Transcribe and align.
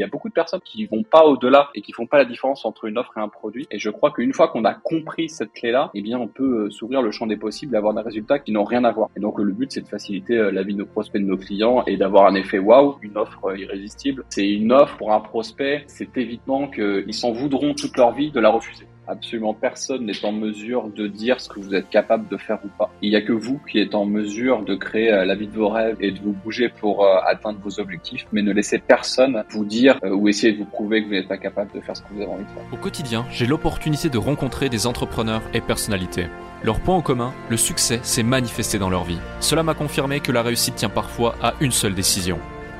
y 0.00 0.04
a 0.04 0.08
beaucoup 0.08 0.28
de 0.28 0.34
personnes 0.34 0.60
qui 0.64 0.86
vont 0.86 1.02
pas 1.02 1.24
au-delà 1.24 1.70
et 1.74 1.82
qui 1.82 1.92
font 1.92 2.06
pas 2.06 2.18
la 2.18 2.24
différence 2.24 2.64
entre 2.64 2.86
une 2.86 2.98
offre 2.98 3.12
et 3.16 3.20
un 3.20 3.28
produit. 3.28 3.66
Et 3.70 3.78
je 3.78 3.90
crois 3.90 4.10
qu'une 4.10 4.32
fois 4.32 4.48
qu'on 4.48 4.64
a 4.64 4.74
compris 4.74 5.28
cette 5.28 5.52
clé-là, 5.52 5.90
eh 5.94 6.02
bien, 6.02 6.18
on 6.18 6.28
peut 6.28 6.66
euh, 6.66 6.70
s'ouvrir 6.70 7.02
le 7.02 7.10
champ 7.10 7.26
des 7.26 7.36
possibles 7.36 7.74
et 7.74 7.78
avoir 7.78 7.94
des 7.94 8.02
résultats 8.02 8.38
qui 8.38 8.52
n'ont 8.52 8.64
rien 8.64 8.84
à 8.84 8.92
voir. 8.92 9.08
Et 9.16 9.20
donc, 9.20 9.38
le 9.38 9.52
but, 9.52 9.70
c'est 9.72 9.82
de 9.82 9.88
faciliter 9.88 10.36
euh, 10.36 10.50
la 10.50 10.62
vie 10.62 10.74
de 10.74 10.78
nos 10.78 10.86
prospects, 10.86 11.20
de 11.20 11.26
nos 11.26 11.36
clients 11.36 11.84
et 11.86 11.96
d'avoir 11.96 12.26
un 12.26 12.34
effet 12.34 12.58
waouh, 12.58 12.96
une 13.02 13.16
offre 13.16 13.56
irrésistible. 13.56 14.24
C'est 14.28 14.48
une 14.48 14.72
offre 14.72 14.96
pour 14.96 15.12
un 15.12 15.20
prospect, 15.20 15.84
c'est 15.86 16.16
évidemment 16.16 16.68
qu'ils 16.68 17.14
s'en 17.14 17.32
voudront 17.32 17.74
toute 17.74 17.96
leur 17.96 18.12
vie 18.12 18.30
de 18.30 18.40
la 18.40 18.50
refuser. 18.50 18.86
Absolument 19.10 19.54
personne 19.54 20.06
n'est 20.06 20.24
en 20.24 20.30
mesure 20.30 20.88
de 20.88 21.08
dire 21.08 21.40
ce 21.40 21.48
que 21.48 21.58
vous 21.58 21.74
êtes 21.74 21.90
capable 21.90 22.28
de 22.28 22.36
faire 22.36 22.60
ou 22.64 22.68
pas. 22.68 22.92
Il 23.02 23.10
n'y 23.10 23.16
a 23.16 23.22
que 23.22 23.32
vous 23.32 23.58
qui 23.68 23.80
êtes 23.80 23.96
en 23.96 24.04
mesure 24.04 24.64
de 24.64 24.76
créer 24.76 25.12
euh, 25.12 25.24
la 25.24 25.34
vie 25.34 25.48
de 25.48 25.56
vos 25.56 25.68
rêves 25.68 25.96
et 25.98 26.12
de 26.12 26.20
vous 26.20 26.30
bouger 26.32 26.68
pour 26.68 27.04
euh, 27.04 27.16
atteindre 27.26 27.58
vos 27.60 27.80
objectifs, 27.80 28.24
mais 28.30 28.42
ne 28.42 28.52
laissez 28.52 28.78
personne 28.78 29.42
vous 29.50 29.64
dire 29.64 29.98
euh, 30.04 30.14
ou 30.14 30.28
essayer 30.28 30.52
de 30.52 30.58
vous 30.58 30.64
prouver 30.64 31.02
que 31.02 31.08
vous 31.08 31.14
n'êtes 31.14 31.26
pas 31.26 31.38
capable 31.38 31.72
de 31.74 31.80
faire 31.80 31.96
ce 31.96 32.02
que 32.02 32.08
vous 32.14 32.22
avez 32.22 32.30
envie 32.30 32.44
de 32.44 32.50
faire. 32.50 32.62
Au 32.72 32.76
quotidien, 32.76 33.26
j'ai 33.32 33.46
l'opportunité 33.46 34.10
de 34.10 34.18
rencontrer 34.18 34.68
des 34.68 34.86
entrepreneurs 34.86 35.42
et 35.54 35.60
personnalités. 35.60 36.26
Leur 36.62 36.78
point 36.78 36.94
en 36.94 37.02
commun, 37.02 37.32
le 37.48 37.56
succès 37.56 37.98
s'est 38.04 38.22
manifesté 38.22 38.78
dans 38.78 38.90
leur 38.90 39.02
vie. 39.02 39.18
Cela 39.40 39.64
m'a 39.64 39.74
confirmé 39.74 40.20
que 40.20 40.30
la 40.30 40.42
réussite 40.42 40.76
tient 40.76 40.88
parfois 40.88 41.34
à 41.42 41.54
une 41.60 41.72
seule 41.72 41.96
décision. 41.96 42.38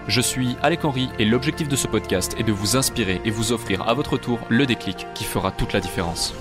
Je 0.08 0.20
suis 0.22 0.56
Alec 0.62 0.84
Henry 0.84 1.08
et 1.18 1.26
l'objectif 1.26 1.68
de 1.68 1.76
ce 1.76 1.86
podcast 1.86 2.34
est 2.38 2.42
de 2.42 2.52
vous 2.52 2.76
inspirer 2.76 3.20
et 3.24 3.30
vous 3.30 3.52
offrir 3.52 3.86
à 3.86 3.92
votre 3.92 4.16
tour 4.16 4.40
le 4.48 4.64
déclic 4.64 5.06
qui 5.14 5.24
fera 5.24 5.52
toute 5.52 5.74
la 5.74 5.80
différence. 5.80 6.34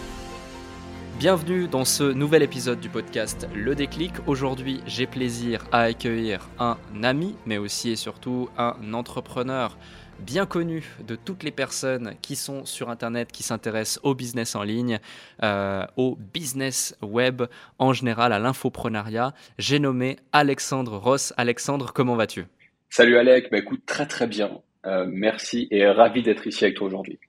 Bienvenue 1.20 1.68
dans 1.68 1.84
ce 1.84 2.04
nouvel 2.04 2.42
épisode 2.42 2.80
du 2.80 2.88
podcast 2.88 3.50
Le 3.54 3.76
déclic. 3.76 4.14
Aujourd'hui, 4.28 4.80
j'ai 4.88 5.06
plaisir 5.06 5.66
à 5.74 5.82
accueillir 5.82 6.48
un 6.58 6.78
ami, 7.04 7.36
mais 7.46 7.58
aussi 7.58 7.90
et 7.90 7.96
surtout 7.98 8.50
un 8.58 8.94
entrepreneur 8.94 9.78
bien 10.20 10.46
connu 10.46 10.96
de 11.06 11.16
toutes 11.16 11.44
les 11.44 11.52
personnes 11.52 12.14
qui 12.22 12.38
sont 12.38 12.66
sur 12.66 12.90
Internet, 12.90 13.30
qui 13.32 13.44
s'intéressent 13.44 14.00
au 14.04 14.16
business 14.16 14.56
en 14.56 14.64
ligne, 14.64 15.00
euh, 15.44 15.86
au 15.98 16.18
business 16.34 16.96
web 17.02 17.44
en 17.78 17.92
général, 17.92 18.32
à 18.32 18.40
l'infoprenariat. 18.40 19.34
J'ai 19.58 19.80
nommé 19.80 20.18
Alexandre 20.32 20.98
Ross. 20.98 21.34
Alexandre, 21.36 21.92
comment 21.94 22.16
vas-tu? 22.16 22.48
Salut 22.90 23.18
Alec, 23.18 23.50
bah 23.52 23.60
écoute 23.60 23.84
très 23.86 24.08
très 24.08 24.26
bien. 24.26 24.62
Euh, 24.86 25.06
merci 25.08 25.68
et 25.72 25.86
ravi 25.88 26.24
d'être 26.24 26.48
ici 26.48 26.64
avec 26.64 26.78
toi 26.78 26.88
aujourd'hui. 26.88 27.20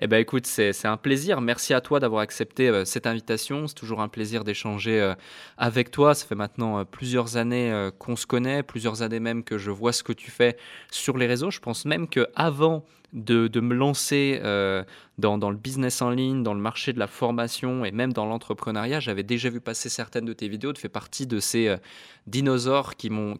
Eh 0.00 0.06
ben 0.06 0.18
écoute, 0.18 0.46
c'est 0.46 0.86
un 0.86 0.96
plaisir. 0.96 1.40
Merci 1.40 1.74
à 1.74 1.80
toi 1.80 2.00
d'avoir 2.00 2.22
accepté 2.22 2.68
euh, 2.68 2.84
cette 2.84 3.06
invitation. 3.06 3.66
C'est 3.66 3.74
toujours 3.74 4.00
un 4.00 4.08
plaisir 4.08 4.44
d'échanger 4.44 5.00
euh, 5.00 5.14
avec 5.58 5.90
toi. 5.90 6.14
Ça 6.14 6.26
fait 6.26 6.36
maintenant 6.36 6.84
plusieurs 6.84 7.36
années 7.36 7.90
qu'on 7.98 8.16
se 8.16 8.26
connaît, 8.26 8.62
plusieurs 8.62 9.02
années 9.02 9.20
même 9.20 9.44
que 9.44 9.58
je 9.58 9.70
vois 9.70 9.92
ce 9.92 10.02
que 10.02 10.12
tu 10.12 10.30
fais 10.30 10.56
sur 10.90 11.18
les 11.18 11.26
réseaux. 11.26 11.50
Je 11.50 11.60
pense 11.60 11.84
même 11.84 12.08
que 12.08 12.26
avant 12.34 12.84
de, 13.12 13.48
de 13.48 13.60
me 13.60 13.74
lancer 13.74 14.40
dans, 15.20 15.50
le 15.50 15.56
business 15.56 16.02
en 16.02 16.10
ligne, 16.10 16.42
dans 16.42 16.54
le 16.54 16.60
marché 16.60 16.92
de 16.92 16.98
la 16.98 17.06
formation 17.06 17.84
et 17.84 17.92
même 17.92 18.12
dans 18.12 18.26
l'entrepreneuriat, 18.26 19.00
j'avais 19.00 19.22
déjà 19.22 19.50
vu 19.50 19.60
passer 19.60 19.88
certaines 19.88 20.24
de 20.24 20.32
tes 20.32 20.48
vidéos. 20.48 20.72
Tu 20.72 20.80
fais 20.80 20.88
partie 20.88 21.26
de 21.26 21.38
ces 21.40 21.76
dinosaures 22.26 22.96
qui 22.96 23.10
m'ont 23.10 23.38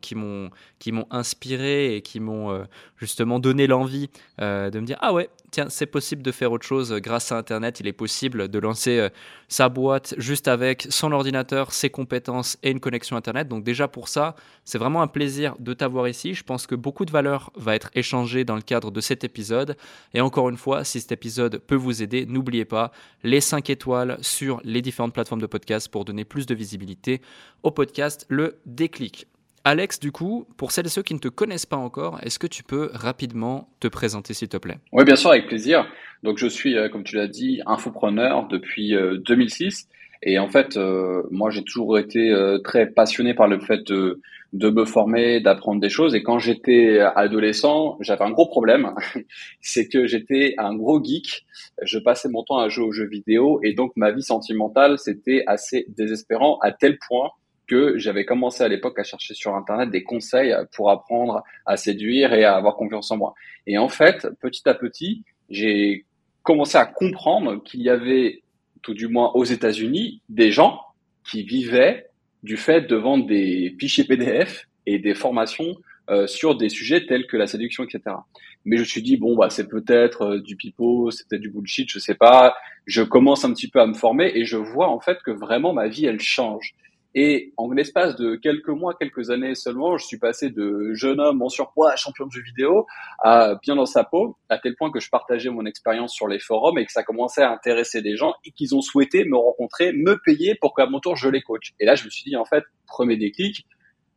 inspiré 1.11 1.97
et 1.97 2.03
qui 2.03 2.21
m'ont 2.21 2.51
euh, 2.51 2.65
justement 2.97 3.39
donné 3.39 3.67
l'envie 3.67 4.11
euh, 4.41 4.71
de 4.71 4.81
me 4.81 4.87
dire 4.87 4.99
ah 5.01 5.13
ouais 5.13 5.29
tiens 5.51 5.69
c'est 5.69 5.87
possible 5.87 6.23
de 6.23 6.33
faire 6.33 6.53
autre 6.53 6.67
chose 6.67 6.93
grâce 6.95 7.33
à 7.33 7.37
internet. 7.37 7.81
Il 7.81 7.87
est 7.87 7.93
possible 7.93 8.49
de 8.49 8.59
lancer 8.59 8.99
euh, 8.99 9.09
sa 9.49 9.69
boîte 9.69 10.15
juste 10.19 10.49
avec 10.49 10.87
son 10.91 11.13
ordinateur 11.13 11.73
ses 11.73 11.91
compétences 11.91 12.59
et 12.63 12.71
une 12.71 12.81
connexion 12.81 13.17
internet. 13.17 13.49
Donc 13.49 13.65
déjà 13.65 13.89
pour 13.89 14.09
ça 14.09 14.35
c'est 14.65 14.79
vraiment 14.79 15.03
un 15.03 15.09
plaisir 15.09 15.55
de 15.59 15.73
t'avoir 15.73 16.09
ici. 16.09 16.35
Je 16.35 16.45
pense 16.45 16.67
que 16.67 16.75
beaucoup 16.75 17.05
de 17.05 17.11
valeur 17.11 17.51
va 17.57 17.75
être 17.75 17.91
échangée 17.95 18.45
dans 18.45 18.57
le 18.57 18.63
cadre 18.63 18.91
de 18.91 19.01
cet 19.01 19.25
épisode. 19.25 19.77
Et 20.15 20.21
encore 20.21 20.49
une 20.49 20.57
fois 20.57 20.85
si 20.85 21.01
cet 21.01 21.13
épisode 21.13 21.59
peut 21.71 21.77
vous 21.77 22.03
aider 22.03 22.27
n'oubliez 22.27 22.65
pas 22.65 22.91
les 23.23 23.41
5 23.41 23.71
étoiles 23.71 24.19
sur 24.23 24.61
les 24.65 24.83
différentes 24.83 25.15
plateformes 25.15 25.41
de 25.41 25.47
podcast 25.47 25.89
pour 25.89 26.05
donner 26.05 26.25
plus 26.25 26.45
de 26.45 26.53
visibilité 26.53 27.21
au 27.63 27.71
podcast 27.71 28.27
le 28.29 28.59
déclic. 28.67 29.29
Alex, 29.63 30.01
du 30.01 30.11
coup, 30.11 30.49
pour 30.57 30.73
celles 30.73 30.87
et 30.87 30.89
ceux 30.89 31.05
qui 31.05 31.15
ne 31.15 31.21
te 31.21 31.29
connaissent 31.29 31.67
pas 31.67 31.77
encore, 31.77 32.19
est-ce 32.25 32.41
que 32.41 32.49
tu 32.49 32.65
peux 32.65 32.91
rapidement 32.93 33.69
te 33.79 33.87
présenter, 33.87 34.35
s'il 34.35 34.49
te 34.49 34.57
plaît? 34.57 34.79
Oui, 34.91 35.05
bien 35.05 35.15
sûr, 35.15 35.31
avec 35.31 35.47
plaisir. 35.47 35.87
Donc, 36.25 36.39
je 36.39 36.49
suis, 36.49 36.77
euh, 36.77 36.89
comme 36.89 37.05
tu 37.05 37.15
l'as 37.15 37.29
dit, 37.29 37.61
infopreneur 37.67 38.49
depuis 38.49 38.93
2006. 39.25 39.89
Euh, 40.27 40.31
et 40.31 40.39
en 40.39 40.49
fait, 40.49 40.77
euh, 40.77 41.23
moi, 41.31 41.51
j'ai 41.51 41.63
toujours 41.65 41.99
été 41.99 42.35
très 42.65 42.87
passionné 42.87 43.35
par 43.35 43.49
le 43.49 43.61
fait 43.61 43.87
de, 43.87 44.21
de 44.53 44.71
me 44.71 44.85
former, 44.85 45.41
d'apprendre 45.41 45.81
des 45.81 45.89
choses. 45.89 46.15
Et 46.15 46.23
quand 46.23 46.39
j'étais 46.39 46.99
adolescent, 47.01 47.97
j'avais 48.01 48.25
un 48.25 48.31
gros 48.31 48.47
problème, 48.47 48.95
c'est 49.61 49.89
que 49.89 50.07
j'étais 50.07 50.55
un 50.59 50.75
gros 50.75 51.03
geek. 51.03 51.47
Je 51.83 51.99
passais 51.99 52.29
mon 52.29 52.43
temps 52.43 52.59
à 52.59 52.69
jouer 52.69 52.87
aux 52.87 52.93
jeux 52.93 53.09
vidéo 53.09 53.61
et 53.63 53.75
donc 53.75 53.93
ma 53.97 54.11
vie 54.11 54.23
sentimentale, 54.23 54.99
c'était 54.99 55.45
assez 55.47 55.87
désespérant 55.89 56.59
à 56.63 56.73
tel 56.73 56.99
point 57.09 57.31
que 57.71 57.97
j'avais 57.99 58.25
commencé 58.25 58.65
à 58.65 58.69
l'époque 58.69 58.99
à 58.99 59.05
chercher 59.05 59.33
sur 59.35 59.55
Internet 59.55 59.91
des 59.91 60.03
conseils 60.03 60.53
pour 60.75 60.91
apprendre 60.91 61.45
à 61.67 61.77
séduire 61.77 62.33
et 62.33 62.43
à 62.43 62.57
avoir 62.57 62.75
confiance 62.75 63.13
en 63.13 63.17
moi. 63.17 63.35
Et 63.69 63.79
en 63.79 63.89
fait, 63.89 64.27
petit 64.41 64.69
à 64.69 64.75
petit, 64.75 65.23
j'ai 65.49 66.05
commencé 66.43 66.77
à 66.79 66.85
comprendre 66.85 67.63
qu'il 67.63 67.83
y 67.83 67.89
avait, 67.89 68.43
tout 68.83 68.95
du 68.95 69.09
moins 69.09 69.33
aux 69.35 69.45
États-Unis, 69.45 70.21
des 70.29 70.51
gens 70.51 70.81
qui 71.25 71.43
vivaient 71.43 72.07
du 72.43 72.57
fait 72.57 72.83
de 72.83 72.97
vendre 72.97 73.27
des 73.27 73.77
fichiers 73.79 74.05
PDF 74.05 74.67
et 74.87 74.99
des 74.99 75.15
formations 75.15 75.77
euh, 76.11 76.27
sur 76.27 76.57
des 76.57 76.69
sujets 76.69 77.07
tels 77.07 77.27
que 77.27 77.37
la 77.37 77.47
séduction, 77.47 77.85
etc. 77.85 78.17
Mais 78.65 78.77
je 78.77 78.83
me 78.83 78.87
suis 78.87 79.03
dit 79.03 79.17
bon 79.17 79.37
bah 79.37 79.49
c'est 79.51 79.69
peut-être 79.69 80.23
euh, 80.23 80.41
du 80.41 80.57
pipeau, 80.57 81.11
c'est 81.11 81.29
peut-être 81.29 81.43
du 81.43 81.51
bullshit, 81.51 81.91
je 81.91 81.99
sais 81.99 82.15
pas. 82.15 82.55
Je 82.87 83.03
commence 83.03 83.45
un 83.45 83.53
petit 83.53 83.69
peu 83.69 83.81
à 83.81 83.87
me 83.87 83.95
former 83.95 84.33
et 84.35 84.45
je 84.45 84.57
vois 84.57 84.89
en 84.89 85.01
fait 85.01 85.19
que 85.25 85.31
vraiment 85.31 85.73
ma 85.73 85.89
vie 85.89 86.07
elle 86.07 86.21
change. 86.21 86.75
Et 87.15 87.53
en 87.57 87.71
l'espace 87.73 88.15
de 88.17 88.37
quelques 88.37 88.69
mois, 88.69 88.95
quelques 88.95 89.31
années 89.31 89.57
seulement, 89.57 89.99
je 89.99 90.07
suis 90.07 90.19
passé 90.19 90.51
de 90.51 90.93
jeune 90.95 91.19
homme 91.19 91.43
en 91.43 91.49
surpoids 91.49 91.91
à 91.91 91.97
champion 91.97 92.27
de 92.27 92.31
jeux 92.31 92.43
vidéo 92.43 92.87
à 93.19 93.57
bien 93.61 93.75
dans 93.75 93.87
sa 93.87 94.05
peau, 94.05 94.37
à 94.49 94.59
tel 94.59 94.77
point 94.77 94.93
que 94.93 95.01
je 95.01 95.11
partageais 95.11 95.51
mon 95.51 95.67
expérience 95.67 96.15
sur 96.15 96.29
les 96.29 96.39
forums 96.39 96.79
et 96.79 96.87
que 96.87 96.93
ça 96.93 97.03
commençait 97.03 97.43
à 97.43 97.51
intéresser 97.51 98.01
des 98.01 98.17
gens 98.17 98.35
et 98.45 98.53
qu'ils 98.53 98.77
ont 98.77 98.81
souhaité 98.81 99.25
me 99.25 99.37
rencontrer, 99.37 99.93
me 99.93 100.21
payer 100.25 100.55
pour 100.55 100.75
qu'à 100.75 100.87
mon 100.87 101.01
tour 101.01 101.17
je 101.17 101.29
les 101.29 101.43
coach. 101.43 101.75
Et 101.81 101.85
là, 101.85 101.97
je 101.97 102.05
me 102.05 102.11
suis 102.11 102.31
dit, 102.31 102.37
en 102.37 102.45
fait, 102.45 102.63
premier 102.87 103.17
déclic, 103.17 103.67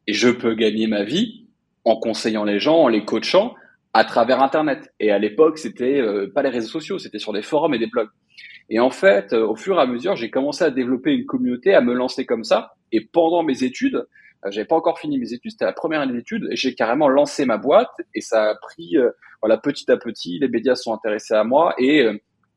et 0.05 0.13
je 0.13 0.29
peux 0.29 0.53
gagner 0.53 0.87
ma 0.87 1.03
vie 1.03 1.47
en 1.85 1.95
conseillant 1.95 2.43
les 2.43 2.59
gens, 2.59 2.77
en 2.77 2.87
les 2.87 3.05
coachant 3.05 3.55
à 3.93 4.03
travers 4.03 4.41
Internet. 4.41 4.91
Et 4.99 5.11
à 5.11 5.19
l'époque, 5.19 5.57
c'était 5.57 6.01
euh, 6.01 6.31
pas 6.33 6.41
les 6.41 6.49
réseaux 6.49 6.69
sociaux, 6.69 6.99
c'était 6.99 7.19
sur 7.19 7.33
des 7.33 7.41
forums 7.41 7.73
et 7.73 7.79
des 7.79 7.87
blogs. 7.87 8.09
Et 8.69 8.79
en 8.79 8.89
fait, 8.89 9.33
euh, 9.33 9.45
au 9.45 9.55
fur 9.55 9.77
et 9.77 9.81
à 9.81 9.85
mesure, 9.85 10.15
j'ai 10.15 10.29
commencé 10.29 10.63
à 10.63 10.71
développer 10.71 11.11
une 11.11 11.25
communauté, 11.25 11.73
à 11.73 11.81
me 11.81 11.93
lancer 11.93 12.25
comme 12.25 12.43
ça. 12.43 12.73
Et 12.91 13.01
pendant 13.01 13.43
mes 13.43 13.63
études, 13.63 14.07
euh, 14.45 14.51
j'avais 14.51 14.65
pas 14.65 14.75
encore 14.75 14.99
fini 14.99 15.17
mes 15.17 15.33
études, 15.33 15.51
c'était 15.51 15.65
la 15.65 15.73
première 15.73 16.01
année 16.01 16.13
d'études, 16.13 16.47
et 16.49 16.55
j'ai 16.55 16.75
carrément 16.75 17.09
lancé 17.09 17.45
ma 17.45 17.57
boîte. 17.57 17.91
Et 18.15 18.21
ça 18.21 18.51
a 18.51 18.55
pris, 18.55 18.97
euh, 18.97 19.11
voilà, 19.41 19.57
petit 19.57 19.91
à 19.91 19.97
petit, 19.97 20.39
les 20.39 20.47
médias 20.47 20.75
sont 20.75 20.93
intéressés 20.93 21.33
à 21.33 21.43
moi. 21.43 21.75
Et 21.77 22.05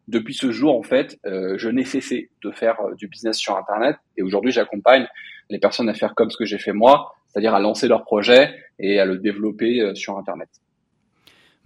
depuis 0.09 0.35
ce 0.35 0.53
jour, 0.53 0.79
en 0.79 0.85
fait, 0.85 1.19
je 1.25 1.69
n'ai 1.69 1.85
cessé 1.85 2.31
de 2.45 2.53
faire 2.53 2.77
du 2.97 3.09
business 3.09 3.37
sur 3.37 3.57
Internet. 3.57 3.97
Et 4.17 4.23
aujourd'hui, 4.23 4.53
j'accompagne 4.53 5.09
les 5.51 5.59
personnes 5.59 5.89
à 5.89 5.95
faire 5.95 6.15
comme 6.15 6.31
ce 6.31 6.37
que 6.37 6.45
j'ai 6.45 6.59
fait 6.59 6.73
moi, 6.73 7.13
c'est-à-dire 7.27 7.55
à 7.55 7.61
lancer 7.61 7.89
leur 7.89 8.05
projet 8.05 8.55
et 8.79 9.01
à 9.01 9.05
le 9.05 9.19
développer 9.19 9.95
sur 9.97 10.17
Internet. 10.17 10.49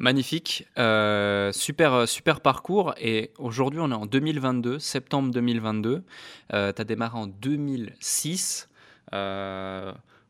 Magnifique, 0.01 0.67
euh, 0.79 1.53
super, 1.53 1.93
euh, 1.93 2.07
super 2.07 2.41
parcours. 2.41 2.95
Et 2.99 3.33
aujourd'hui, 3.37 3.81
on 3.83 3.91
est 3.91 3.95
en 3.95 4.07
2022, 4.07 4.79
septembre 4.79 5.31
2022. 5.31 6.03
Euh, 6.55 6.73
tu 6.73 6.81
as 6.81 6.85
démarré 6.87 7.19
en 7.19 7.27
2006. 7.27 8.71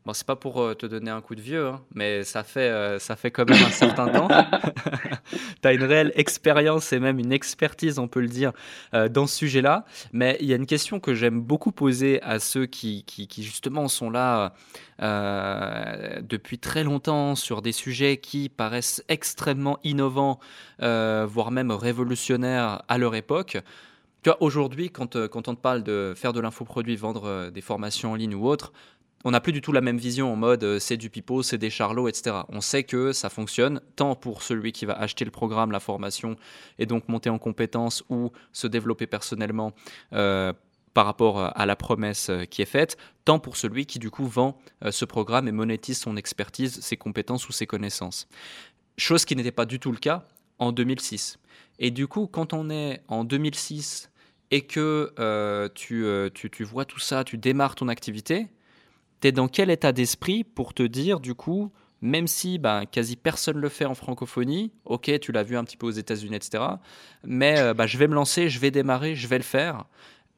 Bon, 0.03 0.13
c'est 0.13 0.25
pas 0.25 0.35
pour 0.35 0.59
euh, 0.59 0.73
te 0.73 0.87
donner 0.87 1.11
un 1.11 1.21
coup 1.21 1.35
de 1.35 1.41
vieux, 1.41 1.67
hein, 1.67 1.81
mais 1.93 2.23
ça 2.23 2.43
fait, 2.43 2.71
euh, 2.71 2.97
ça 2.97 3.15
fait 3.15 3.29
quand 3.29 3.47
même 3.47 3.61
un 3.61 3.69
certain 3.69 4.07
temps. 4.07 4.27
tu 5.61 5.67
as 5.67 5.73
une 5.73 5.83
réelle 5.83 6.11
expérience 6.15 6.91
et 6.91 6.99
même 6.99 7.19
une 7.19 7.31
expertise, 7.31 7.99
on 7.99 8.07
peut 8.07 8.21
le 8.21 8.27
dire, 8.27 8.51
euh, 8.95 9.09
dans 9.09 9.27
ce 9.27 9.35
sujet-là. 9.37 9.85
Mais 10.11 10.37
il 10.41 10.47
y 10.47 10.53
a 10.53 10.55
une 10.55 10.65
question 10.65 10.99
que 10.99 11.13
j'aime 11.13 11.39
beaucoup 11.39 11.71
poser 11.71 12.19
à 12.23 12.39
ceux 12.39 12.65
qui, 12.65 13.03
qui, 13.03 13.27
qui 13.27 13.43
justement 13.43 13.87
sont 13.87 14.09
là 14.09 14.53
depuis 14.99 16.59
très 16.59 16.83
longtemps 16.83 17.33
sur 17.35 17.63
des 17.63 17.71
sujets 17.71 18.17
qui 18.17 18.49
paraissent 18.49 19.03
extrêmement 19.07 19.79
innovants, 19.83 20.39
voire 20.79 21.49
même 21.49 21.71
révolutionnaires 21.71 22.83
à 22.87 22.99
leur 22.99 23.15
époque. 23.15 23.57
Tu 24.21 24.29
vois, 24.29 24.37
aujourd'hui, 24.43 24.91
quand, 24.91 25.27
quand 25.27 25.47
on 25.47 25.55
te 25.55 25.59
parle 25.59 25.81
de 25.81 26.13
faire 26.15 26.33
de 26.33 26.39
l'infoproduit, 26.39 26.95
vendre 26.97 27.49
des 27.49 27.61
formations 27.61 28.11
en 28.11 28.15
ligne 28.15 28.35
ou 28.35 28.47
autre, 28.47 28.73
on 29.23 29.31
n'a 29.31 29.39
plus 29.39 29.53
du 29.53 29.61
tout 29.61 29.71
la 29.71 29.81
même 29.81 29.97
vision 29.97 30.31
en 30.31 30.35
mode 30.35 30.63
euh, 30.63 30.79
c'est 30.79 30.97
du 30.97 31.09
pipeau, 31.09 31.43
c'est 31.43 31.57
des 31.57 31.69
charlots, 31.69 32.07
etc. 32.07 32.37
On 32.49 32.61
sait 32.61 32.83
que 32.83 33.13
ça 33.13 33.29
fonctionne 33.29 33.81
tant 33.95 34.15
pour 34.15 34.43
celui 34.43 34.71
qui 34.71 34.85
va 34.85 34.93
acheter 34.93 35.25
le 35.25 35.31
programme, 35.31 35.71
la 35.71 35.79
formation 35.79 36.35
et 36.79 36.85
donc 36.85 37.07
monter 37.09 37.29
en 37.29 37.37
compétences 37.37 38.03
ou 38.09 38.31
se 38.51 38.67
développer 38.67 39.07
personnellement 39.07 39.73
euh, 40.13 40.53
par 40.93 41.05
rapport 41.05 41.39
à 41.39 41.65
la 41.65 41.75
promesse 41.75 42.29
euh, 42.29 42.43
qui 42.43 42.61
est 42.61 42.65
faite, 42.65 42.97
tant 43.23 43.39
pour 43.39 43.57
celui 43.57 43.85
qui 43.85 43.99
du 43.99 44.09
coup 44.09 44.27
vend 44.27 44.57
ce 44.89 45.05
programme 45.05 45.47
et 45.47 45.51
monétise 45.51 45.99
son 45.99 46.17
expertise, 46.17 46.79
ses 46.81 46.97
compétences 46.97 47.47
ou 47.47 47.51
ses 47.51 47.67
connaissances. 47.67 48.27
Chose 48.97 49.25
qui 49.25 49.35
n'était 49.35 49.51
pas 49.51 49.65
du 49.65 49.79
tout 49.79 49.91
le 49.91 49.97
cas 49.97 50.25
en 50.59 50.71
2006. 50.71 51.39
Et 51.79 51.91
du 51.91 52.07
coup, 52.07 52.27
quand 52.27 52.53
on 52.53 52.69
est 52.69 53.01
en 53.07 53.23
2006 53.23 54.11
et 54.51 54.61
que 54.61 55.13
euh, 55.19 55.69
euh, 55.91 56.29
tu, 56.33 56.49
tu, 56.51 56.63
vois 56.63 56.85
tout 56.85 56.99
ça, 56.99 57.23
tu 57.23 57.37
démarres 57.37 57.75
ton 57.75 57.87
activité, 57.87 58.47
tu 59.21 59.27
es 59.27 59.31
dans 59.31 59.47
quel 59.47 59.69
état 59.69 59.91
d'esprit 59.91 60.43
pour 60.43 60.73
te 60.73 60.83
dire, 60.83 61.19
du 61.19 61.35
coup, 61.35 61.71
même 62.01 62.27
si 62.27 62.57
ben, 62.57 62.85
quasi 62.85 63.15
personne 63.15 63.57
le 63.57 63.69
fait 63.69 63.85
en 63.85 63.95
francophonie, 63.95 64.71
ok, 64.85 65.19
tu 65.19 65.31
l'as 65.31 65.43
vu 65.43 65.55
un 65.55 65.63
petit 65.63 65.77
peu 65.77 65.85
aux 65.85 65.91
États-Unis, 65.91 66.35
etc., 66.35 66.63
mais 67.23 67.59
euh, 67.59 67.73
bah, 67.73 67.85
je 67.87 67.97
vais 67.97 68.07
me 68.07 68.15
lancer, 68.15 68.49
je 68.49 68.59
vais 68.59 68.71
démarrer, 68.71 69.15
je 69.15 69.27
vais 69.27 69.37
le 69.37 69.43
faire, 69.43 69.85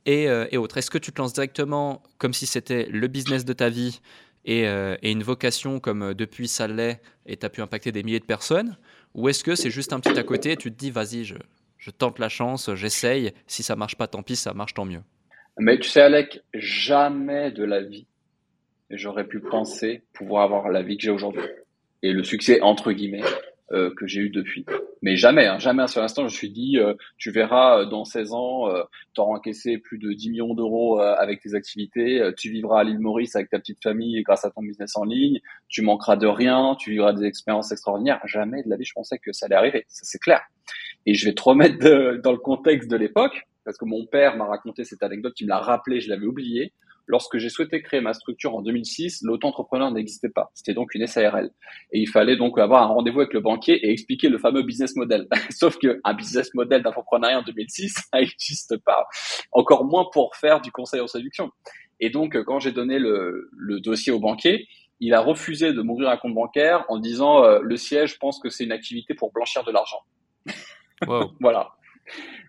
et, 0.05 0.25
et 0.25 0.57
autres. 0.57 0.77
Est-ce 0.77 0.91
que 0.91 0.97
tu 0.97 1.13
te 1.13 1.21
lances 1.21 1.31
directement 1.31 2.03
comme 2.17 2.33
si 2.33 2.45
c'était 2.45 2.87
le 2.87 3.07
business 3.07 3.45
de 3.45 3.53
ta 3.53 3.69
vie 3.69 4.01
et, 4.43 4.63
et 4.63 5.11
une 5.11 5.23
vocation 5.23 5.79
comme 5.79 6.13
depuis 6.13 6.49
ça 6.49 6.67
l'est 6.67 7.01
et 7.25 7.37
tu 7.37 7.45
as 7.45 7.49
pu 7.49 7.61
impacter 7.61 7.93
des 7.93 8.03
milliers 8.03 8.19
de 8.19 8.25
personnes, 8.25 8.75
ou 9.13 9.29
est-ce 9.29 9.45
que 9.45 9.55
c'est 9.55 9.69
juste 9.69 9.93
un 9.93 10.01
petit 10.01 10.19
à 10.19 10.23
côté 10.23 10.51
et 10.51 10.57
tu 10.57 10.73
te 10.73 10.77
dis, 10.77 10.91
vas-y, 10.91 11.23
je, 11.23 11.35
je 11.77 11.91
tente 11.91 12.19
la 12.19 12.29
chance, 12.29 12.73
j'essaye. 12.75 13.33
Si 13.45 13.61
ça 13.61 13.75
marche 13.75 13.95
pas, 13.95 14.07
tant 14.07 14.23
pis, 14.23 14.35
ça 14.35 14.53
marche, 14.53 14.73
tant 14.73 14.85
mieux? 14.85 15.01
Mais 15.59 15.77
tu 15.77 15.89
sais, 15.89 16.01
Alec, 16.01 16.41
jamais 16.53 17.51
de 17.51 17.63
la 17.63 17.81
vie, 17.81 18.07
j'aurais 18.97 19.27
pu 19.27 19.39
penser 19.39 20.03
pouvoir 20.13 20.43
avoir 20.43 20.69
la 20.69 20.81
vie 20.81 20.97
que 20.97 21.03
j'ai 21.03 21.11
aujourd'hui. 21.11 21.43
Et 22.01 22.11
le 22.11 22.23
succès, 22.23 22.61
entre 22.61 22.91
guillemets, 22.91 23.23
euh, 23.71 23.91
que 23.97 24.05
j'ai 24.05 24.21
eu 24.21 24.29
depuis. 24.29 24.65
Mais 25.01 25.15
jamais, 25.15 25.47
hein, 25.47 25.57
jamais 25.57 25.81
à 25.81 25.87
ce 25.87 25.99
instant, 25.99 26.21
je 26.23 26.25
me 26.25 26.29
suis 26.29 26.51
dit, 26.51 26.77
euh, 26.77 26.93
tu 27.17 27.31
verras, 27.31 27.79
euh, 27.79 27.85
dans 27.85 28.05
16 28.05 28.33
ans, 28.33 28.67
tu 29.15 29.21
auras 29.21 29.37
encaissé 29.37 29.79
plus 29.79 29.97
de 29.97 30.13
10 30.13 30.29
millions 30.29 30.53
d'euros 30.53 30.99
avec 30.99 31.41
tes 31.41 31.55
activités, 31.55 32.21
tu 32.37 32.51
vivras 32.51 32.81
à 32.81 32.83
l'île 32.83 32.99
Maurice 32.99 33.35
avec 33.35 33.49
ta 33.49 33.57
petite 33.57 33.81
famille 33.81 34.21
grâce 34.21 34.45
à 34.45 34.51
ton 34.51 34.61
business 34.61 34.95
en 34.95 35.05
ligne, 35.05 35.39
tu 35.69 35.81
manqueras 35.81 36.17
de 36.17 36.27
rien, 36.27 36.75
tu 36.77 36.91
vivras 36.91 37.13
des 37.13 37.25
expériences 37.25 37.71
extraordinaires. 37.71 38.19
Jamais 38.25 38.63
de 38.63 38.69
la 38.69 38.75
vie, 38.75 38.85
je 38.85 38.93
pensais 38.93 39.17
que 39.17 39.31
ça 39.31 39.47
allait 39.47 39.55
arriver, 39.55 39.85
ça 39.87 40.01
c'est 40.03 40.19
clair. 40.19 40.41
Et 41.05 41.15
je 41.15 41.25
vais 41.25 41.33
te 41.33 41.41
remettre 41.41 41.79
dans 42.21 42.31
le 42.31 42.37
contexte 42.37 42.91
de 42.91 42.97
l'époque, 42.97 43.47
parce 43.65 43.77
que 43.77 43.85
mon 43.85 44.05
père 44.05 44.37
m'a 44.37 44.45
raconté 44.45 44.83
cette 44.83 45.01
anecdote, 45.01 45.33
il 45.39 45.45
me 45.45 45.49
l'a 45.49 45.59
rappelé, 45.59 45.99
je 45.99 46.09
l'avais 46.09 46.25
oublié. 46.25 46.73
Lorsque 47.05 47.37
j'ai 47.37 47.49
souhaité 47.49 47.81
créer 47.81 47.99
ma 47.99 48.13
structure 48.13 48.55
en 48.55 48.61
2006, 48.61 49.23
l'auto-entrepreneur 49.23 49.91
n'existait 49.91 50.29
pas. 50.29 50.51
C'était 50.53 50.73
donc 50.73 50.95
une 50.95 51.05
SARL. 51.05 51.51
Et 51.91 51.99
il 51.99 52.07
fallait 52.07 52.37
donc 52.37 52.57
avoir 52.57 52.83
un 52.83 52.87
rendez-vous 52.87 53.19
avec 53.19 53.33
le 53.33 53.41
banquier 53.41 53.73
et 53.85 53.91
expliquer 53.91 54.29
le 54.29 54.37
fameux 54.37 54.63
business 54.63 54.95
model. 54.95 55.27
Sauf 55.49 55.77
qu'un 55.77 56.13
business 56.13 56.53
model 56.53 56.81
d'entrepreneuriat 56.81 57.39
en 57.39 57.43
2006, 57.43 57.93
ça 58.11 58.19
n'existe 58.19 58.77
pas. 58.77 59.05
Encore 59.51 59.85
moins 59.85 60.07
pour 60.13 60.35
faire 60.35 60.61
du 60.61 60.71
conseil 60.71 61.01
en 61.01 61.07
séduction. 61.07 61.51
Et 61.99 62.09
donc, 62.09 62.41
quand 62.43 62.59
j'ai 62.59 62.71
donné 62.71 62.99
le, 62.99 63.49
le, 63.51 63.79
dossier 63.79 64.11
au 64.11 64.19
banquier, 64.19 64.67
il 64.99 65.13
a 65.13 65.19
refusé 65.19 65.73
de 65.73 65.81
m'ouvrir 65.81 66.09
un 66.09 66.17
compte 66.17 66.33
bancaire 66.33 66.85
en 66.87 66.97
disant 66.97 67.43
euh, 67.43 67.59
le 67.61 67.75
siège 67.75 68.19
pense 68.19 68.39
que 68.39 68.49
c'est 68.49 68.63
une 68.63 68.71
activité 68.71 69.13
pour 69.13 69.31
blanchir 69.31 69.63
de 69.63 69.71
l'argent. 69.71 69.99
voilà. 71.41 71.73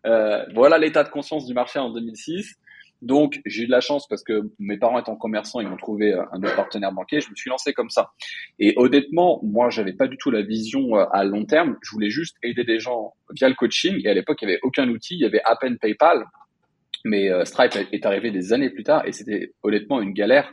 Euh, 0.07 0.45
voilà 0.55 0.79
l'état 0.79 1.03
de 1.03 1.09
conscience 1.09 1.47
du 1.47 1.55
marché 1.55 1.79
en 1.79 1.91
2006. 1.91 2.57
Donc, 3.03 3.41
j'ai 3.45 3.65
eu 3.65 3.67
de 3.67 3.71
la 3.71 3.81
chance 3.81 4.07
parce 4.09 4.23
que 4.23 4.51
mes 4.59 4.79
parents 4.79 4.99
étant 4.99 5.17
commerçants, 5.17 5.61
ils 5.61 5.69
m'ont 5.69 5.77
trouvé 5.77 6.13
euh, 6.13 6.23
un 6.33 6.43
autre 6.43 6.57
partenaire 6.57 6.93
banquier. 6.93 7.21
Je 7.21 7.31
me 7.31 7.35
suis 7.35 7.51
lancé 7.51 7.73
comme 7.73 7.91
ça. 7.91 8.13
Et 8.59 8.75
honnêtement, 8.77 9.41
moi, 9.43 9.69
j'avais 9.71 9.93
pas 9.93 10.07
du 10.07 10.17
tout 10.17 10.31
la 10.31 10.43
vision 10.43 10.97
euh, 10.97 11.05
à 11.13 11.25
long 11.25 11.45
terme. 11.45 11.77
Je 11.83 11.91
voulais 11.91 12.11
juste 12.11 12.37
aider 12.43 12.65
des 12.65 12.79
gens 12.79 13.15
via 13.31 13.49
le 13.49 13.55
coaching. 13.55 14.01
Et 14.05 14.09
à 14.09 14.15
l'époque, 14.15 14.39
il 14.43 14.49
y 14.49 14.53
avait 14.53 14.61
aucun 14.63 14.89
outil. 14.89 15.15
Il 15.15 15.21
y 15.21 15.27
avait 15.27 15.43
à 15.45 15.57
peine 15.57 15.79
PayPal. 15.79 16.25
Mais 17.07 17.29
Stripe 17.45 17.75
est 17.93 18.07
arrivé 18.07 18.31
des 18.31 18.55
années 18.55 18.71
plus 18.71 18.83
tard 18.83 19.07
et 19.07 19.13
c'était 19.13 19.53
honnêtement 19.63 20.01
une 20.01 20.15
galère 20.15 20.51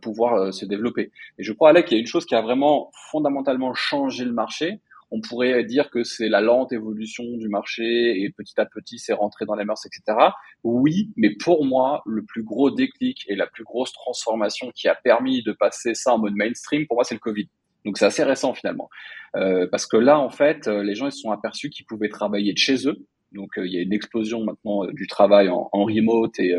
pouvoir 0.00 0.54
se 0.54 0.64
développer. 0.64 1.10
Et 1.38 1.42
je 1.42 1.52
crois, 1.52 1.70
Alec, 1.70 1.86
qu'il 1.86 1.96
y 1.96 1.98
a 1.98 2.00
une 2.00 2.06
chose 2.06 2.24
qui 2.24 2.36
a 2.36 2.40
vraiment 2.40 2.92
fondamentalement 3.10 3.74
changé 3.74 4.24
le 4.24 4.30
marché 4.30 4.78
on 5.10 5.20
pourrait 5.20 5.64
dire 5.64 5.90
que 5.90 6.04
c'est 6.04 6.28
la 6.28 6.40
lente 6.40 6.72
évolution 6.72 7.24
du 7.36 7.48
marché 7.48 8.22
et 8.22 8.30
petit 8.30 8.60
à 8.60 8.66
petit 8.66 8.98
c'est 8.98 9.12
rentré 9.12 9.46
dans 9.46 9.54
les 9.54 9.64
mœurs, 9.64 9.84
etc. 9.86 10.18
Oui, 10.64 11.10
mais 11.16 11.34
pour 11.34 11.64
moi, 11.64 12.02
le 12.06 12.24
plus 12.24 12.42
gros 12.42 12.70
déclic 12.70 13.24
et 13.28 13.36
la 13.36 13.46
plus 13.46 13.64
grosse 13.64 13.92
transformation 13.92 14.70
qui 14.74 14.88
a 14.88 14.94
permis 14.94 15.42
de 15.42 15.52
passer 15.52 15.94
ça 15.94 16.14
en 16.14 16.18
mode 16.18 16.34
mainstream, 16.34 16.86
pour 16.86 16.96
moi, 16.96 17.04
c'est 17.04 17.14
le 17.14 17.20
Covid. 17.20 17.48
Donc 17.84 17.96
c'est 17.96 18.04
assez 18.04 18.24
récent 18.24 18.54
finalement, 18.54 18.90
euh, 19.36 19.66
parce 19.70 19.86
que 19.86 19.96
là 19.96 20.18
en 20.18 20.30
fait, 20.30 20.66
euh, 20.66 20.82
les 20.82 20.94
gens 20.94 21.06
ils 21.06 21.12
se 21.12 21.20
sont 21.20 21.30
aperçus 21.30 21.70
qu'ils 21.70 21.86
pouvaient 21.86 22.08
travailler 22.08 22.52
de 22.52 22.58
chez 22.58 22.88
eux. 22.88 22.96
Donc 23.32 23.56
euh, 23.56 23.66
il 23.66 23.72
y 23.72 23.78
a 23.78 23.82
une 23.82 23.92
explosion 23.92 24.42
maintenant 24.44 24.84
du 24.86 25.06
travail 25.06 25.48
en, 25.48 25.68
remote 25.72 26.38
et 26.40 26.54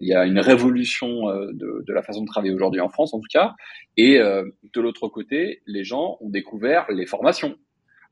il 0.00 0.08
y 0.08 0.14
a 0.14 0.26
une 0.26 0.40
révolution 0.40 1.26
de, 1.26 1.84
de, 1.86 1.92
la 1.92 2.02
façon 2.02 2.22
de 2.22 2.26
travailler 2.26 2.52
aujourd'hui 2.52 2.80
en 2.80 2.88
France 2.88 3.14
en 3.14 3.20
tout 3.20 3.28
cas. 3.30 3.54
Et 3.96 4.18
de 4.18 4.80
l'autre 4.80 5.08
côté, 5.08 5.62
les 5.66 5.84
gens 5.84 6.16
ont 6.20 6.30
découvert 6.30 6.90
les 6.90 7.06
formations. 7.06 7.56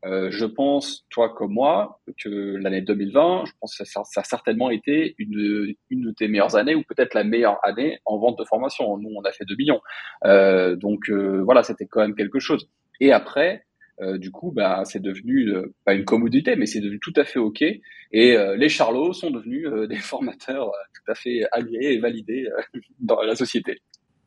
Euh, 0.04 0.30
je 0.30 0.44
pense, 0.44 1.06
toi 1.10 1.32
comme 1.32 1.52
moi, 1.52 2.00
que 2.22 2.56
l'année 2.56 2.80
2020, 2.80 3.44
je 3.46 3.52
pense 3.60 3.76
que 3.76 3.84
ça, 3.84 4.02
ça, 4.04 4.20
a 4.20 4.24
certainement 4.24 4.70
été 4.70 5.14
une, 5.18 5.74
une 5.90 6.02
de 6.02 6.10
tes 6.10 6.26
meilleures 6.26 6.56
années 6.56 6.74
ou 6.74 6.82
peut-être 6.82 7.14
la 7.14 7.22
meilleure 7.22 7.58
année 7.62 7.98
en 8.04 8.18
vente 8.18 8.38
de 8.38 8.44
formation. 8.44 8.96
Nous, 8.98 9.10
on 9.14 9.22
a 9.22 9.32
fait 9.32 9.44
2 9.44 9.54
millions. 9.56 9.80
Euh, 10.24 10.74
donc 10.74 11.08
euh, 11.08 11.42
voilà, 11.44 11.62
c'était 11.62 11.86
quand 11.86 12.00
même 12.00 12.16
quelque 12.16 12.40
chose. 12.40 12.68
Et 13.00 13.12
après, 13.12 13.64
euh, 14.00 14.18
du 14.18 14.32
coup, 14.32 14.50
bah, 14.50 14.82
c'est 14.84 15.02
devenu 15.02 15.48
euh, 15.50 15.72
pas 15.84 15.94
une 15.94 16.04
commodité, 16.04 16.56
mais 16.56 16.66
c'est 16.66 16.80
devenu 16.80 16.98
tout 16.98 17.12
à 17.16 17.24
fait 17.24 17.38
OK. 17.38 17.62
Et 17.62 18.36
les 18.56 18.68
charlots 18.68 19.14
sont 19.14 19.30
devenus 19.30 19.66
des 19.88 19.96
formateurs 19.96 20.70
tout 20.94 21.10
à 21.10 21.14
fait 21.14 21.44
agréés 21.50 21.94
et 21.94 21.98
validés 21.98 22.46
dans 23.00 23.22
la 23.22 23.34
société. 23.34 23.80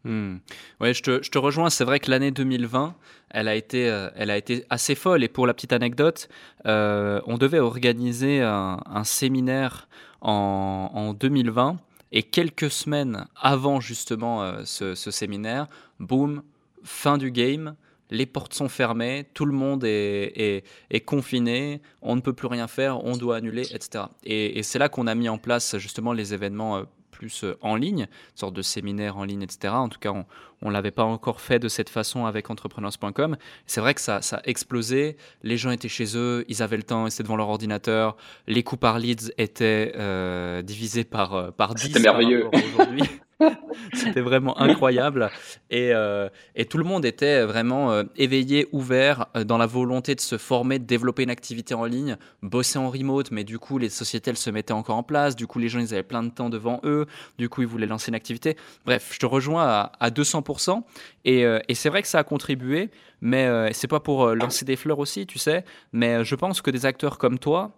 Hmm. 0.05 0.37
Ouais, 0.79 0.93
je 0.93 1.01
te, 1.01 1.37
rejoins. 1.39 1.71
C'est 1.71 1.83
vrai 1.83 1.99
que 1.99 2.11
l'année 2.11 2.29
2020, 2.29 2.95
elle 3.31 3.47
a, 3.47 3.55
été, 3.55 3.89
euh, 3.89 4.09
elle 4.15 4.29
a 4.29 4.37
été 4.37 4.63
assez 4.69 4.93
folle. 4.93 5.23
Et 5.23 5.27
pour 5.27 5.47
la 5.47 5.53
petite 5.55 5.73
anecdote, 5.73 6.29
euh, 6.67 7.19
on 7.25 7.37
devait 7.37 7.59
organiser 7.59 8.41
un, 8.41 9.03
séminaire 9.03 9.89
en, 10.21 10.91
en, 10.93 11.13
2020. 11.13 11.77
Et 12.11 12.21
quelques 12.21 12.69
semaines 12.69 13.25
avant 13.35 13.79
justement 13.79 14.43
euh, 14.43 14.61
ce, 14.63 14.93
séminaire, 14.95 15.67
boum, 15.99 16.43
fin 16.83 17.17
du 17.17 17.31
game. 17.31 17.75
Les 18.11 18.27
portes 18.27 18.53
sont 18.53 18.69
fermées, 18.69 19.25
tout 19.33 19.45
le 19.45 19.51
monde 19.51 19.83
est, 19.83 20.63
confiné, 21.05 21.81
on 22.03 22.15
ne 22.15 22.21
peut 22.21 22.33
plus 22.33 22.47
rien 22.47 22.67
faire, 22.67 23.03
on 23.03 23.17
doit 23.17 23.37
annuler, 23.37 23.63
etc. 23.73 24.03
Et, 24.23 24.59
et 24.59 24.63
c'est 24.63 24.77
là 24.77 24.89
qu'on 24.89 25.07
a 25.07 25.15
mis 25.15 25.27
en 25.27 25.39
place 25.39 25.75
justement 25.79 26.13
les 26.13 26.31
événements 26.31 26.85
plus 27.15 27.43
euh, 27.43 27.57
en 27.61 27.75
ligne, 27.75 28.01
une 28.01 28.37
sorte 28.37 28.53
de 28.53 28.61
séminaire 28.61 29.17
en 29.17 29.23
ligne, 29.23 29.41
etc. 29.41 29.73
En 29.73 29.89
tout 29.89 29.99
cas, 29.99 30.11
on 30.61 30.67
ne 30.67 30.73
l'avait 30.73 30.91
pas 30.91 31.03
encore 31.03 31.41
fait 31.41 31.59
de 31.59 31.67
cette 31.67 31.89
façon 31.89 32.25
avec 32.25 32.49
entrepreneurs.com. 32.49 33.37
C'est 33.65 33.81
vrai 33.81 33.93
que 33.93 34.01
ça, 34.01 34.21
ça, 34.21 34.37
a 34.37 34.41
explosé. 34.45 35.15
Les 35.43 35.57
gens 35.57 35.71
étaient 35.71 35.89
chez 35.89 36.17
eux, 36.17 36.45
ils 36.47 36.61
avaient 36.61 36.77
le 36.77 36.83
temps, 36.83 37.07
ils 37.07 37.13
étaient 37.13 37.23
devant 37.23 37.37
leur 37.37 37.49
ordinateur. 37.49 38.17
Les 38.47 38.63
coûts 38.63 38.77
par 38.77 38.99
leads 38.99 39.31
étaient 39.37 39.93
euh, 39.95 40.61
divisés 40.61 41.03
par, 41.03 41.33
euh, 41.33 41.51
par 41.51 41.73
10 41.75 41.83
C'était 41.83 41.99
merveilleux. 41.99 42.49
aujourd'hui. 42.53 43.03
C'était 43.93 44.21
vraiment 44.21 44.59
incroyable. 44.59 45.29
Et, 45.69 45.91
euh, 45.93 46.29
et, 46.55 46.65
tout 46.65 46.77
le 46.77 46.83
monde 46.83 47.05
était 47.05 47.43
vraiment 47.43 47.91
euh, 47.91 48.03
éveillé, 48.15 48.67
ouvert 48.71 49.27
euh, 49.35 49.43
dans 49.43 49.57
la 49.57 49.65
volonté 49.65 50.15
de 50.15 50.21
se 50.21 50.37
former, 50.37 50.79
de 50.79 50.85
développer 50.85 51.23
une 51.23 51.29
activité 51.29 51.73
en 51.73 51.85
ligne, 51.85 52.17
bosser 52.41 52.79
en 52.79 52.89
remote, 52.89 53.31
mais 53.31 53.43
du 53.43 53.59
coup, 53.59 53.77
les 53.77 53.89
sociétés, 53.89 54.29
elles 54.31 54.37
se 54.37 54.49
mettaient 54.49 54.73
encore 54.73 54.95
en 54.95 55.03
place. 55.03 55.35
Du 55.35 55.47
coup, 55.47 55.59
les 55.59 55.67
gens, 55.67 55.79
ils 55.79 55.93
avaient 55.93 56.03
plein 56.03 56.23
de 56.23 56.29
temps 56.29 56.49
devant 56.49 56.79
eux. 56.83 57.07
Du 57.37 57.49
coup, 57.49 57.61
ils 57.61 57.67
voulaient 57.67 57.87
lancer 57.87 58.09
une 58.09 58.15
activité. 58.15 58.55
Bref, 58.85 59.11
je 59.13 59.19
te 59.19 59.25
rejoins 59.25 59.65
à, 59.65 59.91
à 59.99 60.09
200%. 60.09 60.83
Et, 61.25 61.41
et 61.41 61.73
c'est 61.73 61.89
vrai 61.89 62.03
que 62.03 62.07
ça 62.07 62.19
a 62.19 62.23
contribué, 62.23 62.91
mais 63.19 63.73
c'est 63.73 63.87
pas 63.87 63.99
pour 63.99 64.35
lancer 64.35 64.63
des 64.63 64.75
fleurs 64.75 64.99
aussi, 64.99 65.25
tu 65.25 65.39
sais. 65.39 65.65
Mais 65.91 66.23
je 66.23 66.35
pense 66.35 66.61
que 66.61 66.69
des 66.69 66.85
acteurs 66.85 67.17
comme 67.17 67.39
toi 67.39 67.75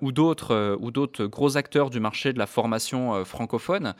ou 0.00 0.10
d'autres 0.10 0.78
ou 0.80 0.90
d'autres 0.90 1.26
gros 1.26 1.58
acteurs 1.58 1.90
du 1.90 2.00
marché 2.00 2.32
de 2.32 2.38
la 2.38 2.46
formation 2.46 3.26
francophone, 3.26 3.94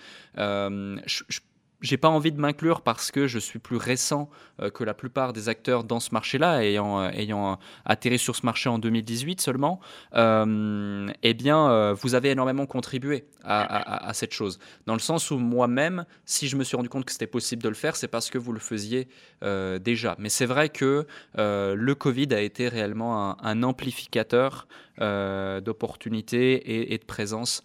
je, 1.06 1.24
je 1.28 1.40
j'ai 1.82 1.96
pas 1.96 2.08
envie 2.08 2.32
de 2.32 2.40
m'inclure 2.40 2.80
parce 2.80 3.10
que 3.10 3.26
je 3.26 3.38
suis 3.38 3.58
plus 3.58 3.76
récent 3.76 4.30
euh, 4.60 4.70
que 4.70 4.84
la 4.84 4.94
plupart 4.94 5.32
des 5.32 5.48
acteurs 5.48 5.84
dans 5.84 6.00
ce 6.00 6.10
marché-là, 6.12 6.64
ayant, 6.64 7.02
euh, 7.02 7.54
atterri 7.84 8.18
sur 8.18 8.36
ce 8.36 8.46
marché 8.46 8.68
en 8.68 8.78
2018 8.78 9.40
seulement, 9.40 9.80
euh, 10.14 11.08
eh 11.22 11.34
bien, 11.34 11.70
euh, 11.70 11.94
vous 11.94 12.14
avez 12.14 12.30
énormément 12.30 12.66
contribué 12.66 13.24
à, 13.44 14.12
cette 14.14 14.32
chose. 14.32 14.60
Dans 14.86 14.92
le 14.92 15.00
sens 15.00 15.32
où 15.32 15.38
moi-même, 15.38 16.04
si 16.24 16.46
je 16.46 16.56
me 16.56 16.62
suis 16.62 16.76
rendu 16.76 16.88
compte 16.88 17.04
que 17.04 17.10
c'était 17.10 17.26
possible 17.26 17.60
de 17.60 17.68
le 17.68 17.74
faire, 17.74 17.96
c'est 17.96 18.06
parce 18.06 18.30
que 18.30 18.38
vous 18.38 18.52
le 18.52 18.60
faisiez 18.60 19.08
euh, 19.42 19.80
déjà. 19.80 20.14
Mais 20.20 20.28
c'est 20.28 20.46
vrai 20.46 20.68
que 20.68 21.06
le 21.34 21.94
Covid 21.94 22.28
a 22.32 22.40
été 22.40 22.68
réellement 22.68 23.42
un, 23.42 23.62
amplificateur 23.64 24.68
d'opportunités 24.98 26.92
et 26.92 26.98
de 26.98 27.04
présence 27.04 27.62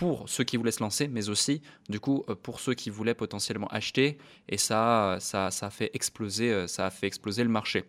pour 0.00 0.30
ceux 0.30 0.44
qui 0.44 0.56
voulaient 0.56 0.70
se 0.72 0.82
lancer, 0.82 1.08
mais 1.08 1.28
aussi 1.28 1.60
du 1.90 2.00
coup 2.00 2.24
euh, 2.30 2.34
pour 2.34 2.58
ceux 2.58 2.72
qui 2.72 2.88
voulaient 2.88 3.14
potentiellement 3.14 3.68
acheter. 3.68 4.16
Et 4.48 4.56
ça, 4.56 5.18
ça, 5.20 5.50
ça 5.50 5.66
a 5.66 5.70
fait 5.70 5.90
exploser, 5.92 6.50
euh, 6.50 6.66
ça 6.66 6.86
a 6.86 6.90
fait 6.90 7.06
exploser 7.06 7.44
le 7.44 7.50
marché. 7.50 7.84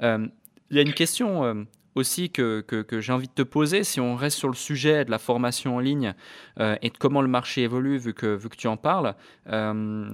Euh, 0.00 0.28
il 0.70 0.76
y 0.76 0.78
a 0.78 0.82
une 0.82 0.94
question 0.94 1.66
aussi 1.94 2.30
que, 2.30 2.60
que, 2.60 3.00
j'ai 3.00 3.12
envie 3.12 3.28
de 3.28 3.32
te 3.32 3.42
poser, 3.42 3.84
si 3.84 4.00
on 4.00 4.14
reste 4.14 4.38
sur 4.38 4.48
le 4.48 4.54
sujet 4.54 5.04
de 5.04 5.10
la 5.10 5.18
formation 5.18 5.76
en 5.76 5.80
ligne 5.80 6.14
euh, 6.58 6.76
et 6.82 6.90
de 6.90 6.96
comment 6.96 7.22
le 7.22 7.28
marché 7.28 7.62
évolue, 7.62 7.98
vu 7.98 8.14
que, 8.14 8.34
vu 8.34 8.48
que 8.48 8.56
tu 8.56 8.68
en 8.68 8.76
parles, 8.76 9.14
euh, 9.48 10.08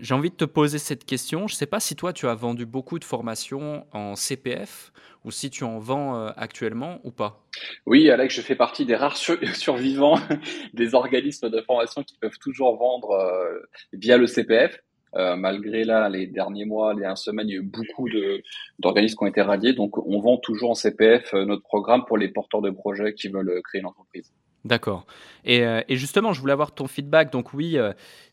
j'ai 0.00 0.14
envie 0.14 0.30
de 0.30 0.36
te 0.36 0.44
poser 0.44 0.78
cette 0.78 1.04
question. 1.04 1.46
Je 1.46 1.54
ne 1.54 1.56
sais 1.56 1.66
pas 1.66 1.80
si 1.80 1.96
toi, 1.96 2.12
tu 2.12 2.26
as 2.26 2.34
vendu 2.34 2.66
beaucoup 2.66 2.98
de 2.98 3.04
formations 3.04 3.86
en 3.92 4.16
CPF 4.16 4.92
ou 5.24 5.30
si 5.30 5.50
tu 5.50 5.62
en 5.64 5.78
vends 5.78 6.16
euh, 6.16 6.30
actuellement 6.36 7.00
ou 7.04 7.12
pas. 7.12 7.44
Oui, 7.86 8.10
Alex, 8.10 8.34
je 8.34 8.40
fais 8.40 8.56
partie 8.56 8.84
des 8.84 8.96
rares 8.96 9.16
survivants 9.54 10.18
des 10.74 10.94
organismes 10.94 11.50
de 11.50 11.60
formation 11.62 12.02
qui 12.02 12.16
peuvent 12.18 12.38
toujours 12.38 12.76
vendre 12.76 13.16
via 13.92 14.16
le 14.16 14.26
CPF. 14.26 14.78
Euh, 15.16 15.36
malgré 15.36 15.84
là 15.84 16.08
les 16.08 16.26
derniers 16.26 16.64
mois, 16.64 16.94
les 16.94 17.00
dernières 17.00 17.18
semaines, 17.18 17.48
il 17.48 17.52
y 17.52 17.56
a 17.56 17.60
eu 17.60 17.64
beaucoup 17.64 18.08
d'organismes 18.78 19.16
qui 19.16 19.24
ont 19.24 19.26
été 19.26 19.42
radiés. 19.42 19.72
Donc, 19.74 19.98
on 19.98 20.20
vend 20.20 20.38
toujours 20.38 20.70
en 20.70 20.74
CPF 20.74 21.34
euh, 21.34 21.44
notre 21.44 21.62
programme 21.62 22.04
pour 22.06 22.16
les 22.16 22.28
porteurs 22.28 22.62
de 22.62 22.70
projets 22.70 23.14
qui 23.14 23.28
veulent 23.28 23.60
créer 23.62 23.80
une 23.80 23.86
entreprise. 23.86 24.32
D'accord. 24.64 25.06
Et, 25.44 25.64
euh, 25.66 25.82
justement, 25.90 26.32
je 26.32 26.40
voulais 26.40 26.52
avoir 26.52 26.72
ton 26.72 26.86
feedback. 26.86 27.32
Donc 27.32 27.52
oui, 27.52 27.76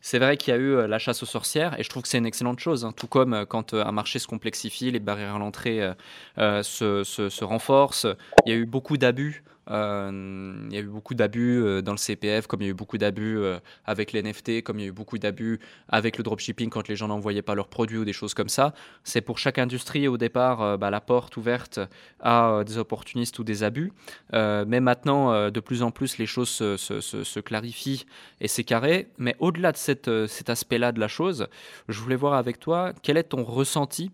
c'est 0.00 0.18
vrai 0.18 0.36
qu'il 0.36 0.54
y 0.54 0.56
a 0.56 0.60
eu 0.60 0.86
la 0.86 0.98
chasse 0.98 1.22
aux 1.22 1.26
sorcières, 1.26 1.78
et 1.78 1.82
je 1.82 1.88
trouve 1.88 2.02
que 2.02 2.08
c'est 2.08 2.18
une 2.18 2.26
excellente 2.26 2.60
chose. 2.60 2.84
Hein. 2.84 2.92
Tout 2.96 3.08
comme 3.08 3.44
quand 3.46 3.74
un 3.74 3.92
marché 3.92 4.18
se 4.20 4.28
complexifie, 4.28 4.90
les 4.90 5.00
barrières 5.00 5.34
à 5.34 5.38
l'entrée 5.38 5.90
se, 6.36 7.02
se, 7.02 7.44
renforcent. 7.44 8.06
Il 8.46 8.52
y 8.52 8.54
a 8.54 8.58
eu 8.58 8.64
beaucoup 8.64 8.96
d'abus 8.96 9.42
euh, 9.68 10.66
il 10.68 10.74
y 10.74 10.78
a 10.78 10.80
eu 10.80 10.86
beaucoup 10.86 11.14
d'abus 11.14 11.62
euh, 11.62 11.82
dans 11.82 11.92
le 11.92 11.98
CPF, 11.98 12.46
comme 12.46 12.62
il 12.62 12.64
y 12.64 12.68
a 12.68 12.70
eu 12.70 12.74
beaucoup 12.74 12.98
d'abus 12.98 13.38
euh, 13.38 13.58
avec 13.84 14.12
les 14.12 14.22
NFT, 14.22 14.62
comme 14.62 14.78
il 14.78 14.82
y 14.82 14.84
a 14.86 14.88
eu 14.88 14.92
beaucoup 14.92 15.18
d'abus 15.18 15.60
avec 15.88 16.18
le 16.18 16.24
dropshipping 16.24 16.70
quand 16.70 16.88
les 16.88 16.96
gens 16.96 17.08
n'envoyaient 17.08 17.42
pas 17.42 17.54
leurs 17.54 17.68
produits 17.68 17.98
ou 17.98 18.04
des 18.04 18.12
choses 18.12 18.34
comme 18.34 18.48
ça. 18.48 18.74
C'est 19.04 19.20
pour 19.20 19.38
chaque 19.38 19.58
industrie 19.58 20.08
au 20.08 20.16
départ 20.16 20.78
bah, 20.78 20.90
la 20.90 21.00
porte 21.00 21.36
ouverte 21.36 21.80
à 22.20 22.62
des 22.66 22.78
opportunistes 22.78 23.38
ou 23.38 23.44
des 23.44 23.62
abus. 23.62 23.92
mais 24.32 24.80
maintenant, 24.80 25.50
de 25.50 25.60
plus 25.60 25.82
en 25.82 25.90
plus, 25.90 26.18
les 26.18 26.26
choses 26.26 26.50
se, 26.50 27.40
clarifient 27.40 28.06
et 28.40 28.48
c'est 28.48 28.64
carré. 28.64 29.08
Mais 29.18 29.36
au-delà 29.38 29.72
de 29.72 29.76
cet 29.76 30.50
aspect-là 30.50 30.92
de 30.92 31.00
la 31.00 31.08
chose, 31.08 31.48
je 31.88 32.00
voulais 32.00 32.16
voir 32.16 32.34
avec 32.34 32.60
toi 32.60 32.92
quel 33.02 33.16
est 33.16 33.24
ton 33.24 33.44
ressenti 33.44 34.10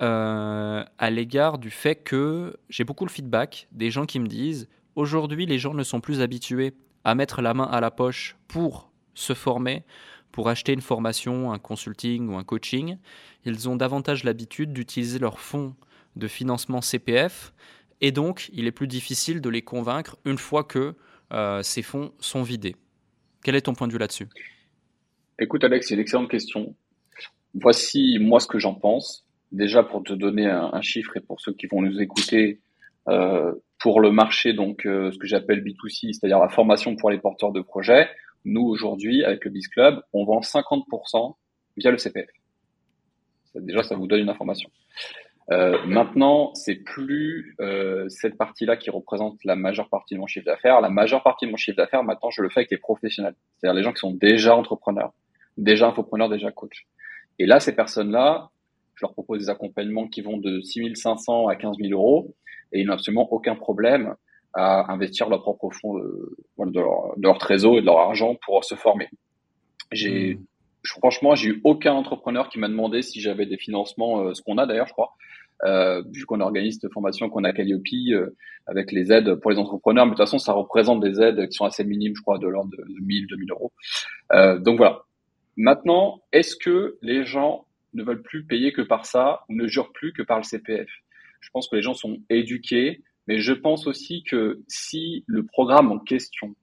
à 0.00 1.10
l'égard 1.10 1.58
du 1.58 1.70
fait 1.70 1.96
que 1.96 2.56
j'ai 2.68 2.84
beaucoup 2.84 3.04
le 3.04 3.10
feedback 3.10 3.68
des 3.72 3.90
gens 3.90 4.06
qui 4.06 4.20
me 4.20 4.28
disent 4.28 4.68
Aujourd'hui, 4.98 5.46
les 5.46 5.60
gens 5.60 5.74
ne 5.74 5.84
sont 5.84 6.00
plus 6.00 6.20
habitués 6.20 6.74
à 7.04 7.14
mettre 7.14 7.40
la 7.40 7.54
main 7.54 7.66
à 7.66 7.80
la 7.80 7.92
poche 7.92 8.36
pour 8.48 8.90
se 9.14 9.32
former, 9.32 9.84
pour 10.32 10.48
acheter 10.48 10.72
une 10.72 10.80
formation, 10.80 11.52
un 11.52 11.60
consulting 11.60 12.28
ou 12.28 12.36
un 12.36 12.42
coaching. 12.42 12.98
Ils 13.44 13.68
ont 13.68 13.76
davantage 13.76 14.24
l'habitude 14.24 14.72
d'utiliser 14.72 15.20
leurs 15.20 15.38
fonds 15.38 15.76
de 16.16 16.26
financement 16.26 16.80
CPF 16.80 17.52
et 18.00 18.10
donc 18.10 18.50
il 18.52 18.66
est 18.66 18.72
plus 18.72 18.88
difficile 18.88 19.40
de 19.40 19.48
les 19.48 19.62
convaincre 19.62 20.16
une 20.24 20.38
fois 20.38 20.64
que 20.64 20.96
euh, 21.32 21.62
ces 21.62 21.82
fonds 21.82 22.12
sont 22.18 22.42
vidés. 22.42 22.74
Quel 23.44 23.54
est 23.54 23.62
ton 23.62 23.74
point 23.74 23.86
de 23.86 23.92
vue 23.92 24.00
là-dessus? 24.00 24.26
Écoute 25.38 25.62
Alex, 25.62 25.86
c'est 25.86 25.94
une 25.94 26.00
excellente 26.00 26.28
question. 26.28 26.74
Voici 27.54 28.18
moi 28.20 28.40
ce 28.40 28.48
que 28.48 28.58
j'en 28.58 28.74
pense. 28.74 29.27
Déjà 29.52 29.82
pour 29.82 30.02
te 30.02 30.12
donner 30.12 30.46
un, 30.46 30.80
chiffre 30.82 31.16
et 31.16 31.20
pour 31.20 31.40
ceux 31.40 31.52
qui 31.52 31.66
vont 31.66 31.80
nous 31.80 32.00
écouter, 32.00 32.60
euh, 33.08 33.54
pour 33.78 34.00
le 34.00 34.10
marché, 34.10 34.52
donc 34.52 34.84
euh, 34.84 35.10
ce 35.10 35.18
que 35.18 35.26
j'appelle 35.26 35.62
B2C, 35.62 36.12
c'est-à-dire 36.12 36.38
la 36.38 36.48
formation 36.48 36.96
pour 36.96 37.10
les 37.10 37.18
porteurs 37.18 37.52
de 37.52 37.60
projets, 37.60 38.08
nous 38.44 38.62
aujourd'hui, 38.62 39.24
avec 39.24 39.44
le 39.44 39.50
Biz 39.50 39.68
Club, 39.68 40.02
on 40.12 40.24
vend 40.24 40.40
50% 40.40 41.34
via 41.76 41.90
le 41.90 41.98
CPF. 41.98 42.28
déjà, 43.54 43.82
ça 43.82 43.94
vous 43.96 44.06
donne 44.06 44.20
une 44.20 44.28
information. 44.28 44.70
Euh, 45.50 45.78
maintenant, 45.86 46.52
c'est 46.54 46.74
plus 46.74 47.56
euh, 47.60 48.06
cette 48.08 48.36
partie-là 48.36 48.76
qui 48.76 48.90
représente 48.90 49.42
la 49.44 49.56
majeure 49.56 49.88
partie 49.88 50.14
de 50.14 50.20
mon 50.20 50.26
chiffre 50.26 50.44
d'affaires. 50.44 50.80
La 50.80 50.90
majeure 50.90 51.22
partie 51.22 51.46
de 51.46 51.50
mon 51.50 51.56
chiffre 51.56 51.76
d'affaires, 51.76 52.04
maintenant, 52.04 52.30
je 52.30 52.42
le 52.42 52.50
fais 52.50 52.60
avec 52.60 52.70
les 52.70 52.76
professionnels, 52.76 53.34
c'est-à-dire 53.56 53.74
les 53.74 53.82
gens 53.82 53.92
qui 53.92 54.00
sont 54.00 54.12
déjà 54.12 54.54
entrepreneurs, 54.54 55.12
déjà 55.56 55.88
infopreneurs, 55.88 56.28
déjà 56.28 56.50
coach. 56.50 56.86
Et 57.38 57.46
là, 57.46 57.60
ces 57.60 57.74
personnes-là, 57.74 58.50
je 58.98 59.04
leur 59.04 59.12
propose 59.12 59.38
des 59.38 59.50
accompagnements 59.50 60.08
qui 60.08 60.22
vont 60.22 60.38
de 60.38 60.60
6500 60.60 61.46
à 61.46 61.56
15 61.56 61.76
000 61.80 61.92
euros 61.92 62.34
et 62.72 62.80
ils 62.80 62.86
n'ont 62.86 62.94
absolument 62.94 63.32
aucun 63.32 63.54
problème 63.54 64.14
à 64.54 64.92
investir 64.92 65.28
leur 65.28 65.42
propre 65.42 65.70
fonds 65.70 65.94
de, 65.98 66.80
leur, 67.16 67.38
trésor 67.38 67.78
et 67.78 67.80
de 67.80 67.86
leur 67.86 67.98
argent 67.98 68.36
pour 68.44 68.64
se 68.64 68.74
former. 68.74 69.08
J'ai, 69.92 70.34
mmh. 70.34 70.44
franchement, 70.84 71.34
j'ai 71.36 71.50
eu 71.50 71.60
aucun 71.64 71.92
entrepreneur 71.92 72.48
qui 72.48 72.58
m'a 72.58 72.68
demandé 72.68 73.02
si 73.02 73.20
j'avais 73.20 73.46
des 73.46 73.56
financements, 73.56 74.20
euh, 74.20 74.34
ce 74.34 74.42
qu'on 74.42 74.58
a 74.58 74.66
d'ailleurs, 74.66 74.88
je 74.88 74.92
crois, 74.92 75.14
euh, 75.64 76.02
vu 76.12 76.24
qu'on 76.24 76.40
organise 76.40 76.78
cette 76.80 76.92
formation, 76.92 77.28
qu'on 77.30 77.44
a 77.44 77.52
Calliope 77.52 77.82
euh, 78.12 78.36
avec 78.66 78.92
les 78.92 79.12
aides 79.12 79.34
pour 79.36 79.50
les 79.50 79.58
entrepreneurs, 79.58 80.06
mais 80.06 80.12
de 80.12 80.16
toute 80.16 80.24
façon, 80.24 80.38
ça 80.38 80.52
représente 80.52 81.00
des 81.00 81.20
aides 81.20 81.48
qui 81.48 81.56
sont 81.56 81.64
assez 81.64 81.84
minimes, 81.84 82.14
je 82.14 82.22
crois, 82.22 82.38
de 82.38 82.46
l'ordre 82.46 82.70
de 82.70 82.84
1000, 83.00 83.26
2000 83.26 83.50
euros. 83.50 83.72
Euh, 84.32 84.58
donc 84.58 84.76
voilà. 84.76 85.02
Maintenant, 85.56 86.20
est-ce 86.32 86.54
que 86.54 86.96
les 87.02 87.24
gens 87.24 87.66
ne 87.94 88.02
veulent 88.02 88.22
plus 88.22 88.44
payer 88.44 88.72
que 88.72 88.82
par 88.82 89.06
ça 89.06 89.44
ou 89.48 89.54
ne 89.54 89.66
jurent 89.66 89.92
plus 89.92 90.12
que 90.12 90.22
par 90.22 90.38
le 90.38 90.44
CPF 90.44 90.88
je 91.40 91.50
pense 91.50 91.68
que 91.68 91.76
les 91.76 91.82
gens 91.82 91.94
sont 91.94 92.18
éduqués, 92.30 93.02
mais 93.26 93.38
je 93.38 93.52
pense 93.52 93.86
aussi 93.86 94.22
que 94.24 94.60
si 94.68 95.24
le 95.26 95.44
programme 95.44 95.92
en 95.92 95.98
question 95.98 96.54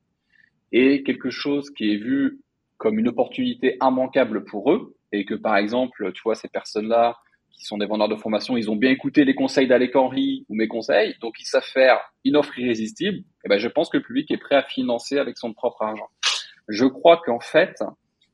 est 0.72 1.06
quelque 1.06 1.30
chose 1.30 1.70
qui 1.70 1.92
est 1.92 1.98
vu 1.98 2.42
comme 2.78 3.00
une 3.00 3.08
opportunité 3.08 3.78
immanquable 3.82 4.44
pour 4.44 4.72
eux, 4.72 4.96
et 5.12 5.26
que 5.26 5.36
par 5.36 5.56
exemple, 5.58 6.12
tu 6.14 6.22
vois, 6.24 6.36
ces 6.36 6.50
personnes-là 6.50 7.18
qui 7.52 7.64
sont 7.64 7.78
des 7.78 7.86
vendeurs 7.86 8.10
de 8.10 8.18
formation, 8.18 8.58
ils 8.58 8.70
ont 8.70 8.76
bien 8.76 8.92
écouté 8.92 9.24
les 9.24 9.34
conseils 9.34 9.68
d'Alec 9.68 9.96
Henry 9.96 10.46
ou 10.50 10.56
mes 10.56 10.68
conseils, 10.68 11.16
donc 11.22 11.36
ils 11.40 11.46
savent 11.46 11.64
faire 11.64 12.00
une 12.26 12.36
offre 12.36 12.58
irrésistible, 12.60 13.20
et 13.20 13.24
eh 13.46 13.50
ben 13.50 13.58
je 13.58 13.70
pense 13.70 13.90
que 13.90 13.98
le 13.98 14.04
public 14.04 14.30
est 14.30 14.38
prêt 14.38 14.56
à 14.56 14.64
financer 14.64 15.18
avec 15.18 15.38
son 15.38 15.54
propre 15.54 15.84
argent. 15.84 16.10
Je 16.68 16.86
crois 16.86 17.22
qu'en 17.24 17.40
fait, 17.40 17.82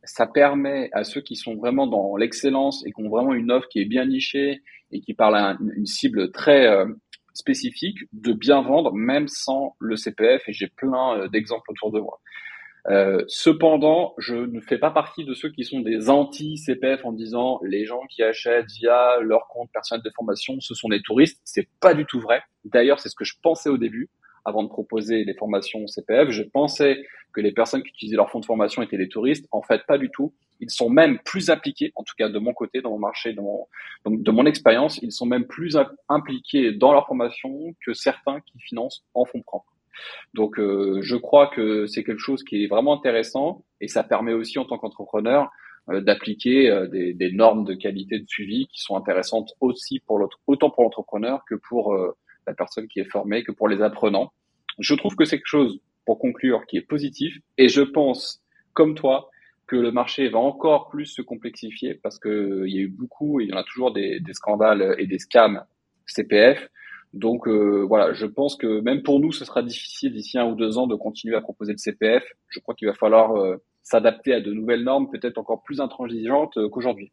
ça 0.04 0.28
permet 0.28 0.90
à 0.94 1.04
ceux 1.04 1.22
qui 1.22 1.36
sont 1.36 1.56
vraiment 1.56 1.88
dans 1.88 2.16
l'excellence 2.16 2.86
et 2.86 2.92
qui 2.92 3.02
ont 3.02 3.10
vraiment 3.10 3.34
une 3.34 3.52
offre 3.52 3.68
qui 3.68 3.80
est 3.80 3.86
bien 3.86 4.06
nichée 4.06 4.62
et 4.92 5.02
qui 5.02 5.14
parle 5.14 5.36
à 5.36 5.58
une 5.76 5.86
cible 5.86 6.32
très 6.32 6.68
euh, 6.68 6.86
spécifique 7.34 8.00
de 8.14 8.34
bien 8.34 8.62
vendre 8.62 8.94
même 8.94 9.28
sans 9.28 9.76
le 9.80 9.96
CPF 9.96 10.48
et 10.48 10.54
j'ai 10.54 10.68
plein 10.68 11.18
euh, 11.18 11.28
d'exemples 11.28 11.70
autour 11.72 11.92
de 11.92 12.00
moi. 12.00 12.20
Euh, 12.90 13.24
cependant, 13.28 14.16
je 14.18 14.36
ne 14.36 14.60
fais 14.60 14.80
pas 14.80 14.90
partie 14.90 15.24
de 15.24 15.36
ceux 15.36 15.50
qui 15.50 15.64
sont 15.64 15.82
des 15.82 16.10
anti-CPF 16.10 17.06
en 17.06 17.12
disant 17.12 17.60
les 17.64 17.86
gens 17.86 18.02
qui 18.10 18.24
achètent 18.24 18.72
via 18.72 19.20
leur 19.22 19.48
compte 19.50 19.70
personnel 19.72 20.02
de 20.04 20.10
formation, 20.16 20.60
ce 20.60 20.74
sont 20.74 20.90
des 20.90 21.02
touristes. 21.04 21.40
C'est 21.44 21.68
pas 21.80 21.94
du 21.94 22.06
tout 22.06 22.20
vrai. 22.20 22.42
D'ailleurs, 22.66 23.00
c'est 23.00 23.10
ce 23.10 23.16
que 23.16 23.24
je 23.24 23.36
pensais 23.44 23.70
au 23.70 23.78
début 23.78 24.10
avant 24.46 24.64
de 24.64 24.70
proposer 24.70 25.24
les 25.24 25.34
formations 25.34 25.88
CPF. 25.88 26.30
Je 26.30 26.44
pensais 26.44 27.04
que 27.34 27.42
les 27.42 27.52
personnes 27.52 27.84
qui 27.84 27.90
utilisaient 27.90 28.18
leur 28.18 28.30
fonds 28.30 28.40
de 28.40 28.46
formation 28.46 28.82
étaient 28.82 28.98
des 28.98 29.10
touristes. 29.10 29.48
En 29.52 29.62
fait, 29.62 29.86
pas 29.88 29.98
du 29.98 30.10
tout. 30.10 30.34
Ils 30.60 30.70
sont 30.70 30.90
même 30.90 31.18
plus 31.20 31.50
impliqués, 31.50 31.92
en 31.96 32.04
tout 32.04 32.14
cas 32.16 32.30
de 32.30 32.38
mon 32.38 32.54
côté, 32.54 32.82
dans 32.82 32.92
mon 32.92 33.00
marché, 33.00 33.34
de 33.34 33.42
mon, 33.42 33.68
de 34.06 34.32
mon 34.32 34.46
expérience, 34.46 35.00
ils 35.02 35.12
sont 35.12 35.26
même 35.26 35.46
plus 35.46 35.76
impliqués 36.08 36.72
dans 36.72 36.94
leur 36.94 37.08
formation 37.08 37.74
que 37.84 37.94
certains 37.94 38.42
qui 38.42 38.60
financent 38.60 39.04
en 39.16 39.26
fonds 39.26 39.42
propres. 39.42 39.74
Donc, 40.34 40.60
euh, 40.60 41.00
je 41.02 41.16
crois 41.16 41.48
que 41.48 41.88
c'est 41.88 42.04
quelque 42.04 42.20
chose 42.20 42.44
qui 42.44 42.64
est 42.64 42.68
vraiment 42.68 42.94
intéressant 42.94 43.64
et 43.82 43.88
ça 43.88 44.04
permet 44.04 44.34
aussi, 44.34 44.60
en 44.60 44.66
tant 44.66 44.78
qu'entrepreneur, 44.78 45.50
euh, 45.90 46.00
d'appliquer 46.00 46.70
euh, 46.70 46.88
des, 46.88 47.14
des, 47.14 47.32
normes 47.32 47.66
de 47.66 47.74
qualité 47.74 48.20
de 48.20 48.28
suivi 48.28 48.68
qui 48.68 48.82
sont 48.82 48.96
intéressantes 48.96 49.54
aussi 49.62 50.00
pour 50.00 50.20
l'autre, 50.20 50.40
autant 50.46 50.70
pour 50.70 50.84
l'entrepreneur 50.84 51.44
que 51.50 51.56
pour 51.56 51.98
la 52.52 52.56
personne 52.56 52.88
qui 52.88 53.00
est 53.00 53.10
formée 53.10 53.44
que 53.44 53.52
pour 53.52 53.68
les 53.68 53.82
apprenants. 53.82 54.32
Je 54.80 54.94
trouve 54.96 55.16
que 55.16 55.26
c'est 55.26 55.38
quelque 55.38 55.48
chose, 55.48 55.80
pour 56.06 56.20
conclure, 56.20 56.66
qui 56.68 56.78
est 56.78 56.82
positif 56.82 57.38
et 57.58 57.68
je 57.70 57.82
pense, 57.82 58.42
comme 58.74 58.96
toi, 58.96 59.30
que 59.68 59.78
le 59.78 59.92
marché 59.92 60.28
va 60.28 60.40
encore 60.40 60.90
plus 60.90 61.06
se 61.06 61.22
complexifier 61.22 61.96
parce 61.96 62.20
qu'il 62.20 62.68
y 62.68 62.78
a 62.78 62.82
eu 62.82 62.90
beaucoup, 62.90 63.40
et 63.40 63.46
il 63.46 63.50
y 63.50 63.54
en 63.54 63.58
a 63.58 63.64
toujours 63.64 63.94
des, 63.94 64.22
scandales 64.34 64.96
et 64.98 65.08
des 65.08 65.18
scams 65.18 65.64
CPF. 66.08 66.68
Donc 67.14 67.48
euh, 67.48 67.86
voilà, 67.88 68.14
je 68.14 68.26
pense 68.26 68.58
que 68.58 68.82
même 68.82 69.02
pour 69.02 69.20
nous, 69.22 69.32
ce 69.32 69.46
sera 69.46 69.64
difficile 69.64 70.14
d'ici 70.14 70.38
un 70.38 70.46
ou 70.46 70.56
deux 70.56 70.78
ans 70.78 70.88
de 70.88 70.96
continuer 70.96 71.36
à 71.36 71.42
proposer 71.42 71.72
le 71.72 71.78
CPF. 71.78 72.24
Je 72.50 72.60
crois 72.60 72.76
qu'il 72.76 72.88
va 72.88 72.94
falloir 72.94 73.36
euh, 73.38 73.58
s'adapter 73.84 74.34
à 74.34 74.42
de 74.42 74.52
nouvelles 74.52 74.84
normes, 74.84 75.10
peut-être 75.10 75.38
encore 75.38 75.64
plus 75.64 75.80
intransigeantes 75.80 76.58
euh, 76.58 76.68
qu'aujourd'hui. 76.70 77.12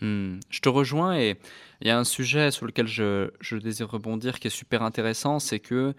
Hmm. 0.00 0.38
Je 0.48 0.60
te 0.60 0.68
rejoins 0.68 1.16
et 1.18 1.36
il 1.80 1.88
y 1.88 1.90
a 1.90 1.98
un 1.98 2.04
sujet 2.04 2.50
sur 2.50 2.66
lequel 2.66 2.86
je, 2.86 3.30
désire 3.56 3.90
rebondir 3.90 4.40
qui 4.40 4.48
est 4.48 4.50
super 4.50 4.82
intéressant, 4.82 5.38
c'est 5.38 5.60
que 5.60 5.94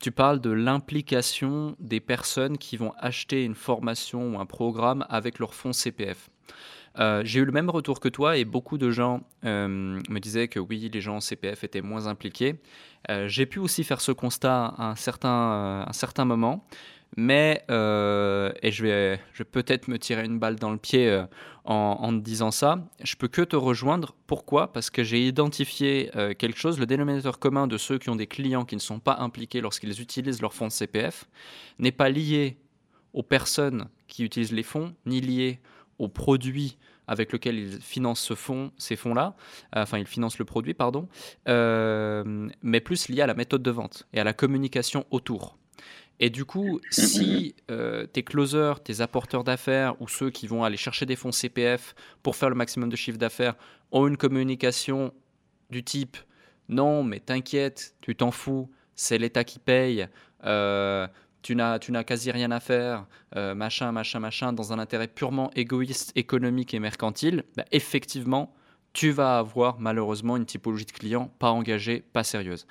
tu 0.00 0.10
parles 0.10 0.40
de 0.40 0.50
l'implication 0.50 1.76
des 1.78 2.00
personnes 2.00 2.58
qui 2.58 2.76
vont 2.76 2.92
acheter 2.98 3.44
une 3.44 3.54
formation 3.54 4.34
ou 4.34 4.40
un 4.40 4.46
programme 4.46 5.06
avec 5.08 5.38
leur 5.38 5.54
fonds 5.54 5.72
CPF. 5.72 6.30
Euh, 7.00 7.22
j'ai 7.24 7.40
eu 7.40 7.44
le 7.44 7.52
même 7.52 7.70
retour 7.70 7.98
que 7.98 8.08
toi 8.08 8.36
et 8.36 8.44
beaucoup 8.44 8.78
de 8.78 8.90
gens 8.90 9.22
euh, 9.44 10.00
me 10.08 10.18
disaient 10.20 10.46
que 10.46 10.60
oui, 10.60 10.90
les 10.92 11.00
gens 11.00 11.20
CPF 11.20 11.64
étaient 11.64 11.82
moins 11.82 12.06
impliqués. 12.06 12.56
Euh, 13.10 13.26
j'ai 13.26 13.46
pu 13.46 13.58
aussi 13.58 13.82
faire 13.82 14.00
ce 14.00 14.12
constat 14.12 14.66
à 14.78 14.90
un 14.90 14.96
certain 14.96 16.24
moment, 16.24 16.64
Mais, 17.16 17.62
et 17.68 18.70
je 18.70 18.82
vais, 18.82 19.20
je 19.32 19.38
vais 19.38 19.44
peut-être 19.44 19.88
me 19.88 19.98
tirer 19.98 20.24
une 20.24 20.38
balle 20.38 20.56
dans 20.56 20.72
le 20.72 20.78
pied 20.78 21.24
en, 21.64 21.74
en, 21.74 22.10
te 22.10 22.22
disant 22.24 22.50
ça, 22.50 22.84
je 23.02 23.14
peux 23.16 23.28
que 23.28 23.42
te 23.42 23.56
rejoindre. 23.56 24.14
Pourquoi? 24.26 24.72
Parce 24.72 24.90
que 24.90 25.04
j'ai 25.04 25.26
identifié 25.26 26.10
quelque 26.38 26.58
chose, 26.58 26.78
le 26.78 26.86
dénominateur 26.86 27.38
commun 27.38 27.66
de 27.66 27.78
ceux 27.78 27.98
qui 27.98 28.10
ont 28.10 28.16
des 28.16 28.26
clients 28.26 28.64
qui 28.64 28.74
ne 28.74 28.80
sont 28.80 28.98
pas 28.98 29.16
impliqués 29.20 29.60
lorsqu'ils 29.60 30.00
utilisent 30.00 30.42
leur 30.42 30.54
fonds 30.54 30.66
de 30.66 30.72
CPF 30.72 31.26
n'est 31.78 31.92
pas 31.92 32.08
lié 32.08 32.58
aux 33.12 33.22
personnes 33.22 33.88
qui 34.08 34.24
utilisent 34.24 34.52
les 34.52 34.62
fonds, 34.62 34.94
ni 35.06 35.20
lié 35.20 35.60
aux 35.98 36.08
produits 36.08 36.76
avec 37.06 37.32
lequel 37.32 37.58
ils 37.58 37.80
financent 37.80 38.20
ce 38.20 38.34
fonds, 38.34 38.72
ces 38.78 38.96
fonds-là, 38.96 39.36
euh, 39.76 39.82
enfin 39.82 39.98
ils 39.98 40.06
financent 40.06 40.38
le 40.38 40.44
produit, 40.44 40.74
pardon, 40.74 41.08
euh, 41.48 42.48
mais 42.62 42.80
plus 42.80 43.08
lié 43.08 43.22
à 43.22 43.26
la 43.26 43.34
méthode 43.34 43.62
de 43.62 43.70
vente 43.70 44.06
et 44.12 44.20
à 44.20 44.24
la 44.24 44.32
communication 44.32 45.04
autour. 45.10 45.58
Et 46.20 46.30
du 46.30 46.44
coup, 46.44 46.80
si 46.90 47.56
euh, 47.70 48.06
tes 48.06 48.22
closers, 48.22 48.82
tes 48.82 49.00
apporteurs 49.00 49.44
d'affaires 49.44 50.00
ou 50.00 50.08
ceux 50.08 50.30
qui 50.30 50.46
vont 50.46 50.64
aller 50.64 50.76
chercher 50.76 51.06
des 51.06 51.16
fonds 51.16 51.32
CPF 51.32 51.94
pour 52.22 52.36
faire 52.36 52.48
le 52.50 52.54
maximum 52.54 52.88
de 52.88 52.96
chiffre 52.96 53.18
d'affaires 53.18 53.54
ont 53.90 54.06
une 54.06 54.16
communication 54.16 55.12
du 55.70 55.82
type 55.82 56.16
non, 56.68 57.02
mais 57.02 57.20
t'inquiète, 57.20 57.94
tu 58.00 58.16
t'en 58.16 58.30
fous, 58.30 58.70
c'est 58.94 59.18
l'État 59.18 59.44
qui 59.44 59.58
paye, 59.58 60.08
tu 60.40 61.54
n'as, 61.54 61.78
tu 61.78 61.92
n'as 61.92 62.04
quasi 62.04 62.30
rien 62.30 62.50
à 62.50 62.60
faire, 62.60 63.06
euh, 63.36 63.54
machin, 63.54 63.92
machin, 63.92 64.18
machin, 64.18 64.52
dans 64.52 64.72
un 64.72 64.78
intérêt 64.78 65.08
purement 65.08 65.50
égoïste, 65.54 66.12
économique 66.16 66.72
et 66.74 66.80
mercantile, 66.80 67.44
bah, 67.56 67.64
effectivement, 67.70 68.54
tu 68.94 69.10
vas 69.10 69.38
avoir 69.38 69.80
malheureusement 69.80 70.36
une 70.36 70.46
typologie 70.46 70.86
de 70.86 70.92
client 70.92 71.28
pas 71.40 71.50
engagée, 71.50 72.04
pas 72.12 72.22
sérieuse. 72.22 72.66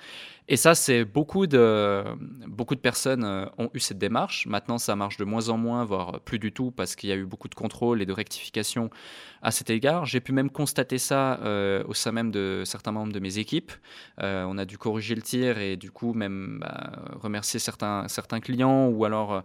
Et 0.48 0.56
ça, 0.56 0.74
c'est 0.74 1.04
beaucoup 1.04 1.46
de, 1.46 2.02
beaucoup 2.46 2.74
de 2.74 2.80
personnes 2.80 3.24
euh, 3.24 3.46
ont 3.56 3.70
eu 3.72 3.80
cette 3.80 3.98
démarche. 3.98 4.46
Maintenant, 4.46 4.76
ça 4.76 4.94
marche 4.96 5.16
de 5.16 5.24
moins 5.24 5.48
en 5.48 5.56
moins, 5.56 5.84
voire 5.84 6.20
plus 6.20 6.38
du 6.38 6.52
tout, 6.52 6.70
parce 6.70 6.96
qu'il 6.96 7.08
y 7.08 7.12
a 7.12 7.16
eu 7.16 7.24
beaucoup 7.24 7.48
de 7.48 7.54
contrôle 7.54 8.02
et 8.02 8.06
de 8.06 8.12
rectification 8.12 8.90
à 9.42 9.50
cet 9.50 9.70
égard. 9.70 10.04
J'ai 10.06 10.20
pu 10.20 10.32
même 10.32 10.50
constater 10.50 10.98
ça 10.98 11.40
euh, 11.42 11.82
au 11.86 11.94
sein 11.94 12.12
même 12.12 12.30
de 12.30 12.62
certains 12.66 12.92
membres 12.92 13.12
de 13.12 13.20
mes 13.20 13.38
équipes. 13.38 13.72
Euh, 14.22 14.44
on 14.48 14.58
a 14.58 14.64
dû 14.64 14.76
corriger 14.76 15.14
le 15.14 15.22
tir 15.22 15.58
et 15.58 15.76
du 15.76 15.90
coup 15.90 16.14
même 16.14 16.58
bah, 16.60 16.92
remercier 17.20 17.58
certains, 17.58 18.08
certains 18.08 18.40
clients 18.40 18.88
ou 18.88 19.04
alors 19.04 19.42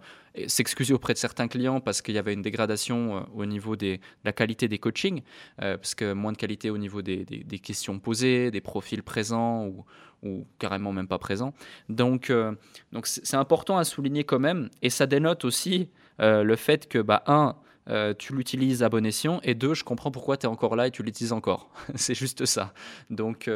s'excuser 0.47 0.93
auprès 0.93 1.13
de 1.13 1.17
certains 1.17 1.47
clients 1.47 1.81
parce 1.81 2.01
qu'il 2.01 2.15
y 2.15 2.17
avait 2.17 2.33
une 2.33 2.41
dégradation 2.41 3.27
au 3.35 3.45
niveau 3.45 3.75
des, 3.75 3.97
de 3.97 4.03
la 4.25 4.33
qualité 4.33 4.67
des 4.67 4.77
coachings, 4.77 5.21
parce 5.57 5.95
que 5.95 6.13
moins 6.13 6.31
de 6.31 6.37
qualité 6.37 6.69
au 6.69 6.77
niveau 6.77 7.01
des, 7.01 7.25
des, 7.25 7.59
questions 7.59 7.99
posées, 7.99 8.51
des 8.51 8.61
profils 8.61 9.03
présents 9.03 9.65
ou 9.65 9.85
ou 10.23 10.45
carrément 10.57 10.91
même 10.91 11.07
pas 11.07 11.17
présent. 11.19 11.53
Donc, 11.87 12.29
euh, 12.29 12.53
donc 12.91 13.07
c'est 13.07 13.35
important 13.35 13.77
à 13.77 13.83
souligner 13.83 14.23
quand 14.23 14.39
même, 14.39 14.69
et 14.81 14.89
ça 14.89 15.05
dénote 15.05 15.45
aussi 15.45 15.89
euh, 16.21 16.43
le 16.43 16.55
fait 16.55 16.87
que, 16.87 16.99
bah, 16.99 17.23
un, 17.27 17.55
euh, 17.89 18.13
tu 18.17 18.35
l'utilises 18.35 18.83
à 18.83 18.89
bon 18.89 19.05
escient, 19.05 19.39
et 19.43 19.55
deux, 19.55 19.73
je 19.73 19.83
comprends 19.83 20.11
pourquoi 20.11 20.37
tu 20.37 20.45
es 20.45 20.49
encore 20.49 20.75
là 20.75 20.87
et 20.87 20.91
tu 20.91 21.03
l'utilises 21.03 21.33
encore. 21.33 21.69
c'est 21.95 22.15
juste 22.15 22.45
ça. 22.45 22.73
Donc, 23.09 23.49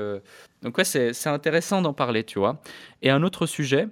donc 0.61 0.77
ouais, 0.77 0.83
c'est 0.83 1.27
intéressant 1.27 1.81
d'en 1.81 1.93
parler, 1.93 2.23
tu 2.23 2.39
vois. 2.39 2.61
Et 3.01 3.09
un 3.09 3.23
autre 3.23 3.45
sujet, 3.45 3.87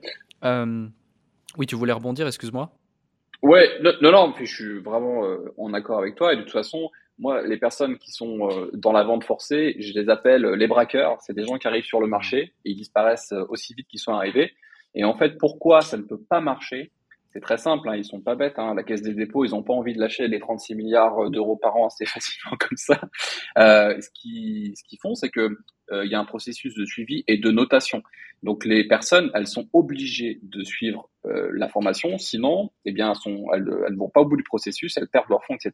oui, 1.57 1.65
tu 1.65 1.75
voulais 1.75 1.93
rebondir, 1.93 2.27
excuse-moi. 2.27 2.71
Ouais, 3.41 3.67
non, 3.81 4.11
non, 4.11 4.33
je 4.39 4.45
suis 4.45 4.79
vraiment 4.79 5.23
en 5.57 5.73
accord 5.73 5.97
avec 5.99 6.15
toi, 6.15 6.33
et 6.33 6.37
de 6.37 6.41
toute 6.41 6.51
façon, 6.51 6.91
moi, 7.21 7.43
les 7.43 7.57
personnes 7.57 7.99
qui 7.99 8.11
sont 8.11 8.49
euh, 8.49 8.71
dans 8.73 8.91
la 8.91 9.03
vente 9.03 9.23
forcée, 9.23 9.75
je 9.79 9.93
les 9.93 10.09
appelle 10.09 10.43
les 10.43 10.67
braqueurs. 10.67 11.17
C'est 11.21 11.35
des 11.35 11.45
gens 11.45 11.57
qui 11.57 11.67
arrivent 11.67 11.85
sur 11.85 12.01
le 12.01 12.07
marché 12.07 12.53
et 12.65 12.71
ils 12.71 12.75
disparaissent 12.75 13.31
euh, 13.31 13.45
aussi 13.49 13.75
vite 13.75 13.87
qu'ils 13.87 13.99
sont 13.99 14.13
arrivés. 14.13 14.51
Et 14.95 15.03
en 15.03 15.15
fait, 15.15 15.37
pourquoi 15.37 15.81
ça 15.81 15.97
ne 15.97 16.01
peut 16.01 16.19
pas 16.19 16.41
marcher 16.41 16.91
c'est 17.33 17.39
très 17.39 17.57
simple, 17.57 17.87
hein, 17.87 17.95
ils 17.95 18.03
sont 18.03 18.19
pas 18.19 18.35
bêtes. 18.35 18.59
Hein. 18.59 18.73
La 18.75 18.83
Caisse 18.83 19.01
des 19.01 19.13
dépôts, 19.13 19.45
ils 19.45 19.51
n'ont 19.51 19.63
pas 19.63 19.73
envie 19.73 19.93
de 19.93 19.99
lâcher 19.99 20.27
les 20.27 20.39
36 20.39 20.75
milliards 20.75 21.29
d'euros 21.29 21.55
par 21.55 21.77
an 21.77 21.87
assez 21.87 22.05
facilement 22.07 22.57
comme 22.57 22.77
ça. 22.77 23.01
Euh, 23.57 23.99
ce 24.01 24.09
qu'ils 24.13 24.73
ce 24.75 24.83
qu'ils 24.83 24.99
font, 24.99 25.15
c'est 25.15 25.29
que 25.29 25.57
euh, 25.91 26.05
il 26.05 26.11
y 26.11 26.15
a 26.15 26.19
un 26.19 26.25
processus 26.25 26.75
de 26.75 26.85
suivi 26.85 27.23
et 27.27 27.37
de 27.37 27.51
notation. 27.51 28.03
Donc 28.43 28.65
les 28.65 28.87
personnes, 28.87 29.29
elles 29.33 29.47
sont 29.47 29.69
obligées 29.71 30.39
de 30.41 30.63
suivre 30.63 31.09
euh, 31.25 31.51
la 31.53 31.69
formation, 31.69 32.17
sinon, 32.17 32.71
eh 32.85 32.91
bien, 32.91 33.11
elles, 33.11 33.15
sont, 33.15 33.45
elles 33.53 33.95
vont 33.95 34.09
pas 34.09 34.21
au 34.21 34.25
bout 34.25 34.37
du 34.37 34.43
processus, 34.43 34.97
elles 34.97 35.07
perdent 35.07 35.29
leur 35.29 35.43
fonds, 35.45 35.55
etc. 35.55 35.73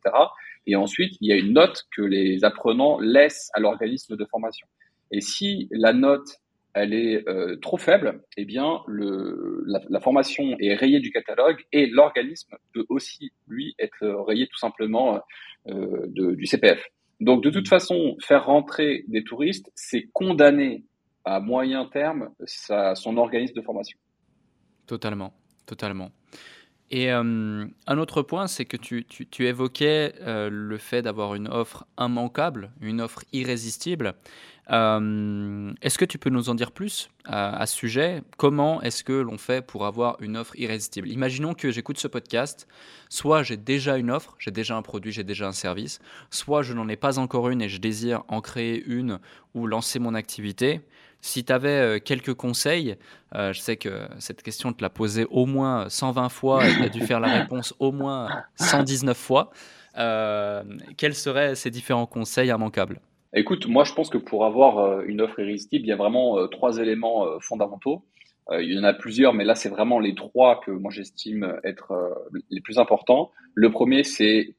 Et 0.66 0.76
ensuite, 0.76 1.14
il 1.22 1.30
y 1.30 1.34
a 1.34 1.38
une 1.38 1.54
note 1.54 1.86
que 1.96 2.02
les 2.02 2.44
apprenants 2.44 3.00
laissent 3.00 3.50
à 3.54 3.60
l'organisme 3.60 4.18
de 4.18 4.26
formation. 4.26 4.68
Et 5.12 5.22
si 5.22 5.70
la 5.72 5.94
note 5.94 6.28
elle 6.78 6.94
est 6.94 7.28
euh, 7.28 7.58
trop 7.58 7.78
faible, 7.78 8.22
eh 8.38 8.46
bien, 8.46 8.82
le, 8.88 9.64
la, 9.66 10.00
formation 10.00 10.56
est 10.60 10.76
rayée 10.76 11.00
du 11.00 11.12
catalogue 11.12 11.64
et 11.72 11.88
l'organisme 11.88 12.56
peut 12.74 12.86
aussi, 12.90 13.32
lui, 13.48 13.76
être 13.80 14.06
rayé 14.28 14.48
tout 14.48 14.58
simplement 14.58 15.22
euh, 15.68 16.06
de, 16.08 16.36
du 16.36 16.46
CPF. 16.46 16.84
Donc, 17.20 17.44
de 17.44 17.50
toute 17.50 17.68
façon, 17.68 18.16
faire 18.22 18.46
rentrer 18.46 19.04
des 19.08 19.24
touristes, 19.24 19.72
c'est 19.76 20.04
condamner 20.14 20.84
à 21.26 21.40
moyen 21.40 21.86
terme 21.86 22.30
sa, 22.46 22.96
son 22.96 23.18
organisme 23.18 23.56
de 23.56 23.62
formation. 23.62 23.98
Totalement, 24.86 25.34
totalement. 25.66 26.12
Et 26.90 27.12
euh, 27.12 27.66
un 27.86 27.98
autre 27.98 28.22
point, 28.22 28.48
c'est 28.48 28.66
que 28.66 28.78
tu, 28.78 29.06
tu, 29.06 29.46
évoquais 29.46 30.14
le 30.26 30.78
fait 30.78 31.02
d'avoir 31.02 31.36
une 31.36 31.50
offre 31.50 31.86
immanquable, 32.00 32.72
une 32.82 33.02
offre 33.02 33.24
irrésistible. 33.34 34.16
Euh, 34.70 35.74
est-ce 35.82 35.98
que 35.98 36.06
tu 36.06 36.18
peux 36.18 36.30
nous 36.30 36.50
en 36.50 36.56
dire 36.56 36.72
plus 36.72 37.10
à, 37.26 37.66
ce 37.66 37.76
sujet? 37.76 38.24
Comment 38.38 38.82
est-ce 38.82 39.04
que 39.04 39.14
l'on 39.14 39.38
fait 39.38 39.66
pour 39.66 39.86
avoir 39.86 40.18
une 40.22 40.36
offre 40.38 40.58
irrésistible? 40.58 41.10
Imaginons 41.10 41.54
que 41.54 41.72
j'écoute 41.72 41.98
ce 41.98 42.08
podcast, 42.08 42.68
soit 43.10 43.44
j'ai 43.44 43.58
déjà 43.58 43.98
une 43.98 44.12
offre, 44.12 44.36
j'ai 44.40 44.52
déjà 44.52 44.76
un 44.76 44.82
produit, 44.82 45.12
j'ai 45.12 45.24
déjà 45.24 45.48
un 45.48 45.54
service, 45.54 46.00
soit 46.30 46.64
je 46.64 46.74
n'en 46.74 46.90
ai 46.90 46.98
pas 46.98 47.20
encore 47.20 47.50
une 47.50 47.62
et 47.62 47.70
je 47.70 47.80
désire 47.80 48.24
en 48.28 48.42
créer 48.42 48.84
une 48.86 49.20
ou 49.54 49.68
lancer 49.68 50.00
mon 50.00 50.14
activité. 50.14 50.82
Si 51.22 51.44
tu 51.44 51.52
avais 51.52 51.70
euh, 51.70 52.00
quelques 52.00 52.34
conseils, 52.34 52.96
euh, 53.36 53.54
je 53.54 53.60
sais 53.60 53.78
que 53.78 54.08
cette 54.20 54.44
question 54.44 54.74
te 54.74 54.82
l'a 54.82 54.90
posée 54.90 55.26
au 55.30 55.46
moins 55.46 55.90
120 55.90 56.30
fois 56.30 56.68
et 56.68 56.74
tu 56.74 56.84
as 56.84 56.90
dû 56.90 57.02
faire 57.02 57.20
la 57.20 57.40
réponse 57.40 57.74
au 57.80 57.92
moins 57.92 58.30
119 58.56 59.18
fois. 59.18 59.52
quels 59.96 61.16
seraient 61.16 61.56
ces 61.56 61.72
différents 61.72 62.06
conseils 62.06 62.50
immanquables? 62.50 63.02
Écoute, 63.34 63.68
moi 63.68 63.84
je 63.84 63.94
pense 63.94 64.10
que 64.10 64.18
pour 64.18 64.46
avoir 64.46 64.80
euh, 64.80 65.04
une 65.06 65.22
offre 65.22 65.40
irrésistible, 65.40 65.86
il 65.86 65.90
y 65.90 65.92
a 65.92 65.98
vraiment 65.98 66.40
euh, 66.40 66.48
trois 66.48 66.78
éléments 66.78 67.28
euh, 67.28 67.38
fondamentaux. 67.40 68.04
il 68.52 68.74
y 68.74 68.80
en 68.80 68.84
a 68.84 68.94
plusieurs, 68.94 69.34
mais 69.34 69.44
là 69.44 69.56
c'est 69.56 69.70
vraiment 69.70 70.00
les 70.00 70.16
trois 70.16 70.62
que 70.62 70.72
moi 70.72 70.90
j'estime 70.90 71.60
être 71.64 71.92
les 72.50 72.62
plus 72.62 72.80
importants. 72.80 73.32
Le 73.54 73.70
premier, 73.70 74.04
c'est 74.04 74.56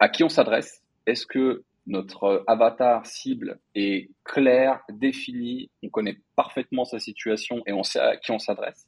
à 0.00 0.08
qui 0.08 0.24
on 0.24 0.28
s'adresse? 0.28 0.82
Est-ce 1.06 1.24
que 1.24 1.62
notre 1.88 2.44
avatar 2.46 3.04
cible 3.06 3.58
est 3.74 4.10
clair, 4.24 4.80
défini, 4.90 5.70
on 5.82 5.88
connaît 5.88 6.18
parfaitement 6.36 6.84
sa 6.84 6.98
situation 7.00 7.62
et 7.66 7.72
on 7.72 7.82
sait 7.82 7.98
à 7.98 8.16
qui 8.16 8.30
on 8.30 8.38
s'adresse. 8.38 8.86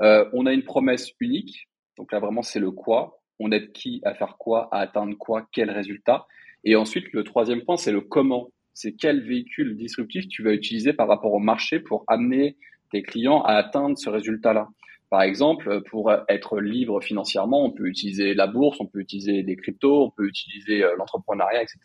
on 0.00 0.46
a 0.46 0.52
une 0.52 0.64
promesse 0.64 1.12
unique, 1.20 1.68
donc 1.96 2.12
là 2.12 2.20
vraiment 2.20 2.42
c'est 2.42 2.60
le 2.60 2.70
quoi. 2.70 3.20
On 3.40 3.52
aide 3.52 3.72
qui 3.72 4.00
à 4.04 4.14
faire 4.14 4.36
quoi, 4.38 4.68
à 4.72 4.78
atteindre 4.80 5.16
quoi, 5.16 5.46
quel 5.52 5.70
résultat. 5.70 6.26
Et 6.64 6.74
ensuite, 6.74 7.12
le 7.12 7.22
troisième 7.22 7.62
point, 7.62 7.76
c'est 7.76 7.92
le 7.92 8.00
comment 8.00 8.50
c'est 8.78 8.94
quel 8.94 9.24
véhicule 9.24 9.76
disruptif 9.76 10.28
tu 10.28 10.44
vas 10.44 10.52
utiliser 10.52 10.92
par 10.92 11.08
rapport 11.08 11.32
au 11.32 11.40
marché 11.40 11.80
pour 11.80 12.04
amener 12.06 12.56
tes 12.92 13.02
clients 13.02 13.42
à 13.42 13.54
atteindre 13.54 13.98
ce 13.98 14.08
résultat-là. 14.08 14.68
Par 15.10 15.22
exemple, 15.22 15.82
pour 15.88 16.12
être 16.28 16.60
libre 16.60 17.02
financièrement, 17.02 17.64
on 17.64 17.70
peut 17.70 17.86
utiliser 17.86 18.34
la 18.34 18.46
bourse, 18.46 18.78
on 18.80 18.86
peut 18.86 19.00
utiliser 19.00 19.42
des 19.42 19.56
cryptos, 19.56 20.04
on 20.04 20.10
peut 20.10 20.26
utiliser 20.26 20.84
euh, 20.84 20.94
l'entrepreneuriat, 20.96 21.62
etc., 21.62 21.78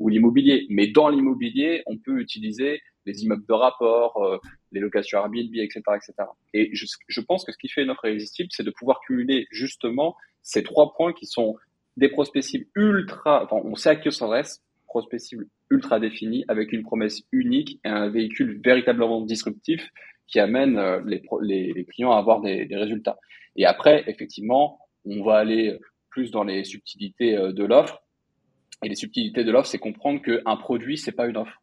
ou 0.00 0.08
l'immobilier. 0.08 0.66
Mais 0.70 0.88
dans 0.88 1.08
l'immobilier, 1.08 1.82
on 1.86 1.96
peut 1.98 2.18
utiliser 2.18 2.80
les 3.06 3.22
immeubles 3.22 3.46
de 3.46 3.52
rapport, 3.52 4.16
euh, 4.24 4.38
les 4.72 4.80
locations 4.80 5.18
Airbnb, 5.18 5.54
etc., 5.54 5.82
etc. 5.94 6.14
Et 6.52 6.70
je, 6.74 6.86
je 7.06 7.20
pense 7.20 7.44
que 7.44 7.52
ce 7.52 7.58
qui 7.58 7.68
fait 7.68 7.82
une 7.82 7.90
offre 7.90 8.06
irrésistible, 8.06 8.48
c'est 8.50 8.64
de 8.64 8.72
pouvoir 8.72 8.98
cumuler 9.06 9.46
justement 9.52 10.16
ces 10.42 10.64
trois 10.64 10.94
points 10.94 11.12
qui 11.12 11.26
sont 11.26 11.56
des 11.96 12.08
prospects 12.08 12.42
cibles 12.42 12.66
ultra, 12.74 13.44
enfin, 13.44 13.56
on 13.64 13.76
sait 13.76 13.90
à 13.90 13.96
qui 13.96 14.08
on 14.08 14.10
s'adresse, 14.10 14.62
prospect 14.94 15.18
cible 15.18 15.46
ultra 15.70 15.98
défini 15.98 16.44
avec 16.48 16.72
une 16.72 16.82
promesse 16.82 17.22
unique 17.32 17.80
et 17.84 17.88
un 17.88 18.08
véhicule 18.08 18.60
véritablement 18.64 19.20
disruptif 19.20 19.90
qui 20.26 20.40
amène 20.40 20.78
euh, 20.78 21.00
les, 21.04 21.84
clients 21.86 22.12
à 22.12 22.18
avoir 22.18 22.40
des, 22.40 22.66
des, 22.66 22.76
résultats. 22.76 23.18
Et 23.56 23.66
après, 23.66 24.04
effectivement, 24.06 24.78
on 25.04 25.22
va 25.22 25.36
aller 25.36 25.78
plus 26.10 26.30
dans 26.30 26.44
les 26.44 26.64
subtilités 26.64 27.36
euh, 27.36 27.52
de 27.52 27.64
l'offre. 27.64 28.02
Et 28.82 28.88
les 28.88 28.94
subtilités 28.94 29.44
de 29.44 29.50
l'offre, 29.50 29.68
c'est 29.68 29.78
comprendre 29.78 30.20
qu'un 30.22 30.56
produit, 30.56 30.98
c'est 30.98 31.12
pas 31.12 31.26
une 31.26 31.36
offre. 31.36 31.62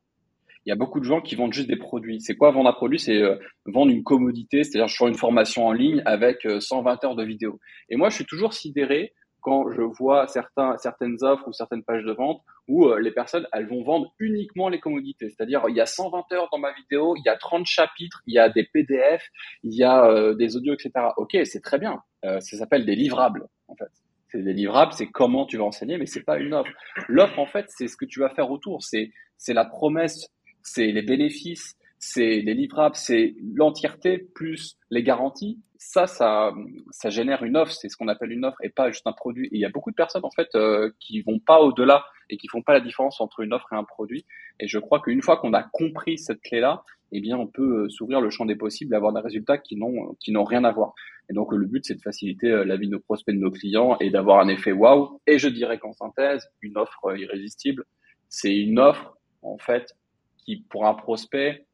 Il 0.65 0.69
y 0.69 0.71
a 0.71 0.76
beaucoup 0.76 1.00
de 1.00 1.06
gens 1.06 1.21
qui 1.21 1.36
vendent 1.36 1.54
juste 1.54 1.67
des 1.67 1.76
produits. 1.76 2.21
C'est 2.21 2.36
quoi 2.36 2.52
vendre 2.52 2.69
un 2.69 2.74
produit? 2.74 3.00
C'est 3.00 3.17
euh, 3.17 3.36
vendre 3.65 3.91
une 3.91 4.04
commodité, 4.04 4.63
c'est-à-dire 4.63 4.88
je 4.88 4.95
fais 4.95 5.08
une 5.08 5.15
formation 5.15 5.65
en 5.65 5.71
ligne 5.71 6.02
avec 6.06 6.47
120 6.60 7.04
heures 7.04 7.15
de 7.15 7.24
vidéo. 7.24 7.60
Et 7.89 7.95
moi, 7.95 8.10
je 8.10 8.15
suis 8.15 8.26
toujours 8.26 8.54
sidéré 8.54 9.13
quand 9.41 9.71
je 9.71 9.82
vois 9.82 10.27
certains, 10.27 10.77
certaines 10.77 11.17
offres 11.23 11.47
ou 11.47 11.54
certaines 11.54 11.84
pages 11.84 12.04
de 12.04 12.12
vente 12.12 12.41
où 12.67 12.86
euh, 12.86 12.99
les 12.99 13.12
personnes, 13.12 13.47
elles 13.51 13.67
vont 13.67 13.84
vendre 13.84 14.13
uniquement 14.19 14.69
les 14.69 14.80
commodités. 14.80 15.30
C'est-à-dire, 15.30 15.63
il 15.67 15.75
y 15.75 15.82
a 15.82 15.86
120 15.86 16.32
heures 16.32 16.49
dans 16.51 16.58
ma 16.58 16.71
vidéo, 16.73 17.15
il 17.17 17.23
y 17.25 17.30
a 17.30 17.36
30 17.36 17.65
chapitres, 17.65 18.21
il 18.27 18.36
y 18.36 18.39
a 18.39 18.49
des 18.49 18.63
PDF, 18.63 19.23
il 19.63 19.73
y 19.73 19.84
a 19.84 20.06
euh, 20.06 20.36
des 20.36 20.56
audios, 20.56 20.73
etc. 20.73 20.91
Ok, 21.17 21.38
c'est 21.43 21.62
très 21.62 21.80
bien. 21.80 22.01
ça 22.23 22.39
s'appelle 22.41 22.86
des 22.86 22.95
livrables, 22.95 23.47
en 23.67 23.75
fait. 23.75 23.89
C'est 24.30 24.43
des 24.43 24.54
livrables, 24.54 24.93
c'est 24.93 25.08
comment 25.08 25.45
tu 25.45 25.58
vas 25.58 25.65
enseigner, 25.65 25.97
mais 25.97 26.06
c'est 26.06 26.23
pas 26.23 26.38
une 26.38 26.54
offre. 26.54 26.71
L'offre, 27.10 27.39
en 27.39 27.45
fait, 27.45 27.65
c'est 27.67 27.88
ce 27.88 27.97
que 27.97 28.06
tu 28.06 28.21
vas 28.21 28.30
faire 28.30 28.49
autour. 28.49 28.82
C'est, 28.82 29.12
c'est 29.38 29.54
la 29.54 29.65
promesse, 29.65 30.30
c'est 30.63 30.88
les 30.88 31.01
bénéfices, 31.01 31.75
c'est 32.03 32.41
les 32.41 32.55
livrables, 32.55 32.95
c'est 32.95 33.35
l'entièreté 33.55 34.17
plus 34.17 34.75
les 34.89 35.03
garanties. 35.03 35.59
Ça, 35.77 36.07
ça, 36.07 36.51
ça 36.89 37.11
génère 37.11 37.43
une 37.43 37.55
offre. 37.55 37.71
C'est 37.71 37.89
ce 37.89 37.95
qu'on 37.95 38.07
appelle 38.07 38.31
une 38.31 38.43
offre 38.43 38.57
et 38.63 38.69
pas 38.69 38.89
juste 38.89 39.05
un 39.05 39.13
produit. 39.13 39.45
Et 39.47 39.57
il 39.57 39.59
y 39.59 39.65
a 39.65 39.69
beaucoup 39.69 39.91
de 39.91 39.95
personnes 39.95 40.25
en 40.25 40.31
fait 40.31 40.49
euh, 40.55 40.89
qui 40.99 41.21
vont 41.21 41.37
pas 41.37 41.59
au-delà 41.59 42.03
et 42.31 42.37
qui 42.37 42.47
font 42.47 42.63
pas 42.63 42.73
la 42.73 42.79
différence 42.79 43.21
entre 43.21 43.41
une 43.41 43.53
offre 43.53 43.71
et 43.71 43.75
un 43.75 43.83
produit. 43.83 44.25
Et 44.59 44.67
je 44.67 44.79
crois 44.79 44.99
qu'une 44.99 45.21
fois 45.21 45.37
qu'on 45.37 45.53
a 45.53 45.61
compris 45.61 46.17
cette 46.17 46.41
clé-là, 46.41 46.83
eh 47.11 47.21
bien, 47.21 47.37
on 47.37 47.45
peut 47.45 47.83
euh, 47.83 47.89
s'ouvrir 47.89 48.19
le 48.19 48.31
champ 48.31 48.45
des 48.45 48.55
possibles 48.55 48.95
et 48.95 48.97
avoir 48.97 49.13
des 49.13 49.21
résultats 49.21 49.59
qui 49.59 49.75
n'ont 49.75 50.15
qui 50.19 50.31
n'ont 50.31 50.43
rien 50.43 50.63
à 50.63 50.71
voir. 50.71 50.95
Et 51.29 51.33
donc, 51.33 51.53
le 51.53 51.67
but, 51.67 51.85
c'est 51.85 51.95
de 51.95 52.01
faciliter 52.01 52.49
euh, 52.49 52.65
la 52.65 52.77
vie 52.77 52.87
de 52.87 52.93
nos 52.93 52.99
prospects, 52.99 53.35
de 53.35 53.39
nos 53.39 53.51
clients 53.51 53.95
et 53.99 54.09
d'avoir 54.09 54.39
un 54.39 54.47
effet 54.47 54.71
waouh. 54.71 55.21
Et 55.27 55.37
je 55.37 55.49
dirais 55.49 55.77
qu'en 55.77 55.93
synthèse, 55.93 56.49
une 56.63 56.77
offre 56.77 57.15
irrésistible, 57.15 57.85
c'est 58.27 58.55
une 58.55 58.79
offre 58.79 59.19
en 59.43 59.59
fait 59.59 59.95
qui, 60.39 60.65
pour 60.67 60.87
un 60.87 60.95
prospect, 60.95 61.67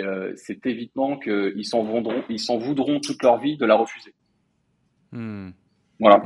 euh, 0.00 0.32
c'est 0.36 0.66
évident 0.66 1.18
qu'ils 1.18 1.64
s'en 1.64 1.82
voudront, 1.82 2.22
ils 2.28 2.40
s'en 2.40 2.58
voudront 2.58 3.00
toute 3.00 3.22
leur 3.22 3.38
vie 3.38 3.56
de 3.56 3.64
la 3.64 3.76
refuser. 3.76 4.14
Hmm. 5.12 5.50
Voilà. 5.98 6.22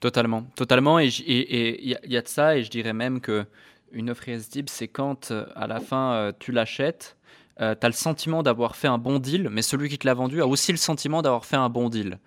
Totalement, 0.00 0.44
totalement. 0.56 0.98
Et 0.98 1.08
il 1.08 1.98
y, 2.04 2.16
a 2.16 2.22
de 2.22 2.28
ça, 2.28 2.56
et 2.56 2.62
je 2.62 2.70
dirais 2.70 2.92
même 2.92 3.20
que 3.20 3.44
une 3.92 4.10
offre 4.10 4.28
irrésistible, 4.28 4.68
c'est 4.68 4.88
quand 4.88 5.30
euh, 5.30 5.46
à 5.54 5.66
la 5.66 5.80
fin 5.80 6.12
euh, 6.12 6.32
tu 6.38 6.52
l'achètes 6.52 7.16
euh, 7.60 7.74
tu 7.78 7.84
as 7.84 7.88
le 7.88 7.94
sentiment 7.94 8.42
d'avoir 8.42 8.76
fait 8.76 8.88
un 8.88 8.98
bon 8.98 9.18
deal, 9.18 9.48
mais 9.50 9.62
celui 9.62 9.88
qui 9.88 9.98
te 9.98 10.06
l'a 10.06 10.14
vendu 10.14 10.40
a 10.40 10.46
aussi 10.46 10.70
le 10.70 10.78
sentiment 10.78 11.22
d'avoir 11.22 11.44
fait 11.44 11.56
un 11.56 11.68
bon 11.68 11.88
deal. 11.88 12.18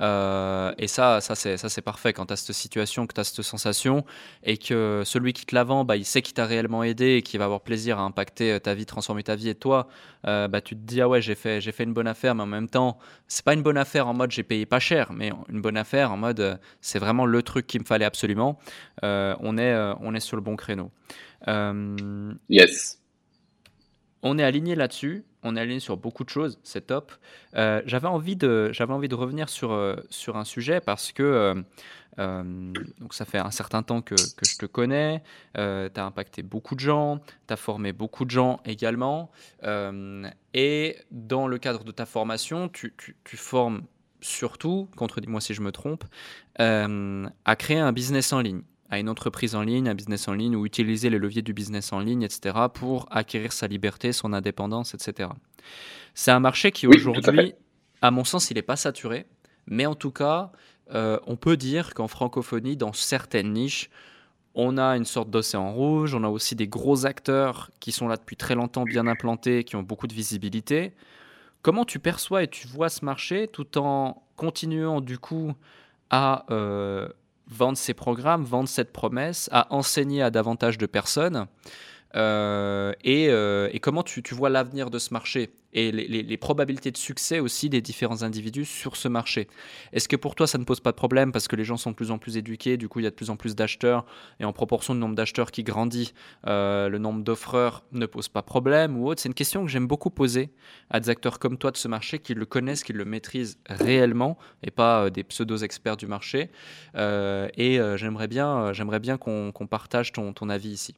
Euh, 0.00 0.72
et 0.78 0.88
ça, 0.88 1.20
ça 1.20 1.34
c'est, 1.34 1.82
parfait 1.82 2.12
quand 2.12 2.26
tu 2.26 2.32
as 2.32 2.36
cette 2.36 2.56
situation, 2.56 3.06
que 3.06 3.14
tu 3.14 3.20
as 3.20 3.24
cette 3.24 3.42
sensation, 3.42 4.04
et 4.42 4.56
que 4.56 5.02
celui 5.04 5.32
qui 5.32 5.46
te 5.46 5.54
la 5.54 5.62
vend, 5.62 5.84
bah, 5.84 5.96
il 5.96 6.04
sait 6.04 6.22
qu'il 6.22 6.34
t'a 6.34 6.46
réellement 6.46 6.82
aidé 6.82 7.16
et 7.16 7.22
qu'il 7.22 7.38
va 7.38 7.44
avoir 7.44 7.60
plaisir 7.60 7.98
à 7.98 8.02
impacter 8.02 8.52
euh, 8.52 8.58
ta 8.58 8.74
vie, 8.74 8.86
transformer 8.86 9.22
ta 9.22 9.36
vie. 9.36 9.48
Et 9.50 9.54
toi, 9.54 9.88
bah, 10.24 10.60
tu 10.60 10.74
te 10.74 10.80
dis, 10.80 11.00
ah 11.00 11.08
ouais, 11.08 11.22
j'ai 11.22 11.34
fait, 11.34 11.60
j'ai 11.60 11.72
fait 11.72 11.84
une 11.84 11.94
bonne 11.94 12.08
affaire, 12.08 12.34
mais 12.34 12.42
en 12.42 12.46
même 12.46 12.68
temps, 12.68 12.98
c'est 13.28 13.44
pas 13.44 13.54
une 13.54 13.62
bonne 13.62 13.78
affaire 13.78 14.06
en 14.08 14.14
mode 14.14 14.30
j'ai 14.30 14.42
payé 14.42 14.66
pas 14.66 14.80
cher, 14.80 15.12
mais 15.12 15.32
une 15.48 15.60
bonne 15.62 15.76
affaire 15.76 16.12
en 16.12 16.16
mode 16.16 16.60
c'est 16.80 16.98
vraiment 16.98 17.26
le 17.26 17.42
truc 17.42 17.66
qu'il 17.66 17.80
me 17.80 17.86
fallait 17.86 18.04
absolument. 18.04 18.58
on, 19.02 19.58
est, 19.58 19.94
on 20.00 20.14
est 20.14 20.20
sur 20.20 20.36
le 20.36 20.42
bon 20.42 20.56
créneau. 20.56 20.90
yes 22.48 22.99
on 24.22 24.38
est 24.38 24.44
aligné 24.44 24.74
là-dessus, 24.74 25.24
on 25.42 25.56
est 25.56 25.60
aligné 25.60 25.80
sur 25.80 25.96
beaucoup 25.96 26.24
de 26.24 26.28
choses, 26.28 26.58
c'est 26.62 26.86
top. 26.86 27.12
Euh, 27.56 27.82
j'avais 27.86 28.08
envie 28.08 28.36
de, 28.36 28.70
revenir 29.14 29.48
sur, 29.48 29.72
euh, 29.72 29.96
un 30.34 30.44
sujet 30.44 30.80
parce 30.80 31.12
que 31.12 31.62
euh, 32.18 32.72
ça 33.10 33.24
fait 33.24 33.38
un 33.38 33.50
certain 33.50 33.82
temps 33.82 34.02
que, 34.02 34.16
je 34.16 34.58
te 34.58 34.66
connais, 34.66 35.22
tu 35.54 35.60
as 35.60 36.04
impacté 36.04 36.42
beaucoup 36.42 36.74
de 36.74 36.80
gens, 36.80 37.20
tu 37.46 37.54
as 37.54 37.56
formé 37.56 37.92
beaucoup 37.92 38.24
de 38.24 38.30
gens 38.30 38.60
également, 38.64 39.30
et 40.52 40.96
dans 41.10 41.46
le 41.46 41.58
cadre 41.58 41.84
de 41.84 41.92
ta 41.92 42.04
formation, 42.04 42.68
tu, 42.68 42.94
tu 43.24 43.36
formes 43.36 43.82
surtout, 44.20 44.90
contredis-moi 44.96 45.40
si 45.40 45.54
je 45.54 45.62
me 45.62 45.72
trompe, 45.72 46.04
à 46.58 47.56
créer 47.56 47.78
un 47.78 47.92
business 47.92 48.32
en 48.34 48.40
ligne 48.40 48.62
à 48.90 48.98
une 48.98 49.08
entreprise 49.08 49.54
en 49.54 49.62
ligne, 49.62 49.88
un 49.88 49.94
business 49.94 50.26
en 50.28 50.34
ligne, 50.34 50.56
ou 50.56 50.66
utiliser 50.66 51.10
les 51.10 51.18
leviers 51.18 51.42
du 51.42 51.52
business 51.52 51.92
en 51.92 52.00
ligne, 52.00 52.22
etc., 52.22 52.56
pour 52.74 53.06
acquérir 53.10 53.52
sa 53.52 53.68
liberté, 53.68 54.12
son 54.12 54.32
indépendance, 54.32 54.94
etc. 54.94 55.30
C'est 56.14 56.32
un 56.32 56.40
marché 56.40 56.72
qui 56.72 56.86
aujourd'hui, 56.86 57.54
à, 58.02 58.10
mon 58.10 58.24
sens, 58.24 58.50
il 58.50 58.54
n'est 58.54 58.62
pas 58.62 58.76
saturé, 58.76 59.26
mais 59.66 59.86
en 59.86 59.94
tout 59.94 60.10
cas, 60.10 60.50
euh, 60.92 61.18
on 61.26 61.36
peut 61.36 61.56
dire 61.56 61.94
qu'en 61.94 62.08
francophonie, 62.08 62.76
dans 62.76 62.92
certaines 62.92 63.52
niches, 63.52 63.90
on 64.54 64.76
a 64.76 64.96
une 64.96 65.04
sorte 65.04 65.30
d'océan 65.30 65.72
rouge, 65.72 66.14
on 66.14 66.24
a 66.24 66.28
aussi 66.28 66.56
des 66.56 66.66
gros 66.66 67.06
acteurs 67.06 67.70
qui 67.78 67.92
sont 67.92 68.08
là 68.08 68.16
depuis 68.16 68.36
très 68.36 68.56
longtemps, 68.56 68.82
bien 68.82 69.06
implantés, 69.06 69.62
qui 69.62 69.76
ont 69.76 69.84
beaucoup 69.84 70.08
de 70.08 70.14
visibilité. 70.14 70.92
Comment 71.62 71.84
tu 71.84 72.00
perçois 72.00 72.42
et 72.42 72.48
tu 72.48 72.66
vois 72.66 72.88
ce 72.88 73.04
marché 73.04 73.46
tout 73.46 73.78
en 73.78 74.24
continuant 74.34 75.00
du 75.00 75.18
coup 75.18 75.52
à 76.10 76.46
euh, 76.50 77.08
vendre 77.50 77.76
ses 77.76 77.94
programmes, 77.94 78.44
vendre 78.44 78.68
cette 78.68 78.92
promesse, 78.92 79.48
à 79.52 79.74
enseigner 79.74 80.22
à 80.22 80.30
davantage 80.30 80.78
de 80.78 80.86
personnes 80.86 81.46
euh, 82.16 82.92
euh, 83.06 83.68
et, 83.72 83.80
comment 83.80 84.02
tu, 84.02 84.22
vois 84.32 84.50
l'avenir 84.50 84.90
de 84.90 84.98
ce 84.98 85.12
marché 85.12 85.50
et 85.72 85.92
les, 85.92 86.36
probabilités 86.36 86.90
de 86.90 86.96
succès 86.96 87.38
aussi 87.38 87.68
des 87.68 87.80
différents 87.80 88.24
individus 88.24 88.64
sur 88.64 88.96
ce 88.96 89.06
marché. 89.06 89.46
Est-ce 89.92 90.08
que 90.08 90.16
pour 90.16 90.34
toi 90.34 90.48
ça 90.48 90.58
ne 90.58 90.64
pose 90.64 90.80
pas 90.80 90.90
de 90.90 90.96
problème 90.96 91.30
parce 91.30 91.46
que 91.46 91.54
les 91.54 91.62
gens 91.62 91.76
sont 91.76 91.90
de 91.90 91.94
plus 91.94 92.10
en 92.10 92.18
plus 92.18 92.36
éduqués, 92.36 92.76
du 92.76 92.88
coup 92.88 92.98
il 92.98 93.04
y 93.04 93.06
a 93.06 93.10
de 93.10 93.14
plus 93.14 93.30
en 93.30 93.36
plus 93.36 93.54
d'acheteurs 93.54 94.04
et 94.40 94.44
en 94.44 94.52
proportion 94.52 94.94
du 94.94 95.00
nombre 95.00 95.14
d'acheteurs 95.14 95.52
qui 95.52 95.62
grandit, 95.62 96.12
euh, 96.48 96.88
le 96.88 96.98
nombre 96.98 97.22
d'offreurs 97.22 97.84
ne 97.92 98.06
pose 98.06 98.28
pas 98.28 98.42
problème 98.42 98.96
ou 98.98 99.08
autre? 99.08 99.20
C'est 99.20 99.28
une 99.28 99.34
question 99.34 99.64
que 99.64 99.70
j'aime 99.70 99.86
beaucoup 99.86 100.10
poser 100.10 100.50
à 100.90 100.98
des 100.98 101.08
acteurs 101.08 101.38
comme 101.38 101.56
toi 101.56 101.70
de 101.70 101.76
ce 101.76 101.86
marché 101.86 102.18
qui 102.18 102.34
le 102.34 102.46
connaissent, 102.46 102.82
qui 102.82 102.92
le 102.92 103.04
maîtrisent 103.04 103.60
réellement 103.68 104.38
et 104.64 104.72
pas 104.72 105.08
des 105.10 105.22
pseudo-experts 105.22 105.96
du 105.98 106.06
marché. 106.06 106.50
et 106.96 107.78
j'aimerais 107.96 108.28
bien, 108.28 108.72
j'aimerais 108.72 108.98
bien 108.98 109.18
qu'on 109.18 109.52
partage 109.68 110.10
ton 110.10 110.48
avis 110.48 110.70
ici. 110.70 110.96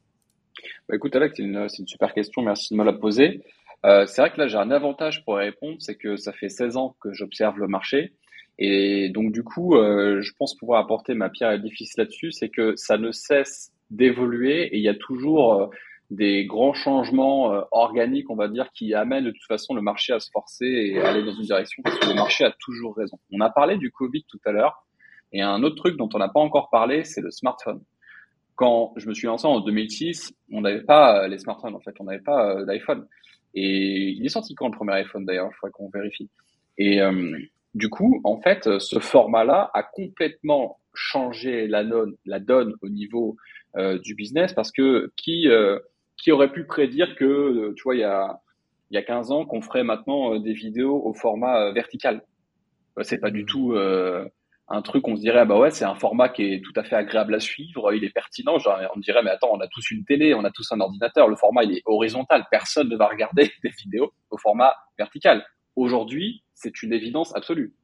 Bah, 0.89 0.97
écoute, 0.97 1.15
Alex, 1.17 1.35
c'est 1.37 1.43
une, 1.43 1.69
super 1.87 2.13
question. 2.13 2.43
Merci 2.43 2.75
de 2.75 2.79
me 2.79 2.85
la 2.85 2.93
poser. 2.93 3.43
Euh, 3.85 4.07
c'est 4.07 4.23
vrai 4.23 4.31
que 4.31 4.39
là, 4.39 4.47
j'ai 4.47 4.59
un 4.59 4.71
avantage 4.71 5.25
pour 5.25 5.37
répondre, 5.37 5.77
c'est 5.81 5.97
que 5.97 6.17
ça 6.17 6.33
fait 6.33 6.49
16 6.49 6.77
ans 6.77 6.97
que 7.01 7.13
j'observe 7.13 7.59
le 7.59 7.67
marché. 7.67 8.13
Et 8.59 9.09
donc, 9.09 9.33
du 9.33 9.43
coup, 9.43 9.77
euh, 9.77 10.21
je 10.21 10.33
pense 10.39 10.57
pouvoir 10.57 10.81
apporter 10.81 11.15
ma 11.15 11.31
pierre 11.31 11.51
à 11.51 11.57
l'édifice 11.57 11.97
là-dessus, 11.97 12.33
c'est 12.33 12.49
que 12.49 12.77
ça 12.77 12.99
ne 12.99 13.11
cesse 13.11 13.73
d'évoluer 13.91 14.67
et 14.67 14.77
il 14.77 14.83
y 14.83 14.89
a 14.89 14.95
toujours 14.95 15.55
euh, 15.55 15.67
des 16.11 16.45
grands 16.45 16.75
changements 16.75 17.65
organiques, 17.73 18.29
on 18.29 18.37
va 18.37 18.49
dire, 18.49 18.71
qui 18.73 18.93
amènent 18.95 19.25
de 19.25 19.31
toute 19.31 19.47
façon 19.49 19.75
le 19.75 19.81
marché 19.81 20.13
à 20.13 20.21
se 20.21 20.31
forcer 20.31 20.67
et 20.67 21.01
à 21.01 21.09
aller 21.09 21.25
dans 21.25 21.33
une 21.33 21.43
direction 21.43 21.83
parce 21.83 21.99
que 21.99 22.07
le 22.07 22.15
marché 22.15 22.45
a 22.45 22.55
toujours 22.61 22.95
raison. 22.95 23.19
On 23.33 23.41
a 23.41 23.49
parlé 23.49 23.79
du 23.79 23.91
Covid 23.91 24.23
tout 24.29 24.41
à 24.45 24.53
l'heure 24.53 24.85
et 25.33 25.41
un 25.41 25.63
autre 25.63 25.77
truc 25.77 25.97
dont 25.97 26.11
on 26.13 26.19
n'a 26.19 26.29
pas 26.29 26.41
encore 26.41 26.69
parlé, 26.69 27.05
c'est 27.05 27.23
le 27.23 27.31
smartphone 27.31 27.83
quand 28.57 28.93
je 28.97 29.09
me 29.09 29.15
suis 29.15 29.27
lancé 29.27 29.47
en 29.47 29.61
2006, 29.61 30.35
on 30.53 30.61
n'avait 30.61 30.83
pas 30.83 31.25
euh, 31.25 31.29
les 31.29 31.39
smartphones 31.39 31.75
en 31.75 31.81
fait, 31.81 31.95
on 32.01 32.05
n'avait 32.05 32.23
pas 32.23 32.57
euh, 32.57 32.65
d'iPhone. 32.65 33.07
Et 33.55 34.11
il 34.11 34.25
est 34.25 34.31
sorti 34.31 34.55
quand 34.55 34.67
le 34.67 34.77
premier 34.77 34.95
iPhone 34.95 35.25
d'ailleurs, 35.25 35.51
il 35.51 35.55
faudrait 35.55 35.73
qu'on 35.73 35.89
vérifie. 35.89 36.31
Et 36.79 37.03
euh, 37.03 37.37
du 37.75 37.89
coup, 37.89 38.21
en 38.25 38.41
fait, 38.41 38.79
ce 38.79 38.99
format-là 38.99 39.71
a 39.75 39.83
complètement 39.83 40.79
changé 40.95 41.67
la, 41.67 41.85
la 42.25 42.41
donne 42.41 42.75
au 42.83 42.89
niveau 42.89 43.37
du 44.03 44.15
business 44.15 44.53
parce 44.53 44.71
que 44.71 45.11
qui 45.17 45.49
qui 46.19 46.31
aurait 46.31 46.53
pu 46.53 46.65
prédire 46.65 47.17
que, 47.17 47.73
tu 47.73 47.83
vois, 47.83 47.95
il 47.95 48.01
y 48.01 48.05
a 48.05 48.41
il 48.91 48.95
y 48.95 48.99
a 48.99 49.03
15 49.03 49.31
ans 49.33 49.47
qu'on 49.47 49.63
ferait 49.63 49.85
maintenant 49.85 50.39
des 50.39 50.53
vidéos 50.53 51.03
au 51.03 51.15
format 51.15 51.73
vertical? 51.73 52.23
C'est 53.01 53.19
pas 53.19 53.31
du 53.31 53.45
mmh. 53.45 53.47
tout 53.47 53.75
un 54.73 54.81
truc, 54.81 55.07
on 55.07 55.17
se 55.17 55.21
dirait, 55.21 55.41
ah 55.41 55.45
bah 55.45 55.59
ouais, 55.59 55.71
c'est 55.71 55.85
un 55.85 55.95
format 55.95 56.31
qui 56.31 56.45
est 56.45 56.65
tout 56.65 56.73
à 56.77 56.83
fait 56.83 56.97
agréable 56.97 57.35
à 57.35 57.41
suivre, 57.41 57.93
il 57.93 58.05
est 58.05 58.11
pertinent. 58.11 58.59
Genre, 58.59 58.79
on 58.97 59.01
dirait, 59.01 59.23
mais 59.23 59.31
attends, 59.31 59.51
on 59.53 59.61
a 59.61 59.69
tous 59.69 59.91
une 59.91 60.05
télé, 60.05 60.33
on 60.33 60.45
a 60.45 60.51
tous 60.51 60.73
un 60.73 60.81
ordinateur, 60.81 61.29
le 61.29 61.37
format 61.37 61.65
il 61.65 61.77
est 61.77 61.83
horizontal, 61.85 62.47
personne 62.51 62.89
ne 62.89 62.97
va 62.97 63.07
regarder 63.07 63.53
des 63.63 63.69
vidéos 63.69 64.13
au 64.31 64.39
format 64.39 64.75
vertical. 64.99 65.45
Aujourd'hui, 65.77 66.43
c'est 66.55 66.83
une 66.83 66.95
évidence 66.95 67.37
absolue. 67.37 67.75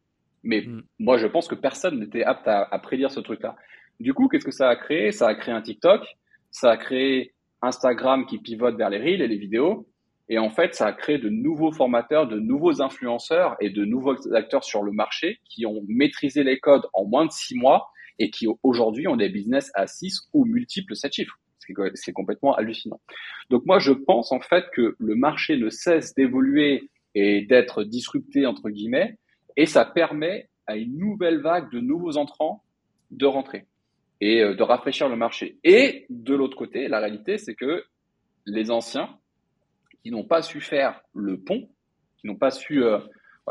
Mais 0.42 0.62
mm. 0.62 0.82
moi, 0.98 1.18
je 1.18 1.26
pense 1.26 1.46
que 1.46 1.54
personne 1.54 2.00
n'était 2.00 2.24
apte 2.24 2.48
à, 2.48 2.62
à 2.62 2.78
prédire 2.78 3.10
ce 3.10 3.20
truc-là. 3.20 3.54
Du 4.00 4.14
coup, 4.14 4.28
qu'est-ce 4.28 4.46
que 4.46 4.50
ça 4.50 4.70
a 4.70 4.76
créé? 4.76 5.12
Ça 5.12 5.28
a 5.28 5.34
créé 5.34 5.52
un 5.52 5.60
TikTok, 5.60 6.06
ça 6.50 6.70
a 6.70 6.76
créé 6.78 7.34
Instagram 7.60 8.24
qui 8.24 8.38
pivote 8.38 8.76
vers 8.76 8.88
les 8.88 8.98
reels 8.98 9.20
et 9.20 9.28
les 9.28 9.36
vidéos. 9.36 9.86
Et 10.28 10.38
en 10.38 10.50
fait, 10.50 10.74
ça 10.74 10.86
a 10.86 10.92
créé 10.92 11.18
de 11.18 11.28
nouveaux 11.28 11.72
formateurs, 11.72 12.28
de 12.28 12.38
nouveaux 12.38 12.82
influenceurs 12.82 13.56
et 13.60 13.70
de 13.70 13.84
nouveaux 13.84 14.34
acteurs 14.34 14.64
sur 14.64 14.82
le 14.82 14.92
marché 14.92 15.40
qui 15.44 15.64
ont 15.64 15.82
maîtrisé 15.88 16.42
les 16.44 16.58
codes 16.58 16.86
en 16.92 17.04
moins 17.04 17.26
de 17.26 17.30
six 17.30 17.54
mois 17.54 17.88
et 18.18 18.30
qui 18.30 18.46
aujourd'hui 18.62 19.08
ont 19.08 19.16
des 19.16 19.28
business 19.28 19.70
à 19.74 19.86
six 19.86 20.28
ou 20.32 20.44
multiples 20.44 20.96
sept 20.96 21.14
chiffres. 21.14 21.38
C'est 21.94 22.12
complètement 22.12 22.54
hallucinant. 22.54 23.00
Donc 23.50 23.64
moi, 23.66 23.78
je 23.78 23.92
pense 23.92 24.32
en 24.32 24.40
fait 24.40 24.64
que 24.72 24.96
le 24.98 25.14
marché 25.14 25.56
ne 25.56 25.68
cesse 25.68 26.14
d'évoluer 26.14 26.90
et 27.14 27.42
d'être 27.42 27.84
disrupté 27.84 28.46
entre 28.46 28.70
guillemets, 28.70 29.18
et 29.56 29.66
ça 29.66 29.84
permet 29.84 30.48
à 30.66 30.76
une 30.76 30.96
nouvelle 30.96 31.40
vague 31.40 31.70
de 31.70 31.80
nouveaux 31.80 32.16
entrants 32.16 32.62
de 33.10 33.26
rentrer 33.26 33.66
et 34.20 34.42
euh, 34.42 34.54
de 34.54 34.62
rafraîchir 34.62 35.08
le 35.08 35.16
marché. 35.16 35.58
Et 35.64 36.06
de 36.10 36.34
l'autre 36.34 36.56
côté, 36.56 36.88
la 36.88 37.00
réalité, 37.00 37.38
c'est 37.38 37.54
que 37.54 37.84
les 38.46 38.70
anciens, 38.70 39.18
qui 40.02 40.10
n'ont 40.10 40.24
pas 40.24 40.42
su 40.42 40.60
faire 40.60 41.00
le 41.14 41.38
pont, 41.38 41.68
qui 42.18 42.26
n'ont 42.26 42.36
pas 42.36 42.50
su 42.50 42.82
euh, 42.84 42.98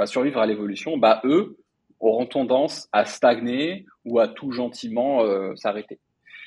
survivre 0.05 0.39
à 0.39 0.45
l'évolution, 0.45 0.97
bah 0.97 1.21
eux 1.23 1.57
auront 1.99 2.25
tendance 2.25 2.87
à 2.91 3.05
stagner 3.05 3.85
ou 4.05 4.19
à 4.19 4.27
tout 4.27 4.51
gentiment 4.51 5.23
euh, 5.23 5.55
s'arrêter. 5.55 5.99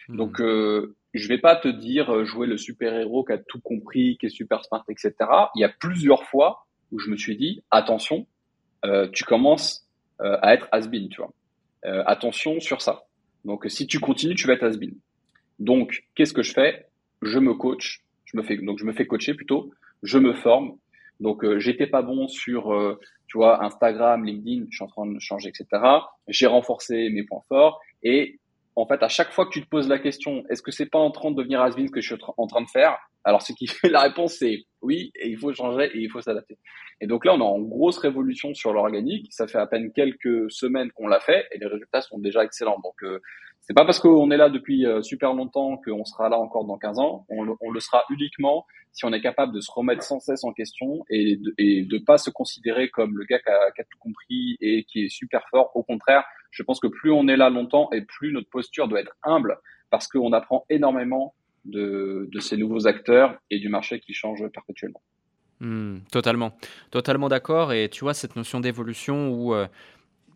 Hmm. 0.08 0.16
Donc 0.16 0.40
euh, 0.40 0.94
je 1.12 1.28
vais 1.28 1.38
pas 1.38 1.56
te 1.56 1.68
dire 1.68 2.24
jouer 2.24 2.46
le 2.46 2.56
super 2.56 2.94
héros 2.94 3.24
qui 3.24 3.32
a 3.32 3.38
tout 3.38 3.60
compris, 3.60 4.16
qui 4.18 4.26
est 4.26 4.30
super 4.30 4.64
smart, 4.64 4.84
etc. 4.88 5.14
Il 5.56 5.60
y 5.60 5.64
a 5.64 5.68
plusieurs 5.68 6.24
fois 6.24 6.66
où 6.92 6.98
je 6.98 7.10
me 7.10 7.16
suis 7.16 7.36
dit 7.36 7.64
attention, 7.70 8.26
tu 9.12 9.24
commences 9.24 9.88
à 10.20 10.54
être 10.54 10.68
has-been, 10.70 11.08
tu 11.08 11.20
vois. 11.20 11.32
attention 12.06 12.60
sur 12.60 12.80
ça. 12.80 13.02
Donc, 13.44 13.64
si 13.68 13.86
tu 13.86 14.00
continues, 14.00 14.34
tu 14.34 14.46
vas 14.46 14.54
être 14.54 14.64
has-been. 14.64 14.94
Donc, 15.58 16.04
qu'est-ce 16.14 16.32
que 16.32 16.42
je 16.42 16.52
fais? 16.52 16.86
Je 17.22 17.38
me 17.38 17.54
coach, 17.54 18.04
je 18.24 18.36
me 18.36 18.42
fais 18.42 18.56
donc 18.56 18.78
je 18.78 18.84
me 18.84 18.92
fais 18.92 19.06
coacher 19.06 19.34
plutôt, 19.34 19.72
je 20.02 20.18
me 20.18 20.34
forme. 20.34 20.76
Donc, 21.20 21.44
j'étais 21.58 21.86
pas 21.86 22.02
bon 22.02 22.28
sur 22.28 22.72
tu 23.30 23.38
vois, 23.38 23.64
Instagram, 23.64 24.24
LinkedIn, 24.24 24.66
je 24.70 24.76
suis 24.76 24.84
en 24.84 24.88
train 24.88 25.06
de 25.06 25.20
changer, 25.20 25.50
etc. 25.50 25.82
J'ai 26.26 26.46
renforcé 26.46 27.10
mes 27.10 27.22
points 27.22 27.44
forts 27.48 27.80
et 28.02 28.39
en 28.80 28.86
fait, 28.86 29.02
à 29.02 29.08
chaque 29.08 29.32
fois 29.32 29.46
que 29.46 29.50
tu 29.50 29.62
te 29.62 29.68
poses 29.68 29.88
la 29.88 29.98
question, 29.98 30.44
est-ce 30.48 30.62
que 30.62 30.70
c'est 30.70 30.88
pas 30.88 30.98
en 30.98 31.10
train 31.10 31.30
de 31.30 31.36
devenir 31.36 31.60
has 31.60 31.74
que 31.74 32.00
je 32.00 32.14
suis 32.14 32.24
en 32.36 32.46
train 32.46 32.62
de 32.62 32.68
faire? 32.68 32.98
Alors, 33.24 33.42
ce 33.42 33.52
qui 33.52 33.66
la 33.90 34.00
réponse 34.00 34.34
c'est 34.34 34.64
oui, 34.82 35.12
et 35.14 35.28
il 35.28 35.36
faut 35.36 35.52
changer 35.52 35.90
et 35.94 35.98
il 35.98 36.10
faut 36.10 36.20
s'adapter. 36.20 36.58
Et 37.00 37.06
donc 37.06 37.24
là, 37.24 37.34
on 37.34 37.38
est 37.38 37.42
en 37.42 37.58
grosse 37.60 37.98
révolution 37.98 38.54
sur 38.54 38.72
l'organique. 38.72 39.26
Ça 39.30 39.46
fait 39.46 39.58
à 39.58 39.66
peine 39.66 39.92
quelques 39.92 40.50
semaines 40.50 40.90
qu'on 40.92 41.06
l'a 41.06 41.20
fait 41.20 41.46
et 41.52 41.58
les 41.58 41.66
résultats 41.66 42.00
sont 42.00 42.18
déjà 42.18 42.44
excellents. 42.44 42.80
Donc, 42.82 43.02
euh, 43.02 43.20
c'est 43.60 43.74
pas 43.74 43.84
parce 43.84 44.00
qu'on 44.00 44.30
est 44.30 44.36
là 44.36 44.48
depuis 44.48 44.86
euh, 44.86 45.02
super 45.02 45.34
longtemps 45.34 45.76
qu'on 45.84 46.04
sera 46.04 46.28
là 46.28 46.38
encore 46.38 46.64
dans 46.64 46.78
15 46.78 46.98
ans. 46.98 47.26
On 47.28 47.42
le, 47.42 47.80
sera 47.80 48.04
uniquement 48.10 48.66
si 48.92 49.04
on 49.04 49.12
est 49.12 49.20
capable 49.20 49.54
de 49.54 49.60
se 49.60 49.70
remettre 49.70 50.02
sans 50.02 50.18
cesse 50.18 50.42
en 50.44 50.52
question 50.52 51.04
et 51.10 51.36
de, 51.36 51.52
de 51.86 51.98
pas 52.04 52.18
se 52.18 52.30
considérer 52.30 52.88
comme 52.88 53.16
le 53.16 53.24
gars 53.24 53.38
qui 53.38 53.50
a 53.50 53.84
tout 53.84 53.98
compris 53.98 54.56
et 54.60 54.84
qui 54.84 55.04
est 55.04 55.08
super 55.08 55.42
fort. 55.50 55.70
Au 55.76 55.82
contraire, 55.82 56.24
je 56.50 56.62
pense 56.62 56.80
que 56.80 56.88
plus 56.88 57.10
on 57.10 57.28
est 57.28 57.36
là 57.36 57.50
longtemps 57.50 57.88
et 57.92 58.02
plus 58.02 58.32
notre 58.32 58.48
posture 58.48 58.88
doit 58.88 59.00
être 59.00 59.16
humble 59.22 59.58
parce 59.90 60.08
qu'on 60.08 60.32
apprend 60.32 60.64
énormément 60.70 61.34
de, 61.64 62.28
ces 62.40 62.56
nouveaux 62.56 62.86
acteurs 62.86 63.36
et 63.50 63.58
du 63.58 63.68
marché 63.68 64.00
qui 64.00 64.14
change 64.14 64.46
perpétuellement. 64.48 65.02
Hmm, 65.60 65.98
totalement, 66.10 66.56
totalement 66.90 67.28
d'accord. 67.28 67.72
Et 67.72 67.88
tu 67.90 68.00
vois, 68.00 68.14
cette 68.14 68.36
notion 68.36 68.60
d'évolution 68.60 69.30
où, 69.30 69.54
euh, 69.54 69.66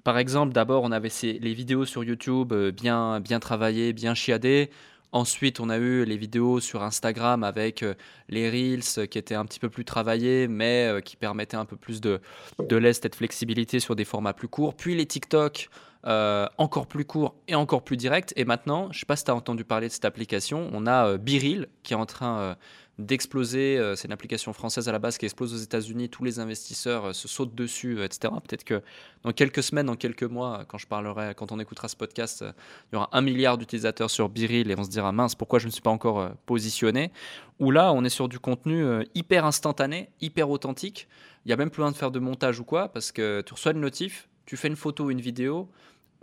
par 0.03 0.19
exemple, 0.19 0.53
d'abord, 0.53 0.83
on 0.83 0.93
avait 0.93 1.09
les 1.23 1.55
vidéos 1.55 1.87
sur 1.87 2.05
YouTube 2.05 2.53
euh, 2.53 2.73
bien, 2.73 3.21
bien 3.21 3.41
travaillées, 3.41 3.93
bien 3.93 4.15
chiadées. 4.15 4.71
Ensuite, 5.13 5.61
on 5.61 5.71
a 5.71 5.79
eu 5.79 6.05
les 6.05 6.17
vidéos 6.17 6.59
sur 6.59 6.83
Instagram 6.83 7.45
avec 7.45 7.85
euh, 7.85 7.95
les 8.29 8.51
Reels 8.51 9.09
qui 9.09 9.17
étaient 9.17 9.37
un 9.37 9.47
petit 9.47 9.61
peu 9.61 9.71
plus 9.71 9.85
travaillés, 9.85 10.49
mais 10.49 11.01
qui 11.05 11.17
permettaient 11.17 11.57
un 11.57 11.65
peu 11.65 11.77
plus 11.77 12.01
de, 12.01 12.21
de 12.59 12.77
l'est 12.77 13.03
et 13.05 13.09
de 13.09 13.15
flexibilité 13.15 13.81
sur 13.81 13.97
des 13.97 14.05
formats 14.05 14.35
plus 14.35 14.49
courts. 14.49 14.75
Puis 14.75 14.95
les 14.95 15.07
TikTok 15.07 15.71
euh, 16.07 16.47
encore 16.59 16.87
plus 16.87 17.07
court 17.07 17.35
et 17.49 17.55
encore 17.55 17.83
plus 17.83 17.97
direct. 17.97 18.35
Et 18.37 18.45
maintenant, 18.45 18.93
je 18.93 18.97
ne 18.97 19.01
sais 19.01 19.07
pas 19.07 19.17
si 19.17 19.25
tu 19.25 19.31
as 19.31 19.35
entendu 19.35 19.65
parler 19.65 19.89
de 19.89 19.93
cette 19.93 20.05
application, 20.05 20.69
on 20.75 20.87
a 20.87 21.07
euh, 21.07 21.17
Biril 21.17 21.69
qui 21.83 21.95
est 21.95 21.97
en 21.97 22.05
train 22.05 22.39
euh, 22.41 22.55
d'exploser. 22.99 23.81
c'est 23.97 24.07
une 24.07 24.13
application 24.13 24.53
française 24.53 24.89
à 24.89 24.93
la 24.93 24.99
base 24.99 25.17
qui 25.17 25.25
explose 25.25 25.55
aux 25.55 25.65
États-Unis. 25.65 26.11
Tous 26.11 26.23
les 26.23 26.39
investisseurs 26.41 27.15
se 27.15 27.27
sautent 27.27 27.55
dessus, 27.55 28.05
etc. 28.05 28.33
Peut-être 28.47 28.63
que 28.65 28.83
dans 29.23 29.33
quelques 29.33 29.63
semaines, 29.65 29.87
dans 29.87 29.97
quelques 29.97 30.23
mois, 30.23 30.65
quand 30.69 30.79
je 30.79 30.87
parlerai, 30.87 31.35
quand 31.35 31.51
on 31.51 31.59
écoutera 31.59 31.89
ce 31.89 31.97
podcast, 31.97 32.45
il 32.45 32.95
y 32.95 32.97
aura 32.97 33.09
un 33.11 33.21
milliard 33.21 33.59
d'utilisateurs 33.59 34.11
sur 34.11 34.29
Biril 34.29 34.71
et 34.71 34.79
on 34.79 34.85
se 34.85 34.91
dira 34.91 35.11
mince, 35.11 35.35
pourquoi 35.35 35.59
je 35.59 35.65
ne 35.65 35.69
me 35.69 35.73
suis 35.73 35.83
pas 35.83 35.91
encore 35.91 36.31
positionné? 36.47 37.11
Ou 37.59 37.73
là, 37.73 37.93
on 37.93 38.05
est 38.05 38.11
sur 38.11 38.29
du 38.29 38.39
contenu 38.39 38.85
hyper 39.17 39.45
instantané, 39.45 40.11
hyper 40.21 40.49
authentique. 40.49 41.09
Il 41.45 41.49
n'y 41.49 41.53
a 41.53 41.57
même 41.57 41.71
plus 41.71 41.81
besoin 41.81 41.91
de 41.91 41.97
faire 41.97 42.13
de 42.13 42.21
montage 42.21 42.61
ou 42.61 42.65
quoi, 42.65 42.91
parce 42.91 43.11
que 43.11 43.41
tu 43.41 43.55
reçois 43.55 43.73
le 43.73 43.81
notif, 43.81 44.29
tu 44.47 44.57
fais 44.57 44.69
une 44.69 44.77
photo, 44.77 45.11
une 45.11 45.21
vidéo, 45.21 45.69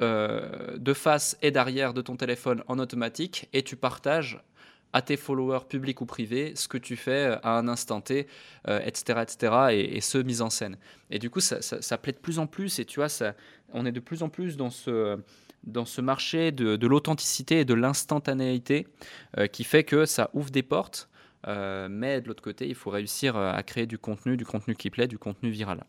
euh, 0.02 0.78
de 0.78 0.94
face 0.94 1.38
et 1.42 1.52
d'arrière 1.52 1.94
de 1.94 2.02
ton 2.02 2.16
téléphone 2.16 2.64
en 2.68 2.80
automatique 2.80 3.48
et 3.54 3.62
tu 3.62 3.76
partages 3.76 4.42
à 4.94 5.02
tes 5.02 5.16
followers 5.16 5.66
publics 5.70 6.02
ou 6.02 6.06
privés 6.06 6.54
ce 6.56 6.68
que 6.68 6.78
tu 6.78 6.96
fais 6.96 7.38
à 7.44 7.58
un 7.58 7.68
instant 7.68 8.02
T, 8.02 8.20
etc., 8.20 8.28
euh, 8.68 9.22
etc., 9.22 9.54
et, 9.72 10.02
ce 10.02 10.18
mise 10.18 10.42
en 10.42 10.50
scène. 10.50 10.78
Et 11.12 11.20
du 11.20 11.30
coup, 11.30 11.40
ça, 11.40 11.98
plaît 11.98 12.14
de 12.14 12.18
plus 12.18 12.40
en 12.40 12.48
plus, 12.48 12.80
et 12.80 12.86
tu 12.86 13.00
vois, 13.00 13.10
ça, 13.10 13.36
on 13.74 13.86
est 13.86 13.92
de 13.92 14.00
plus 14.00 14.24
en 14.24 14.30
plus 14.30 14.58
dans 14.58 14.70
ce, 14.70 16.02
marché 16.02 16.52
de, 16.52 16.88
l'authenticité 16.88 17.62
et 17.62 17.66
de 17.66 17.74
l'instantanéité 17.74 18.88
euh, 19.38 19.48
qui 19.48 19.64
fait 19.64 19.84
que 19.84 20.06
ça 20.06 20.30
ouvre 20.34 20.50
des 20.50 20.64
portes, 20.64 21.10
mais 21.48 22.22
de 22.22 22.28
l'autre 22.28 22.44
côté, 22.44 22.68
il 22.68 22.76
faut 22.76 22.90
réussir 22.90 23.38
à 23.38 23.64
créer 23.64 23.86
du 23.86 23.98
contenu, 23.98 24.36
du 24.36 24.46
contenu 24.46 24.76
qui 24.76 24.90
plaît, 24.90 25.08
du 25.08 25.18
contenu 25.18 25.50
viral. 25.50 25.86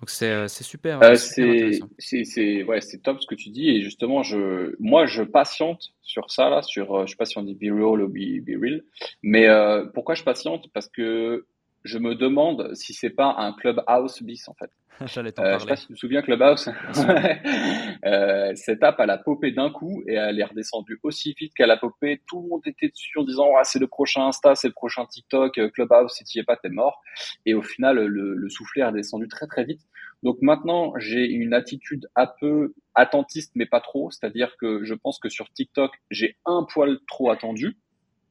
Donc 0.00 0.10
c'est 0.10 0.30
euh, 0.30 0.48
super. 0.48 1.02
Euh, 1.02 1.14
c'est 1.14 2.64
ouais, 2.64 2.80
c'est 2.80 3.02
top 3.02 3.20
ce 3.20 3.26
que 3.26 3.34
tu 3.34 3.48
dis. 3.50 3.70
Et 3.70 3.82
justement 3.82 4.22
je 4.22 4.74
moi 4.78 5.06
je 5.06 5.22
patiente 5.22 5.92
sur 6.02 6.30
ça 6.30 6.50
là 6.50 6.62
sur 6.62 6.94
euh, 6.94 7.06
je 7.06 7.12
sais 7.12 7.16
pas 7.16 7.24
si 7.24 7.38
on 7.38 7.42
dit 7.42 7.54
be 7.54 7.72
real 7.72 8.02
ou 8.02 8.08
be, 8.08 8.40
be 8.44 8.60
real. 8.60 8.84
Mais 9.22 9.48
euh, 9.48 9.86
pourquoi 9.94 10.14
je 10.14 10.22
patiente? 10.22 10.68
Parce 10.74 10.88
que 10.88 11.46
je 11.86 11.98
me 11.98 12.14
demande 12.14 12.74
si 12.74 12.92
c'est 12.92 13.10
pas 13.10 13.34
un 13.38 13.52
clubhouse 13.52 14.22
bis 14.22 14.48
en 14.48 14.54
fait. 14.54 14.70
J'allais 15.06 15.32
t'en 15.32 15.42
parler. 15.42 15.58
Je 15.58 15.62
sais 15.62 15.68
pas 15.68 15.76
si 15.76 15.86
tu 15.88 15.94
te 15.94 15.98
souviens 15.98 16.22
Clubhouse. 16.22 16.68
euh, 18.04 18.52
cette 18.54 18.82
app, 18.82 18.96
elle 18.98 19.10
a 19.10 19.18
popé 19.18 19.52
d'un 19.52 19.70
coup 19.70 20.02
et 20.06 20.14
elle 20.14 20.40
est 20.40 20.44
redescendue 20.44 20.98
aussi 21.02 21.34
vite 21.38 21.52
qu'elle 21.54 21.70
a 21.70 21.76
popé. 21.76 22.22
Tout 22.26 22.42
le 22.42 22.48
monde 22.48 22.62
était 22.66 22.88
dessus 22.88 23.18
en 23.18 23.24
disant 23.24 23.48
ah, 23.58 23.64
c'est 23.64 23.78
le 23.78 23.86
prochain 23.86 24.26
Insta, 24.26 24.54
c'est 24.54 24.68
le 24.68 24.74
prochain 24.74 25.04
TikTok, 25.06 25.58
euh, 25.58 25.70
Clubhouse, 25.70 26.12
si 26.12 26.24
tu 26.24 26.38
y 26.38 26.40
es 26.40 26.44
pas, 26.44 26.56
t'es 26.56 26.70
mort. 26.70 27.02
Et 27.44 27.54
au 27.54 27.62
final, 27.62 27.96
le, 27.96 28.34
le 28.34 28.48
soufflet 28.48 28.82
est 28.82 28.86
redescendu 28.86 29.28
très 29.28 29.46
très 29.46 29.64
vite. 29.64 29.82
Donc 30.22 30.38
maintenant, 30.40 30.92
j'ai 30.96 31.26
une 31.26 31.52
attitude 31.52 32.08
un 32.16 32.28
peu 32.40 32.74
attentiste, 32.94 33.52
mais 33.54 33.66
pas 33.66 33.80
trop. 33.80 34.10
C'est-à-dire 34.10 34.56
que 34.58 34.84
je 34.84 34.94
pense 34.94 35.18
que 35.18 35.28
sur 35.28 35.50
TikTok, 35.52 35.92
j'ai 36.10 36.36
un 36.46 36.66
poil 36.68 36.98
trop 37.06 37.30
attendu. 37.30 37.76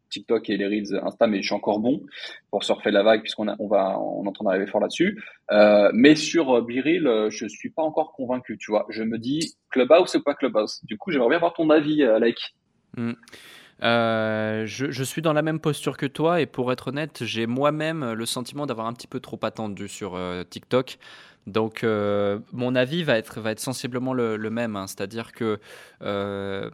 TikTok 0.10 0.50
et 0.50 0.58
les 0.58 0.66
Reels 0.66 1.00
Insta, 1.04 1.28
mais 1.28 1.42
je 1.42 1.48
suis 1.48 1.56
encore 1.56 1.80
bon 1.80 2.02
pour 2.52 2.64
surfer 2.64 2.92
la 2.92 3.04
vague 3.04 3.22
puisqu'on 3.22 3.48
on 3.60 3.68
va, 3.68 4.00
on 4.00 4.24
est 4.24 4.28
en 4.28 4.32
train 4.32 4.46
d'arriver 4.46 4.68
fort 4.68 4.82
là-dessus. 4.82 5.22
Euh, 5.52 5.90
mais 5.94 6.16
sur 6.16 6.62
Biril, 6.62 7.08
euh, 7.08 7.30
je 7.30 7.48
suis 7.48 7.70
pas 7.70 7.84
encore 7.84 8.14
convaincu, 8.14 8.58
tu 8.58 8.72
vois. 8.72 8.86
Je 8.90 9.04
me 9.04 9.18
dis 9.18 9.56
Clubhouse 9.70 10.16
ou 10.16 10.24
pas 10.24 10.34
Clubhouse? 10.34 10.84
Du 10.86 10.98
coup, 10.98 11.12
j'aimerais 11.12 11.30
bien 11.30 11.38
avoir 11.38 11.54
ton 11.54 11.70
avis, 11.70 12.04
euh, 12.04 12.20
Like. 12.20 12.56
Hmm. 13.82 14.66
je, 14.66 15.04
suis 15.04 15.22
dans 15.22 15.34
la 15.34 15.42
même 15.42 15.60
posture 15.60 15.98
que 15.98 16.06
toi 16.06 16.42
et 16.42 16.46
pour 16.46 16.72
être 16.72 16.88
honnête, 16.88 17.24
j'ai 17.24 17.46
moi-même 17.46 18.14
le 18.14 18.26
sentiment 18.26 18.66
d'avoir 18.66 18.88
un 18.88 18.94
petit 18.94 19.08
peu 19.08 19.20
trop 19.20 19.40
attendu 19.44 19.88
sur 19.88 20.20
TikTok. 20.50 20.98
Donc, 21.48 21.84
euh, 21.84 22.40
mon 22.54 22.74
avis 22.76 23.04
va 23.04 23.18
être, 23.18 23.40
va 23.40 23.52
être 23.52 23.60
sensiblement 23.60 24.14
le, 24.14 24.38
même. 24.50 24.76
Hein. 24.76 24.88
C'est-à-dire 24.88 25.32
que 25.32 25.60
euh, 26.02 26.70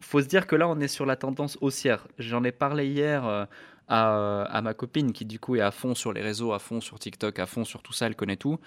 faut 0.00 0.20
se 0.20 0.26
dire 0.26 0.46
que 0.46 0.56
là, 0.56 0.68
on 0.68 0.80
est 0.80 0.88
sur 0.88 1.06
la 1.06 1.16
tendance 1.16 1.58
haussière. 1.60 2.08
J'en 2.18 2.42
ai 2.42 2.52
parlé 2.52 2.86
hier 2.86 3.24
euh, 3.24 3.44
à, 3.88 4.60
ma 4.62 4.74
copine 4.74 5.12
qui, 5.12 5.24
du 5.24 5.38
coup, 5.38 5.56
est 5.56 5.60
à 5.60 5.70
fond 5.70 5.94
sur 5.94 6.12
les 6.12 6.22
réseaux, 6.22 6.52
à 6.52 6.58
fond 6.58 6.80
sur 6.80 6.98
TikTok, 6.98 7.38
à 7.38 7.46
fond 7.46 7.64
sur 7.64 7.82
tout 7.82 7.92
ça, 7.92 8.06
elle 8.06 8.16
connaît 8.16 8.36
tout. 8.36 8.58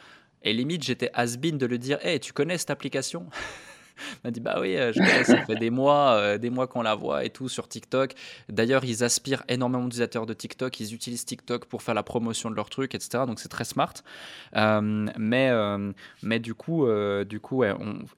Et 0.43 0.53
limite, 0.53 0.83
j'étais 0.83 1.09
has-been 1.13 1.57
de 1.57 1.65
le 1.65 1.77
dire 1.77 1.97
Hey, 2.01 2.19
tu 2.19 2.31
connais 2.31 2.57
cette 2.57 2.71
application? 2.71 3.27
m'a 4.23 4.31
dit 4.31 4.39
bah 4.39 4.57
oui, 4.61 4.75
euh, 4.77 4.91
je 4.93 5.23
ça 5.23 5.45
fait 5.45 5.55
des 5.55 5.69
mois, 5.69 6.13
euh, 6.13 6.37
des 6.37 6.49
mois 6.49 6.67
qu'on 6.67 6.81
la 6.81 6.95
voit 6.95 7.25
et 7.25 7.29
tout 7.29 7.49
sur 7.49 7.67
TikTok. 7.67 8.13
D'ailleurs, 8.49 8.83
ils 8.85 9.03
aspirent 9.03 9.43
énormément 9.47 9.83
d'utilisateurs 9.83 10.25
de 10.25 10.33
TikTok, 10.33 10.79
ils 10.79 10.93
utilisent 10.93 11.25
TikTok 11.25 11.65
pour 11.65 11.81
faire 11.81 11.95
la 11.95 12.03
promotion 12.03 12.49
de 12.49 12.55
leur 12.55 12.69
truc, 12.69 12.95
etc. 12.95 13.23
Donc 13.27 13.39
c'est 13.39 13.49
très 13.49 13.65
smart. 13.65 13.93
Euh, 14.55 15.07
mais, 15.17 15.51
mais 16.21 16.39
du 16.39 16.53
coup, 16.53 16.87
du 17.25 17.39
coup 17.39 17.63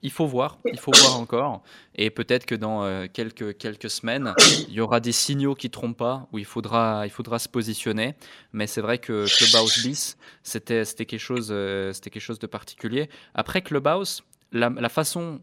il 0.02 0.10
faut 0.10 0.26
voir, 0.26 0.58
il 0.64 0.78
faut 0.78 0.92
voir 0.92 1.18
encore. 1.18 1.62
Et 1.94 2.10
peut-être 2.10 2.46
que 2.46 2.54
dans 2.54 3.08
quelques, 3.08 3.56
quelques 3.58 3.90
semaines, 3.90 4.34
il 4.68 4.74
y 4.74 4.80
aura 4.80 5.00
des 5.00 5.12
signaux 5.12 5.54
qui 5.54 5.70
trompent 5.70 5.96
pas, 5.96 6.28
où 6.32 6.38
il 6.38 6.44
faudra, 6.44 7.02
il 7.06 7.10
faudra 7.10 7.38
se 7.38 7.48
positionner. 7.48 8.14
Mais 8.52 8.66
c'est 8.66 8.80
vrai 8.80 8.98
que 8.98 9.26
Clubhouse 9.26 9.84
Bis, 9.84 10.16
c'était 10.42 10.84
quelque, 10.84 11.18
chose, 11.18 11.54
c'était 11.92 12.10
quelque 12.10 12.22
chose 12.22 12.38
de 12.38 12.46
particulier. 12.46 13.08
Après 13.34 13.62
Clubhouse, 13.62 14.22
la, 14.52 14.88
façon 14.88 15.40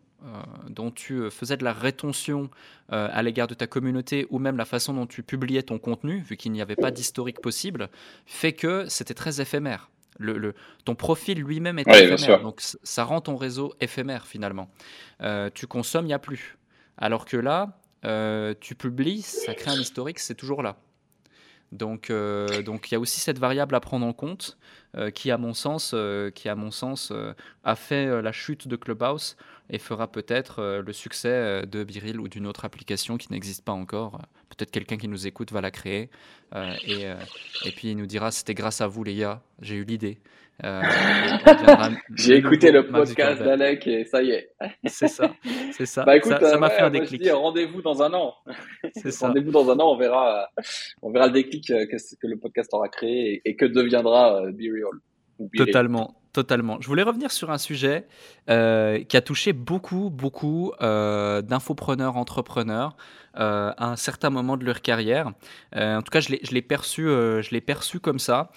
dont 0.69 0.91
tu 0.91 1.15
euh, 1.15 1.29
faisais 1.29 1.57
de 1.57 1.63
la 1.63 1.73
rétention 1.73 2.49
euh, 2.91 3.07
à 3.11 3.21
l'égard 3.21 3.47
de 3.47 3.53
ta 3.53 3.67
communauté 3.67 4.27
ou 4.29 4.39
même 4.39 4.57
la 4.57 4.65
façon 4.65 4.93
dont 4.93 5.05
tu 5.05 5.23
publiais 5.23 5.63
ton 5.63 5.77
contenu, 5.77 6.19
vu 6.19 6.37
qu'il 6.37 6.51
n'y 6.51 6.61
avait 6.61 6.75
pas 6.75 6.91
d'historique 6.91 7.41
possible, 7.41 7.89
fait 8.25 8.53
que 8.53 8.85
c'était 8.87 9.13
très 9.13 9.41
éphémère. 9.41 9.89
Le, 10.17 10.53
ton 10.85 10.95
profil 10.95 11.41
lui-même 11.41 11.77
est 11.77 11.87
éphémère, 11.87 12.41
donc 12.41 12.61
ça 12.61 13.03
rend 13.03 13.19
ton 13.19 13.35
réseau 13.35 13.73
éphémère 13.81 14.25
finalement. 14.25 14.69
tu 15.53 15.67
consommes, 15.67 16.05
il 16.05 16.09
n'y 16.09 16.13
a 16.13 16.19
plus. 16.19 16.57
Alors 16.97 17.25
que 17.25 17.35
là, 17.35 17.77
tu 18.61 18.75
publies, 18.75 19.21
ça 19.21 19.53
crée 19.53 19.71
un 19.71 19.79
historique, 19.79 20.19
c'est 20.19 20.35
toujours 20.35 20.63
là. 20.63 20.77
Donc, 21.71 22.11
donc 22.65 22.89
il 22.89 22.93
y 22.93 22.95
a 22.95 22.99
aussi 22.99 23.19
cette 23.19 23.39
variable 23.39 23.75
à 23.75 23.79
prendre 23.79 24.05
en 24.05 24.13
compte, 24.13 24.57
qui 25.13 25.29
à 25.29 25.37
mon 25.37 25.53
sens, 25.53 25.93
qui 26.33 26.47
à 26.47 26.55
mon 26.55 26.71
sens 26.71 27.11
a 27.63 27.75
fait 27.75 28.21
la 28.21 28.31
chute 28.31 28.67
de 28.67 28.75
Clubhouse 28.75 29.35
et 29.69 29.79
fera 29.79 30.11
peut-être 30.11 30.59
euh, 30.59 30.81
le 30.81 30.93
succès 30.93 31.29
euh, 31.29 31.65
de 31.65 31.83
Biril 31.83 32.19
ou 32.19 32.27
d'une 32.27 32.47
autre 32.47 32.65
application 32.65 33.17
qui 33.17 33.31
n'existe 33.31 33.63
pas 33.63 33.71
encore. 33.71 34.21
Peut-être 34.49 34.71
quelqu'un 34.71 34.97
qui 34.97 35.07
nous 35.07 35.27
écoute 35.27 35.51
va 35.51 35.61
la 35.61 35.71
créer 35.71 36.09
euh, 36.53 36.73
et, 36.85 37.03
et, 37.65 37.71
puis 37.71 37.89
il 37.89 37.97
nous 37.97 38.05
dira 38.05 38.31
c'était 38.31 38.53
grâce 38.53 38.81
à 38.81 38.87
vous 38.87 39.03
les 39.03 39.15
gars, 39.15 39.41
j'ai 39.61 39.75
eu 39.75 39.83
l'idée. 39.83 40.19
j'ai 42.15 42.37
écouté 42.37 42.71
le 42.71 42.87
podcast 42.87 43.41
d'Alec 43.41 43.85
et 43.87 44.05
ça 44.05 44.23
y 44.23 44.31
est. 44.31 44.49
c'est 44.85 45.09
ça, 45.09 45.35
c'est 45.73 45.85
ça. 45.85 46.03
Bah 46.05 46.15
écoute, 46.15 46.33
ça 46.39 46.57
m'a 46.57 46.69
fait 46.69 46.81
un 46.81 46.89
déclic. 46.89 47.29
Rendez-vous 47.29 47.81
dans 47.81 48.01
un 48.01 48.13
an. 48.13 48.33
Rendez-vous 49.19 49.51
dans 49.51 49.69
un 49.69 49.79
an, 49.79 49.93
on 49.93 49.97
verra, 49.97 50.47
on 51.01 51.11
verra 51.11 51.27
le 51.27 51.33
déclic 51.33 51.67
que, 51.67 51.85
que 51.85 52.27
le 52.27 52.37
podcast 52.37 52.73
aura 52.73 52.87
créé 52.87 53.41
et, 53.43 53.55
que 53.55 53.65
deviendra 53.65 54.43
Biril. 54.51 54.85
Totalement, 55.57 56.15
Totalement. 56.35 56.79
Je 56.81 56.87
voulais 56.87 57.03
revenir 57.03 57.31
sur 57.31 57.49
un 57.49 57.57
sujet 57.57 58.07
euh, 58.49 59.01
qui 59.05 59.15
a 59.15 59.21
touché 59.21 59.53
beaucoup, 59.53 60.09
beaucoup 60.09 60.73
euh, 60.81 61.41
d'infopreneurs, 61.41 62.17
entrepreneurs 62.17 62.97
euh, 63.39 63.71
à 63.77 63.91
un 63.91 63.95
certain 63.95 64.29
moment 64.29 64.57
de 64.57 64.65
leur 64.65 64.81
carrière. 64.81 65.31
en 65.73 66.01
tout 66.01 66.11
cas, 66.11 66.19
je 66.19 66.31
l'ai 66.53 66.61
perçu, 66.61 67.03
je 67.03 67.59
perçu 67.59 68.01
comme 68.01 68.19
ça. 68.19 68.51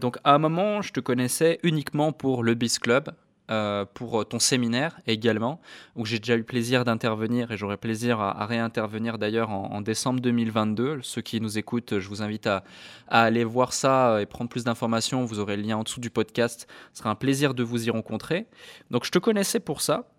donc, 0.00 0.16
à 0.24 0.34
un 0.34 0.38
moment, 0.38 0.82
je 0.82 0.92
te 0.92 0.98
connaissais 0.98 1.60
uniquement 1.62 2.10
pour 2.10 2.42
le 2.42 2.54
Biz 2.54 2.80
Club, 2.80 3.10
euh, 3.50 3.86
pour 3.94 4.28
ton 4.28 4.38
séminaire 4.38 5.00
également, 5.06 5.58
où 5.96 6.04
j'ai 6.04 6.18
déjà 6.18 6.36
eu 6.36 6.44
plaisir 6.44 6.84
d'intervenir 6.84 7.50
et 7.50 7.56
j'aurai 7.56 7.78
plaisir 7.78 8.20
à, 8.20 8.44
réintervenir 8.44 9.16
d'ailleurs 9.16 9.48
en, 9.48 9.80
décembre 9.80 10.20
2022. 10.20 10.98
Ceux 11.00 11.22
qui 11.22 11.40
nous 11.40 11.56
écoutent, 11.56 11.98
je 11.98 12.08
vous 12.08 12.20
invite 12.20 12.46
à, 12.46 12.62
aller 13.08 13.44
voir 13.44 13.72
ça 13.72 14.20
et 14.20 14.26
prendre 14.26 14.50
plus 14.50 14.64
d'informations. 14.64 15.24
Vous 15.24 15.38
aurez 15.38 15.56
le 15.56 15.62
lien 15.62 15.78
en 15.78 15.82
dessous 15.82 16.00
du 16.00 16.10
podcast. 16.10 16.68
Ce 16.92 16.98
sera 16.98 17.08
un 17.08 17.14
plaisir 17.14 17.54
de 17.54 17.62
vous 17.62 17.86
y 17.86 17.90
rencontrer. 17.90 18.46
Donc 18.90 19.06
je 19.06 19.10
te 19.10 19.18
connaissais 19.18 19.60
pour 19.60 19.80
ça. 19.80 20.10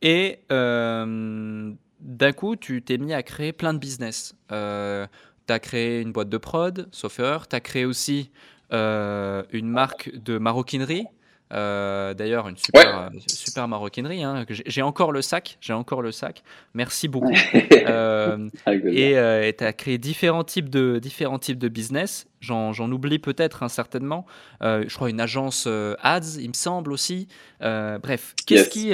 Et 0.00 0.38
euh, 0.50 1.72
d'un 2.00 2.32
coup, 2.32 2.56
tu 2.56 2.80
t'es 2.80 2.96
mis 2.96 3.12
à 3.12 3.22
créer 3.22 3.52
plein 3.52 3.74
de 3.74 3.78
business. 3.78 4.34
Euh, 4.52 5.06
tu 5.46 5.52
as 5.52 5.58
créé 5.58 6.00
une 6.00 6.12
boîte 6.12 6.30
de 6.30 6.38
prod, 6.38 6.88
sauf 6.92 7.18
erreur. 7.18 7.46
Tu 7.46 7.56
as 7.56 7.60
créé 7.60 7.84
aussi 7.84 8.30
une 8.72 9.68
marque 9.68 10.10
de 10.14 10.38
maroquinerie 10.38 11.08
euh, 11.52 12.14
d'ailleurs, 12.14 12.48
une 12.48 12.56
super, 12.56 13.02
euh, 13.02 13.08
super 13.26 13.66
maroquinerie. 13.66 14.22
Hein, 14.22 14.44
j'ai 14.48 14.82
encore 14.82 15.12
le 15.12 15.22
sac. 15.22 15.58
J'ai 15.60 15.72
encore 15.72 16.02
le 16.02 16.12
sac. 16.12 16.42
Merci 16.74 17.08
beaucoup. 17.08 17.34
euh, 17.72 18.48
et 18.66 19.54
tu 19.56 19.64
as 19.64 19.72
créé 19.72 19.98
différents 19.98 20.44
types 20.44 20.68
de, 20.68 20.98
différents 20.98 21.38
types 21.38 21.58
de 21.58 21.68
business. 21.68 22.26
J'en 22.40 22.90
oublie 22.90 23.18
peut-être 23.18 23.62
hein, 23.62 23.68
certainement. 23.68 24.26
Euh, 24.62 24.84
je 24.86 24.94
crois 24.94 25.10
une 25.10 25.20
agence 25.20 25.66
ads, 26.02 26.38
il 26.38 26.48
me 26.48 26.54
semble 26.54 26.92
aussi. 26.92 27.28
bref, 27.60 28.34
qu'est-ce 28.46 28.68
qui 28.68 28.92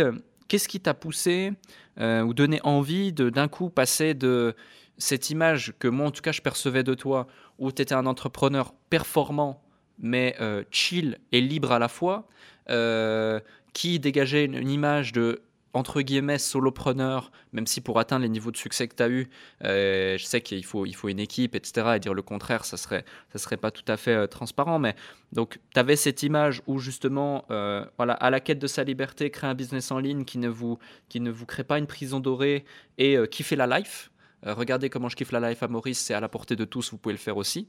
qu'est-ce 0.48 0.68
qui 0.68 0.80
t'a 0.80 0.94
poussé 0.94 1.52
ou 1.98 2.34
donné 2.34 2.60
envie 2.62 3.12
de 3.12 3.30
d'un 3.30 3.48
coup 3.48 3.70
passer 3.70 4.14
de 4.14 4.54
cette 4.98 5.28
image 5.28 5.74
que 5.78 5.88
moi 5.88 6.06
en 6.06 6.10
tout 6.10 6.22
cas 6.22 6.32
je 6.32 6.40
percevais 6.40 6.82
de 6.82 6.94
toi 6.94 7.26
où 7.58 7.70
tu 7.70 7.82
étais 7.82 7.94
un 7.94 8.06
entrepreneur 8.06 8.72
performant 8.88 9.62
mais 9.98 10.36
euh, 10.40 10.64
chill 10.70 11.18
et 11.32 11.40
libre 11.40 11.72
à 11.72 11.78
la 11.78 11.88
fois, 11.88 12.28
euh, 12.70 13.40
qui 13.72 13.98
dégageait 14.00 14.44
une, 14.44 14.68
image 14.68 15.12
de 15.12 15.42
entre 15.72 16.00
guillemets 16.00 16.38
solopreneur, 16.38 17.30
même 17.52 17.66
si 17.66 17.82
pour 17.82 17.98
atteindre 17.98 18.22
les 18.22 18.30
niveaux 18.30 18.50
de 18.50 18.56
succès 18.56 18.88
que 18.88 18.94
tu 18.94 19.02
as 19.02 19.10
eu, 19.10 19.28
euh, 19.62 20.16
je 20.16 20.24
sais 20.24 20.40
qu'il 20.40 20.64
faut, 20.64 20.86
il 20.86 20.94
faut 20.94 21.10
une 21.10 21.18
équipe, 21.18 21.54
etc. 21.54 21.92
Et 21.96 22.00
dire 22.00 22.14
le 22.14 22.22
contraire, 22.22 22.64
ça 22.64 22.78
serait, 22.78 23.04
ça 23.30 23.38
serait 23.38 23.58
pas 23.58 23.70
tout 23.70 23.84
à 23.86 23.98
fait 23.98 24.26
transparent. 24.28 24.78
Mais 24.78 24.96
donc, 25.32 25.58
tu 25.74 25.78
avais 25.78 25.96
cette 25.96 26.22
image 26.22 26.62
où 26.66 26.78
justement, 26.78 27.44
voilà, 27.98 28.14
à 28.14 28.30
la 28.30 28.40
quête 28.40 28.58
de 28.58 28.66
sa 28.66 28.84
liberté, 28.84 29.30
créer 29.30 29.50
un 29.50 29.54
business 29.54 29.90
en 29.90 29.98
ligne 29.98 30.24
qui 30.24 30.38
ne 30.38 30.48
vous, 30.48 30.78
qui 31.10 31.20
ne 31.20 31.30
vous 31.30 31.44
crée 31.44 31.64
pas 31.64 31.78
une 31.78 31.86
prison 31.86 32.20
dorée 32.20 32.64
et 32.96 33.18
kiffer 33.30 33.56
la 33.56 33.66
life. 33.78 34.10
regardez 34.44 34.88
comment 34.88 35.10
je 35.10 35.16
kiffe 35.16 35.32
la 35.32 35.50
life 35.50 35.62
à 35.62 35.68
Maurice, 35.68 35.98
c'est 35.98 36.14
à 36.14 36.20
la 36.20 36.30
portée 36.30 36.56
de 36.56 36.64
tous, 36.64 36.90
vous 36.90 36.96
pouvez 36.96 37.12
le 37.12 37.18
faire 37.18 37.36
aussi. 37.36 37.68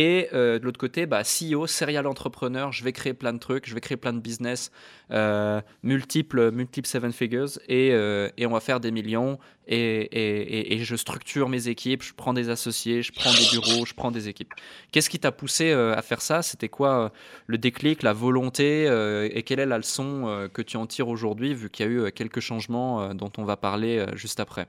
Et 0.00 0.28
euh, 0.32 0.60
de 0.60 0.64
l'autre 0.64 0.78
côté, 0.78 1.06
bah, 1.06 1.22
CEO, 1.24 1.66
serial 1.66 2.06
entrepreneur, 2.06 2.70
je 2.70 2.84
vais 2.84 2.92
créer 2.92 3.14
plein 3.14 3.32
de 3.32 3.40
trucs, 3.40 3.68
je 3.68 3.74
vais 3.74 3.80
créer 3.80 3.96
plein 3.96 4.12
de 4.12 4.20
business, 4.20 4.70
euh, 5.10 5.60
multiples, 5.82 6.52
multiples 6.52 6.86
seven 6.86 7.10
figures, 7.10 7.58
et, 7.66 7.90
euh, 7.90 8.28
et, 8.36 8.46
on 8.46 8.52
va 8.52 8.60
faire 8.60 8.78
des 8.78 8.92
millions. 8.92 9.40
Et, 9.66 10.78
je 10.82 10.94
structure 10.94 11.48
mes 11.48 11.66
équipes, 11.66 12.04
je 12.04 12.14
prends 12.14 12.32
des 12.32 12.48
associés, 12.48 13.02
je 13.02 13.10
prends 13.10 13.32
des 13.32 13.50
bureaux, 13.50 13.84
je 13.84 13.94
prends 13.94 14.12
des 14.12 14.28
équipes. 14.28 14.54
Qu'est-ce 14.92 15.10
qui 15.10 15.18
t'a 15.18 15.32
poussé 15.32 15.72
à 15.72 16.00
faire 16.00 16.22
ça? 16.22 16.42
C'était 16.42 16.68
quoi 16.68 17.10
le 17.48 17.58
déclic, 17.58 18.04
la 18.04 18.12
volonté, 18.12 18.84
et 19.34 19.42
quelle 19.42 19.58
est 19.58 19.66
la 19.66 19.78
leçon 19.78 20.48
que 20.54 20.62
tu 20.62 20.76
en 20.76 20.86
tires 20.86 21.08
aujourd'hui, 21.08 21.54
vu 21.54 21.70
qu'il 21.70 21.86
y 21.86 21.88
a 21.88 21.92
eu 21.92 22.12
quelques 22.12 22.40
changements 22.40 23.12
dont 23.14 23.32
on 23.36 23.42
va 23.42 23.56
parler 23.56 24.06
juste 24.14 24.38
après? 24.38 24.68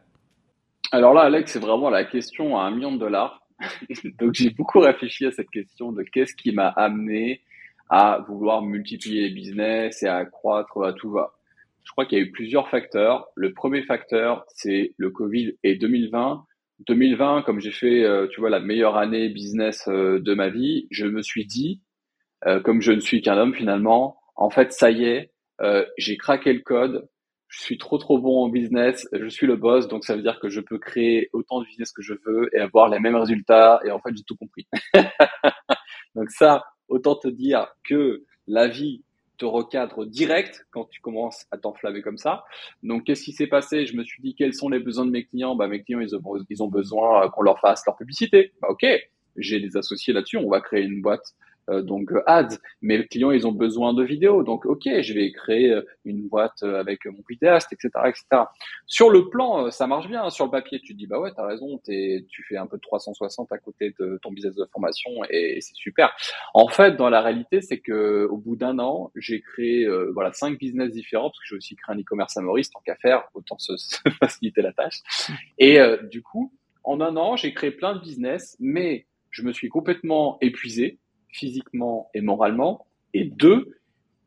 Alors 0.91 1.13
là, 1.13 1.21
Alex, 1.21 1.51
c'est 1.51 1.59
vraiment 1.59 1.91
la 1.91 2.03
question 2.03 2.57
à 2.57 2.63
un 2.63 2.71
million 2.71 2.91
de 2.91 2.97
dollars. 2.97 3.39
Donc 4.19 4.33
j'ai 4.33 4.49
beaucoup 4.51 4.79
réfléchi 4.79 5.25
à 5.25 5.31
cette 5.31 5.49
question 5.49 5.91
de 5.91 6.03
qu'est-ce 6.03 6.35
qui 6.35 6.51
m'a 6.51 6.69
amené 6.69 7.41
à 7.89 8.23
vouloir 8.27 8.61
multiplier 8.61 9.23
les 9.23 9.33
business 9.33 10.03
et 10.03 10.07
à 10.07 10.25
croître 10.25 10.83
à 10.83 10.93
tout 10.93 11.11
va. 11.11 11.33
Je 11.83 11.91
crois 11.91 12.05
qu'il 12.05 12.19
y 12.19 12.21
a 12.21 12.23
eu 12.23 12.31
plusieurs 12.31 12.69
facteurs. 12.69 13.27
Le 13.35 13.53
premier 13.53 13.81
facteur, 13.81 14.45
c'est 14.49 14.93
le 14.97 15.09
Covid 15.09 15.55
et 15.63 15.75
2020. 15.75 16.45
2020, 16.87 17.41
comme 17.41 17.59
j'ai 17.59 17.71
fait, 17.71 18.03
euh, 18.03 18.27
tu 18.27 18.39
vois, 18.39 18.49
la 18.49 18.59
meilleure 18.59 18.95
année 18.95 19.29
business 19.29 19.87
euh, 19.87 20.19
de 20.19 20.33
ma 20.33 20.49
vie, 20.49 20.87
je 20.91 21.05
me 21.05 21.21
suis 21.21 21.45
dit, 21.45 21.81
euh, 22.45 22.61
comme 22.61 22.81
je 22.81 22.91
ne 22.91 22.99
suis 22.99 23.21
qu'un 23.21 23.37
homme 23.37 23.53
finalement, 23.53 24.17
en 24.35 24.49
fait, 24.49 24.71
ça 24.71 24.91
y 24.91 25.05
est, 25.05 25.31
j'ai 25.97 26.15
craqué 26.15 26.53
le 26.53 26.61
code, 26.61 27.09
je 27.49 27.62
suis 27.62 27.77
trop 27.77 27.97
trop 27.97 28.19
bon 28.19 28.43
en 28.45 28.49
business, 28.49 29.07
je 29.12 29.27
suis 29.27 29.47
le 29.47 29.55
boss, 29.55 29.88
donc 29.88 30.05
ça 30.05 30.15
veut 30.15 30.21
dire 30.21 30.39
que 30.39 30.49
je 30.49 30.62
peux 30.62 30.77
créer 30.77 31.29
autant 31.33 31.59
de 31.59 31.65
business 31.65 31.91
que 31.91 32.03
je 32.03 32.13
veux 32.25 32.49
et 32.55 32.59
avoir 32.59 32.89
les 32.89 32.99
mêmes 32.99 33.15
résultats. 33.15 33.79
Et 33.85 33.91
en 33.91 33.99
fait, 33.99 34.15
j'ai 34.15 34.23
tout 34.23 34.35
compris. 34.35 34.67
donc 36.15 36.29
ça, 36.29 36.63
autant 36.88 37.15
te 37.15 37.27
dire 37.27 37.67
que 37.83 38.23
la 38.47 38.67
vie 38.67 39.03
te 39.39 39.45
recadre 39.45 40.05
direct 40.05 40.67
quand 40.69 40.85
tu 40.85 41.01
commences 41.01 41.45
à 41.49 41.57
t'enflammer 41.57 42.01
comme 42.01 42.17
ça. 42.17 42.43
Donc, 42.83 43.05
qu'est-ce 43.05 43.23
qui 43.23 43.31
s'est 43.31 43.47
passé? 43.47 43.85
Je 43.85 43.95
me 43.95 44.03
suis 44.03 44.21
dit, 44.21 44.35
quels 44.35 44.53
sont 44.53 44.69
les 44.69 44.79
besoins 44.79 45.05
de 45.05 45.12
mes 45.12 45.23
clients? 45.23 45.55
Bah, 45.55 45.67
mes 45.67 45.81
clients, 45.81 46.01
ils 46.01 46.15
ont, 46.15 46.21
ils 46.49 46.62
ont 46.62 46.67
besoin 46.67 47.29
qu'on 47.29 47.41
leur 47.41 47.59
fasse 47.59 47.83
leur 47.88 47.95
publicité. 47.95 48.51
Bah, 48.62 48.67
ok, 48.69 48.85
j'ai 49.38 49.59
des 49.59 49.77
associés 49.77 50.13
là-dessus. 50.13 50.38
On 50.38 50.49
va 50.49 50.59
créer 50.62 50.83
une 50.83 51.01
boîte 51.01 51.33
donc 51.82 52.12
euh, 52.12 52.23
ads. 52.25 52.58
Mes 52.82 53.05
clients, 53.08 53.32
ils 53.32 53.47
ont 53.47 53.51
besoin 53.51 53.93
de 53.93 54.03
vidéos. 54.03 54.43
Donc, 54.43 54.65
OK, 54.65 54.84
je 54.86 55.13
vais 55.13 55.32
créer 55.32 55.71
euh, 55.71 55.82
une 56.05 56.27
boîte 56.27 56.63
avec 56.63 57.05
mon 57.05 57.23
vidéaste, 57.29 57.71
etc., 57.73 57.89
etc. 58.05 58.43
Sur 58.86 59.10
le 59.10 59.29
plan, 59.29 59.71
ça 59.71 59.88
marche 59.88 60.08
bien. 60.08 60.29
Sur 60.29 60.45
le 60.45 60.51
papier, 60.51 60.79
tu 60.79 60.93
te 60.93 60.97
dis, 60.97 61.08
bah 61.08 61.19
ouais, 61.19 61.32
t'as 61.36 61.45
raison, 61.45 61.79
tu 61.86 62.43
fais 62.47 62.58
un 62.58 62.67
peu 62.67 62.77
de 62.77 62.82
360 62.82 63.51
à 63.51 63.58
côté 63.58 63.93
de 63.99 64.19
ton 64.21 64.32
business 64.32 64.55
de 64.55 64.65
formation 64.71 65.12
et 65.29 65.60
c'est 65.62 65.75
super. 65.75 66.15
En 66.53 66.67
fait, 66.67 66.95
dans 66.95 67.10
la 67.10 67.21
réalité, 67.21 67.62
c'est 67.62 67.79
que 67.79 68.27
au 68.29 68.38
bout 68.38 68.55
d'un 68.55 68.79
an, 68.79 69.12
j'ai 69.15 69.41
créé 69.41 69.88
voilà 70.13 70.34
cinq 70.34 70.58
business 70.58 70.91
différents 70.91 71.29
parce 71.29 71.39
que 71.39 71.45
j'ai 71.49 71.55
aussi 71.55 71.75
créé 71.75 71.95
un 71.95 71.99
e-commerce 71.99 72.36
à 72.38 72.41
Maurice, 72.41 72.71
tant 72.71 72.82
qu'à 72.86 72.95
faire, 72.95 73.23
autant 73.34 73.58
se, 73.58 73.73
faciliter 74.19 74.62
la 74.62 74.73
tâche. 74.73 75.01
Et 75.58 75.79
du 76.10 76.21
coup, 76.21 76.51
en 76.84 77.01
un 77.01 77.15
an, 77.17 77.36
j'ai 77.36 77.53
créé 77.53 77.71
plein 77.71 77.95
de 77.95 77.99
business, 77.99 78.55
mais 78.60 79.05
je 79.32 79.43
me 79.43 79.53
suis 79.53 79.69
complètement 79.69 80.38
épuisé 80.41 80.99
physiquement 81.31 82.09
et 82.13 82.21
moralement. 82.21 82.85
Et 83.13 83.25
deux, 83.25 83.77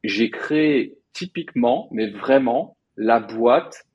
j'ai 0.05 0.31
créé 0.31 0.97
typiquement, 1.13 1.89
mais 1.93 2.11
vraiment, 2.11 2.77
la 2.97 3.21
boîte 3.21 3.87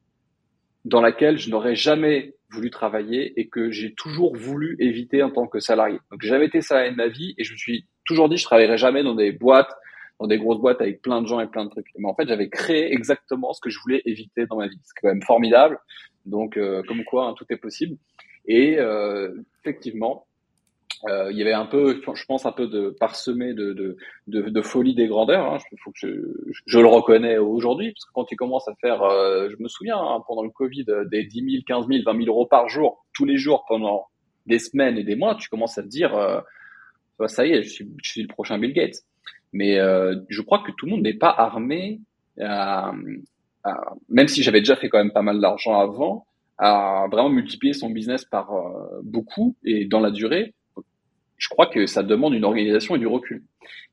dans 0.86 1.02
laquelle 1.02 1.38
je 1.38 1.50
n'aurais 1.50 1.76
jamais 1.76 2.36
voulu 2.50 2.70
travailler 2.70 3.40
et 3.40 3.48
que 3.50 3.72
j'ai 3.72 3.94
toujours 3.94 4.36
voulu 4.36 4.78
éviter 4.80 5.22
en 5.22 5.32
tant 5.32 5.48
que 5.48 5.60
salarié. 5.60 6.00
Donc, 6.12 6.22
j'ai 6.22 6.30
jamais 6.30 6.46
été 6.46 6.62
salarié 6.62 6.92
de 6.92 6.96
ma 6.96 7.08
vie 7.08 7.36
et 7.38 7.44
je 7.44 7.52
me 7.52 7.58
suis 7.58 7.86
toujours 8.06 8.30
dit, 8.30 8.38
je 8.38 8.46
travaillerai 8.46 8.78
jamais 8.78 9.04
dans 9.04 9.16
des 9.16 9.34
boîtes, 9.34 9.72
dans 10.20 10.28
des 10.28 10.38
grosses 10.38 10.60
boîtes 10.60 10.82
avec 10.82 11.02
plein 11.02 11.22
de 11.22 11.28
gens 11.28 11.40
et 11.42 11.48
plein 11.48 11.66
de 11.66 11.70
trucs. 11.70 11.88
Mais 11.98 12.08
en 12.08 12.16
fait, 12.16 12.28
j'avais 12.28 12.50
créé 12.50 12.94
exactement 12.94 13.54
ce 13.54 13.60
que 13.60 13.70
je 13.70 13.80
voulais 13.80 14.02
éviter 14.06 14.46
dans 14.46 14.58
ma 14.58 14.68
vie. 14.68 14.80
C'est 14.84 15.02
quand 15.02 15.10
même 15.10 15.24
formidable. 15.24 15.78
Donc, 16.26 16.58
euh, 16.58 16.82
comme 16.88 17.04
quoi, 17.04 17.28
hein, 17.28 17.36
tout 17.38 17.46
est 17.50 17.58
possible. 17.58 17.98
Et 18.46 18.80
euh, 18.80 19.34
effectivement, 19.62 20.27
euh, 21.06 21.32
il 21.32 21.38
y 21.38 21.42
avait 21.42 21.54
un 21.54 21.66
peu, 21.66 22.02
je 22.14 22.26
pense, 22.26 22.46
un 22.46 22.52
peu 22.52 22.68
de 22.68 22.90
parsemé 23.00 23.54
de, 23.54 23.74
de, 23.74 23.98
de, 24.28 24.42
de 24.50 24.62
folie 24.62 24.96
des 24.96 25.08
grandeurs. 25.08 25.54
Hein. 25.54 25.58
Je, 25.96 26.08
je, 26.66 26.80
le 26.80 26.88
reconnais 26.88 27.38
aujourd'hui, 27.38 27.92
parce 27.92 28.06
que 28.06 28.12
quand 28.14 28.26
tu 28.26 28.36
commences 28.36 28.68
à 28.68 28.74
faire, 28.82 29.04
euh, 29.04 29.50
je 29.50 29.62
me 29.62 29.68
souviens, 29.68 29.98
hein, 29.98 30.24
pendant 30.28 30.44
le 30.44 30.50
Covid, 30.50 30.86
euh, 30.90 31.06
des 31.06 31.24
10 31.24 31.52
000, 31.52 31.64
15 31.68 31.88
000, 31.88 32.04
20 32.06 32.24
000 32.24 32.28
euros 32.28 32.48
par 32.48 32.68
jour, 32.68 33.06
tous 33.14 33.26
les 33.26 33.38
jours, 33.38 33.66
pendant 33.68 34.08
des 34.48 34.60
semaines 34.60 34.98
et 34.98 35.04
des 35.04 35.16
mois, 35.16 35.36
tu 35.36 35.50
commences 35.50 35.78
à 35.78 35.84
te 35.84 35.88
dire, 35.88 36.16
euh, 36.16 36.40
bah, 37.20 37.28
ça 37.28 37.46
y 37.46 37.52
est, 37.52 37.64
je 37.64 37.70
suis, 37.70 37.88
je 38.04 38.10
suis 38.10 38.22
le 38.22 38.28
prochain 38.28 38.58
Bill 38.58 38.74
Gates. 38.74 39.04
Mais 39.54 39.78
je 40.28 40.42
crois 40.42 40.60
que 40.60 40.72
tout 40.78 40.86
le 40.86 40.92
monde 40.92 41.04
n'est 41.04 41.14
pas 41.14 41.34
armé, 41.36 42.02
à, 42.40 42.92
à, 43.64 43.94
même 44.10 44.28
si 44.28 44.44
j'avais 44.44 44.60
déjà 44.60 44.76
fait 44.76 44.90
quand 44.90 44.98
même 44.98 45.14
pas 45.14 45.22
mal 45.22 45.40
d'argent 45.40 45.80
avant, 45.80 46.28
à 46.58 47.06
vraiment 47.10 47.30
multiplier 47.30 47.74
son 47.74 47.90
business 47.90 48.26
par 48.26 48.52
beaucoup 49.04 49.56
et 49.64 49.86
dans 49.86 50.02
la 50.02 50.12
durée 50.12 50.54
je 51.38 51.50
crois 51.50 51.68
que 51.68 51.86
ça 51.86 52.04
demande 52.04 52.34
une 52.34 52.44
organisation 52.44 52.96
et 52.96 53.00
du 53.00 53.08
recul. 53.08 53.44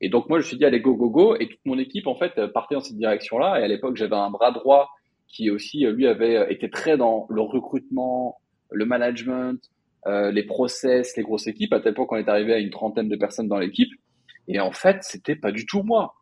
Et 0.01 0.09
donc 0.09 0.29
moi, 0.29 0.39
je 0.39 0.45
me 0.45 0.49
suis 0.49 0.57
dit, 0.57 0.65
allez, 0.65 0.81
go, 0.81 0.95
go, 0.95 1.11
go. 1.11 1.37
Et 1.37 1.49
toute 1.49 1.65
mon 1.65 1.79
équipe, 1.79 2.07
en 2.07 2.15
fait, 2.15 2.47
partait 2.53 2.75
dans 2.75 2.81
cette 2.81 2.97
direction-là. 2.97 3.61
Et 3.61 3.65
à 3.65 3.69
l'époque, 3.69 3.97
j'avais 3.97 4.17
un 4.17 4.31
bras 4.31 4.51
droit 4.51 4.89
qui 5.29 5.51
aussi, 5.51 5.85
lui, 5.87 6.07
avait 6.07 6.53
été 6.53 6.71
très 6.71 6.97
dans 6.97 7.27
le 7.29 7.41
recrutement, 7.43 8.39
le 8.71 8.87
management, 8.87 9.61
euh, 10.07 10.31
les 10.31 10.43
process, 10.43 11.17
les 11.17 11.23
grosses 11.23 11.47
équipes. 11.47 11.73
À 11.73 11.81
tel 11.81 11.95
point 11.95 12.07
qu'on 12.07 12.17
est 12.17 12.29
arrivé 12.29 12.53
à 12.53 12.59
une 12.59 12.71
trentaine 12.71 13.09
de 13.09 13.17
personnes 13.17 13.49
dans 13.49 13.59
l'équipe. 13.59 13.91
Et 14.49 14.61
en 14.61 14.73
fait, 14.73 14.99
c'était 15.01 15.37
pas 15.37 15.51
du 15.51 15.67
tout 15.67 15.83
moi. 15.83 16.15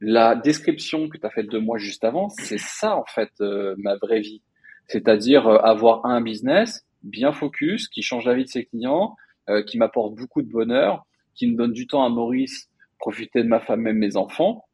La 0.00 0.34
description 0.34 1.08
que 1.08 1.18
tu 1.18 1.26
as 1.26 1.30
faite 1.30 1.50
de 1.50 1.58
moi 1.58 1.78
juste 1.78 2.04
avant, 2.04 2.28
c'est 2.28 2.58
ça, 2.58 2.96
en 2.96 3.04
fait, 3.04 3.30
euh, 3.40 3.74
ma 3.78 3.96
vraie 3.96 4.20
vie. 4.20 4.42
C'est-à-dire 4.88 5.46
euh, 5.46 5.58
avoir 5.58 6.06
un 6.06 6.20
business 6.20 6.86
bien 7.02 7.32
focus, 7.32 7.88
qui 7.88 8.02
change 8.02 8.24
la 8.24 8.34
vie 8.34 8.44
de 8.44 8.48
ses 8.48 8.64
clients, 8.64 9.14
euh, 9.48 9.62
qui 9.62 9.78
m'apporte 9.78 10.14
beaucoup 10.14 10.42
de 10.42 10.50
bonheur, 10.50 11.06
qui 11.34 11.46
me 11.46 11.56
donne 11.56 11.72
du 11.72 11.86
temps 11.86 12.04
à 12.04 12.08
Maurice 12.08 12.68
profiter 12.98 13.42
de 13.42 13.48
ma 13.48 13.60
femme, 13.60 13.82
même 13.82 13.98
mes 13.98 14.16
enfants, 14.16 14.64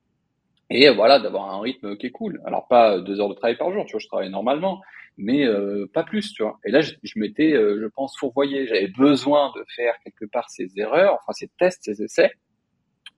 et 0.70 0.88
voilà, 0.90 1.18
d'avoir 1.18 1.54
un 1.54 1.60
rythme 1.60 1.96
qui 1.96 2.06
est 2.06 2.10
cool. 2.10 2.40
Alors 2.46 2.66
pas 2.66 2.98
deux 3.00 3.20
heures 3.20 3.28
de 3.28 3.34
travail 3.34 3.56
par 3.58 3.72
jour, 3.72 3.84
tu 3.84 3.92
vois, 3.92 4.00
je 4.00 4.06
travaille 4.06 4.30
normalement, 4.30 4.80
mais 5.18 5.44
euh, 5.46 5.86
pas 5.92 6.02
plus, 6.02 6.32
tu 6.32 6.42
vois. 6.42 6.58
Et 6.64 6.70
là, 6.70 6.80
je, 6.80 6.94
m'étais, 7.16 7.52
euh, 7.52 7.78
je 7.80 7.86
pense, 7.86 8.16
fourvoyé. 8.18 8.66
J'avais 8.66 8.88
besoin 8.88 9.52
de 9.54 9.64
faire 9.76 9.94
quelque 10.04 10.24
part 10.30 10.48
ces 10.48 10.70
erreurs, 10.76 11.18
enfin 11.20 11.32
ces 11.32 11.50
tests, 11.58 11.84
ces 11.84 12.02
essais, 12.02 12.32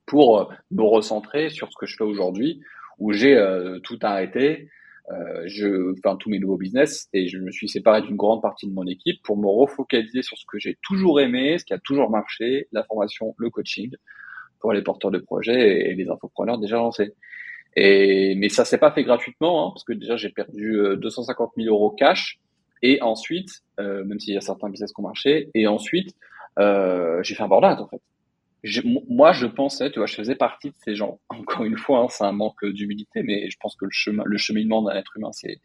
pour 0.06 0.40
euh, 0.40 0.44
me 0.70 0.82
recentrer 0.82 1.48
sur 1.50 1.70
ce 1.70 1.76
que 1.78 1.86
je 1.86 1.96
fais 1.96 2.04
aujourd'hui, 2.04 2.60
où 2.98 3.12
j'ai 3.12 3.36
tout 3.82 3.98
arrêté, 4.02 4.68
je, 5.46 5.92
enfin 5.98 6.16
tous 6.16 6.30
mes 6.30 6.38
nouveaux 6.38 6.56
business, 6.56 7.08
et 7.12 7.28
je 7.28 7.38
me 7.38 7.50
suis 7.50 7.68
séparé 7.68 8.02
d'une 8.02 8.16
grande 8.16 8.42
partie 8.42 8.66
de 8.66 8.72
mon 8.72 8.86
équipe 8.86 9.22
pour 9.22 9.36
me 9.36 9.46
refocaliser 9.46 10.22
sur 10.22 10.38
ce 10.38 10.44
que 10.46 10.58
j'ai 10.58 10.78
toujours 10.82 11.20
aimé, 11.20 11.58
ce 11.58 11.64
qui 11.64 11.74
a 11.74 11.78
toujours 11.78 12.10
marché, 12.10 12.68
la 12.72 12.84
formation, 12.84 13.34
le 13.38 13.50
coaching, 13.50 13.90
pour 14.60 14.72
les 14.72 14.82
porteurs 14.82 15.10
de 15.10 15.18
projets 15.18 15.90
et 15.90 15.94
les 15.94 16.08
infopreneurs 16.08 16.58
déjà 16.58 16.76
lancés. 16.76 17.12
Et, 17.76 18.34
mais 18.36 18.48
ça 18.48 18.64
s'est 18.64 18.78
pas 18.78 18.92
fait 18.92 19.04
gratuitement, 19.04 19.66
hein, 19.66 19.70
parce 19.74 19.84
que 19.84 19.92
déjà 19.92 20.16
j'ai 20.16 20.30
perdu 20.30 20.78
250 20.96 21.50
euh, 21.58 21.62
000 21.62 21.74
euros 21.74 21.90
cash. 21.90 22.38
Et 22.82 23.00
ensuite, 23.02 23.62
euh, 23.80 24.04
même 24.04 24.20
s'il 24.20 24.34
y 24.34 24.36
a 24.36 24.40
certains 24.40 24.68
business 24.68 24.92
qui 24.92 25.00
ont 25.00 25.04
marché, 25.04 25.50
et 25.54 25.66
ensuite, 25.66 26.14
euh, 26.58 27.22
j'ai 27.22 27.34
fait 27.34 27.42
un 27.42 27.48
burn 27.48 27.64
en 27.64 27.88
fait. 27.88 28.00
Moi, 29.08 29.32
je 29.32 29.46
pensais, 29.46 29.90
tu 29.90 29.98
vois, 29.98 30.06
je 30.06 30.14
faisais 30.14 30.36
partie 30.36 30.70
de 30.70 30.76
ces 30.78 30.94
gens. 30.94 31.20
Encore 31.28 31.64
une 31.64 31.76
fois, 31.76 32.00
hein, 32.00 32.06
c'est 32.08 32.24
un 32.24 32.32
manque 32.32 32.64
d'humilité, 32.64 33.22
mais 33.22 33.50
je 33.50 33.56
pense 33.60 33.76
que 33.76 33.84
le 33.84 33.90
chemin, 33.90 34.22
le 34.26 34.38
cheminement 34.38 34.82
d'un 34.82 34.94
être 34.94 35.16
humain, 35.16 35.32
c'est 35.32 35.60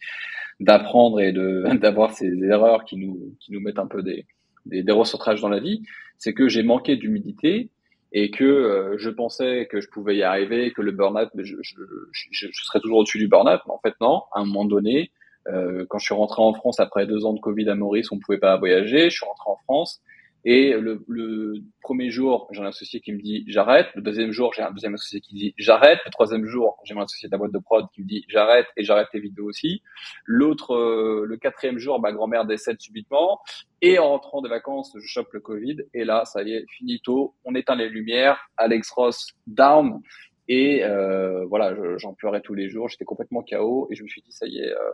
d'apprendre 0.59 1.21
et 1.21 1.31
de 1.31 1.63
d'avoir 1.81 2.11
ces 2.11 2.43
erreurs 2.43 2.85
qui 2.85 2.97
nous 2.97 3.35
qui 3.39 3.53
nous 3.53 3.61
mettent 3.61 3.79
un 3.79 3.87
peu 3.87 4.03
des 4.03 4.25
des, 4.65 4.83
des 4.83 4.91
recentrages 4.91 5.41
dans 5.41 5.49
la 5.49 5.59
vie. 5.59 5.83
C'est 6.17 6.33
que 6.33 6.49
j'ai 6.49 6.63
manqué 6.63 6.97
d'humilité 6.97 7.69
et 8.11 8.31
que 8.31 8.43
euh, 8.43 8.97
je 8.97 9.09
pensais 9.09 9.67
que 9.71 9.79
je 9.81 9.89
pouvais 9.89 10.17
y 10.17 10.23
arriver, 10.23 10.71
que 10.71 10.81
le 10.81 10.91
burn-out, 10.91 11.29
je, 11.35 11.55
je, 11.61 11.75
je, 12.11 12.47
je, 12.51 12.63
serais 12.63 12.79
toujours 12.79 12.97
au-dessus 12.97 13.19
du 13.19 13.27
burn-out, 13.27 13.61
mais 13.67 13.73
en 13.73 13.79
fait 13.79 13.93
non. 14.01 14.23
À 14.33 14.39
un 14.39 14.45
moment 14.45 14.65
donné, 14.65 15.11
euh, 15.47 15.85
quand 15.87 15.99
je 15.99 16.05
suis 16.05 16.15
rentré 16.15 16.41
en 16.41 16.53
France 16.53 16.79
après 16.79 17.05
deux 17.05 17.25
ans 17.25 17.33
de 17.33 17.39
Covid 17.39 17.69
à 17.69 17.75
Maurice, 17.75 18.11
on 18.11 18.19
pouvait 18.19 18.39
pas 18.39 18.57
voyager. 18.57 19.09
Je 19.09 19.15
suis 19.15 19.25
rentré 19.25 19.49
en 19.49 19.57
France 19.63 20.01
et 20.45 20.71
le, 20.73 21.03
le 21.07 21.55
premier 21.81 22.09
jour, 22.09 22.47
j'ai 22.51 22.61
un 22.61 22.67
associé 22.67 23.01
qui 23.01 23.11
me 23.11 23.21
dit 23.21 23.43
j'arrête. 23.47 23.87
Le 23.95 24.01
deuxième 24.01 24.31
jour, 24.31 24.53
j'ai 24.53 24.61
un 24.61 24.71
deuxième 24.71 24.93
associé 24.93 25.19
qui 25.19 25.33
dit 25.33 25.53
j'arrête. 25.57 25.99
Le 26.05 26.11
troisième 26.11 26.45
jour, 26.45 26.77
j'ai 26.85 26.93
mon 26.93 27.01
associé 27.01 27.27
de 27.27 27.31
la 27.33 27.37
boîte 27.37 27.51
de 27.51 27.59
prod 27.59 27.85
qui 27.93 28.01
me 28.01 28.07
dit 28.07 28.23
j'arrête 28.29 28.67
et 28.77 28.83
j'arrête 28.83 29.09
tes 29.11 29.19
vidéos 29.19 29.45
aussi. 29.49 29.81
L'autre, 30.25 30.75
euh, 30.75 31.25
le 31.25 31.37
quatrième 31.37 31.77
jour, 31.77 31.99
ma 31.99 32.13
grand-mère 32.13 32.45
décède 32.45 32.79
subitement. 32.79 33.39
Et 33.81 33.99
en 33.99 34.09
rentrant 34.09 34.41
des 34.41 34.49
vacances, 34.49 34.95
je 34.97 35.05
chope 35.05 35.31
le 35.33 35.41
Covid. 35.41 35.77
Et 35.93 36.05
là, 36.05 36.23
ça 36.25 36.41
y 36.43 36.53
est, 36.53 36.65
finito. 36.69 37.35
On 37.43 37.53
éteint 37.53 37.75
les 37.75 37.89
lumières. 37.89 38.49
Alex 38.57 38.89
Ross 38.91 39.33
down. 39.45 40.01
Et 40.47 40.83
euh, 40.83 41.45
voilà, 41.45 41.75
j'en 41.97 42.13
pleurais 42.13 42.41
tous 42.41 42.55
les 42.55 42.69
jours. 42.69 42.87
J'étais 42.87 43.05
complètement 43.05 43.43
KO 43.43 43.87
et 43.91 43.95
je 43.95 44.03
me 44.03 44.07
suis 44.07 44.21
dit 44.21 44.31
ça 44.31 44.47
y 44.47 44.59
est, 44.59 44.71
euh, 44.71 44.91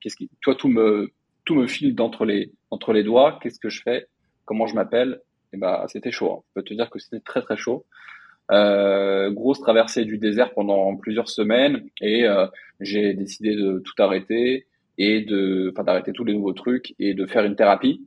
qu'est-ce 0.00 0.14
qui, 0.16 0.30
toi 0.40 0.54
tout 0.54 0.68
me 0.68 1.10
tout 1.44 1.54
me 1.54 1.66
file 1.66 1.94
d'entre 1.94 2.26
les 2.26 2.52
entre 2.70 2.92
les 2.92 3.02
doigts. 3.02 3.38
Qu'est-ce 3.42 3.58
que 3.58 3.70
je 3.70 3.82
fais? 3.82 4.06
Comment 4.48 4.66
je 4.66 4.74
m'appelle, 4.74 5.20
ben, 5.52 5.84
c'était 5.88 6.10
chaud. 6.10 6.32
Hein. 6.32 6.42
Je 6.48 6.52
peux 6.54 6.62
te 6.62 6.72
dire 6.72 6.88
que 6.88 6.98
c'était 6.98 7.20
très 7.20 7.42
très 7.42 7.58
chaud. 7.58 7.84
Euh, 8.50 9.30
grosse 9.30 9.60
traversée 9.60 10.06
du 10.06 10.16
désert 10.16 10.54
pendant 10.54 10.96
plusieurs 10.96 11.28
semaines 11.28 11.86
et 12.00 12.24
euh, 12.24 12.46
j'ai 12.80 13.12
décidé 13.12 13.54
de 13.54 13.82
tout 13.84 14.02
arrêter 14.02 14.66
et 14.96 15.20
de, 15.20 15.70
enfin 15.70 15.84
d'arrêter 15.84 16.12
tous 16.12 16.24
les 16.24 16.32
nouveaux 16.32 16.54
trucs 16.54 16.94
et 16.98 17.12
de 17.12 17.26
faire 17.26 17.44
une 17.44 17.56
thérapie. 17.56 18.06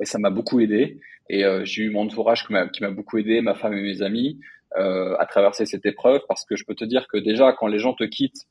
Et 0.00 0.04
ça 0.04 0.18
m'a 0.18 0.30
beaucoup 0.30 0.58
aidé. 0.58 0.98
Et 1.30 1.44
euh, 1.44 1.64
j'ai 1.64 1.84
eu 1.84 1.90
mon 1.90 2.02
entourage 2.02 2.44
qui 2.44 2.52
m'a 2.52 2.90
beaucoup 2.90 3.18
aidé, 3.18 3.40
ma 3.40 3.54
femme 3.54 3.74
et 3.74 3.82
mes 3.82 4.02
amis, 4.02 4.40
à 4.74 5.24
traverser 5.24 5.64
cette 5.64 5.86
épreuve 5.86 6.20
parce 6.28 6.44
que 6.44 6.54
je 6.54 6.64
peux 6.66 6.74
te 6.74 6.84
dire 6.84 7.06
que 7.08 7.16
déjà 7.16 7.54
quand 7.54 7.66
les 7.66 7.78
gens 7.78 7.94
te 7.94 8.04
quittent, 8.04 8.46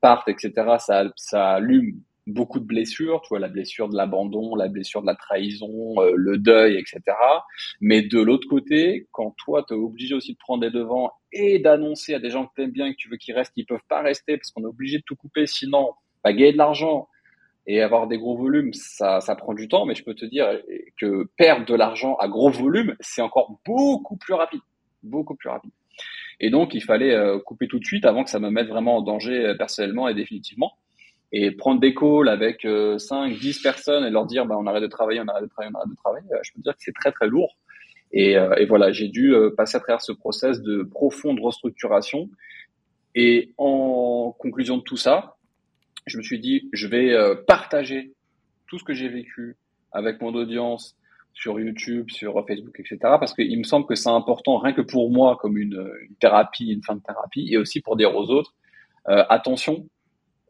partent, 0.00 0.28
etc., 0.28 0.52
ça, 0.78 1.10
ça 1.16 1.54
allume 1.54 1.96
beaucoup 2.26 2.60
de 2.60 2.64
blessures, 2.64 3.20
tu 3.22 3.28
vois, 3.30 3.38
la 3.38 3.48
blessure 3.48 3.88
de 3.88 3.96
l'abandon, 3.96 4.54
la 4.54 4.68
blessure 4.68 5.02
de 5.02 5.06
la 5.06 5.14
trahison, 5.14 5.94
euh, 5.98 6.12
le 6.14 6.38
deuil, 6.38 6.76
etc. 6.76 7.00
Mais 7.80 8.02
de 8.02 8.20
l'autre 8.20 8.48
côté, 8.48 9.08
quand 9.10 9.34
toi, 9.38 9.64
tu 9.66 9.74
es 9.74 9.76
obligé 9.76 10.14
aussi 10.14 10.32
de 10.32 10.38
prendre 10.38 10.62
les 10.62 10.70
devants 10.70 11.10
et 11.32 11.58
d'annoncer 11.58 12.14
à 12.14 12.18
des 12.18 12.30
gens 12.30 12.46
que 12.46 12.52
tu 12.56 12.62
aimes 12.62 12.70
bien, 12.70 12.92
que 12.92 12.96
tu 12.96 13.08
veux 13.08 13.16
qu'ils 13.16 13.34
restent, 13.34 13.52
qu'ils 13.54 13.66
peuvent 13.66 13.80
pas 13.88 14.02
rester 14.02 14.36
parce 14.36 14.50
qu'on 14.50 14.62
est 14.62 14.66
obligé 14.66 14.98
de 14.98 15.04
tout 15.04 15.16
couper, 15.16 15.46
sinon, 15.46 15.90
bah, 16.22 16.32
gagner 16.32 16.52
de 16.52 16.58
l'argent 16.58 17.08
et 17.66 17.80
avoir 17.80 18.08
des 18.08 18.18
gros 18.18 18.36
volumes, 18.36 18.72
ça, 18.72 19.20
ça 19.20 19.36
prend 19.36 19.54
du 19.54 19.68
temps, 19.68 19.86
mais 19.86 19.94
je 19.94 20.02
peux 20.02 20.14
te 20.14 20.24
dire 20.24 20.46
que 20.98 21.28
perdre 21.36 21.64
de 21.64 21.74
l'argent 21.74 22.16
à 22.16 22.26
gros 22.26 22.50
volume, 22.50 22.96
c'est 23.00 23.22
encore 23.22 23.60
beaucoup 23.64 24.16
plus 24.16 24.34
rapide, 24.34 24.60
beaucoup 25.04 25.36
plus 25.36 25.48
rapide. 25.48 25.70
Et 26.40 26.50
donc, 26.50 26.74
il 26.74 26.82
fallait 26.82 27.14
euh, 27.14 27.38
couper 27.38 27.68
tout 27.68 27.78
de 27.78 27.84
suite 27.84 28.04
avant 28.04 28.24
que 28.24 28.30
ça 28.30 28.40
me 28.40 28.50
mette 28.50 28.66
vraiment 28.66 28.96
en 28.96 29.02
danger 29.02 29.46
euh, 29.46 29.54
personnellement 29.54 30.08
et 30.08 30.14
définitivement 30.14 30.72
et 31.32 31.50
prendre 31.50 31.80
des 31.80 31.94
calls 31.94 32.28
avec 32.28 32.62
5, 32.62 32.66
euh, 32.68 33.38
10 33.40 33.62
personnes 33.62 34.04
et 34.04 34.10
leur 34.10 34.26
dire 34.26 34.44
bah, 34.44 34.56
on 34.58 34.66
arrête 34.66 34.82
de 34.82 34.88
travailler, 34.88 35.20
on 35.20 35.28
arrête 35.28 35.44
de 35.44 35.48
travailler, 35.48 35.72
on 35.74 35.78
arrête 35.78 35.90
de 35.90 35.96
travailler, 35.96 36.26
euh, 36.32 36.38
je 36.42 36.52
peux 36.52 36.60
dire 36.60 36.72
que 36.72 36.82
c'est 36.82 36.94
très 36.94 37.10
très 37.10 37.26
lourd. 37.26 37.56
Et, 38.12 38.36
euh, 38.36 38.54
et 38.56 38.66
voilà, 38.66 38.92
j'ai 38.92 39.08
dû 39.08 39.34
passer 39.56 39.78
à 39.78 39.80
travers 39.80 40.02
ce 40.02 40.12
process 40.12 40.60
de 40.60 40.82
profonde 40.82 41.40
restructuration. 41.40 42.28
Et 43.14 43.54
en 43.56 44.34
conclusion 44.38 44.76
de 44.76 44.82
tout 44.82 44.98
ça, 44.98 45.36
je 46.06 46.18
me 46.18 46.22
suis 46.22 46.38
dit 46.38 46.68
je 46.74 46.86
vais 46.88 47.14
partager 47.46 48.12
tout 48.66 48.78
ce 48.78 48.84
que 48.84 48.92
j'ai 48.92 49.08
vécu 49.08 49.56
avec 49.92 50.20
mon 50.20 50.34
audience 50.34 50.94
sur 51.32 51.58
YouTube, 51.58 52.10
sur 52.10 52.44
Facebook, 52.46 52.78
etc. 52.78 52.98
Parce 53.02 53.32
qu'il 53.32 53.58
me 53.58 53.64
semble 53.64 53.86
que 53.86 53.94
c'est 53.94 54.10
important, 54.10 54.58
rien 54.58 54.74
que 54.74 54.82
pour 54.82 55.10
moi, 55.10 55.38
comme 55.40 55.56
une, 55.56 55.90
thérapie, 56.20 56.70
une 56.70 56.82
fin 56.82 56.96
de 56.96 57.02
thérapie, 57.02 57.48
et 57.50 57.56
aussi 57.56 57.80
pour 57.80 57.96
dire 57.96 58.14
aux 58.14 58.30
autres, 58.30 58.54
attention, 59.06 59.86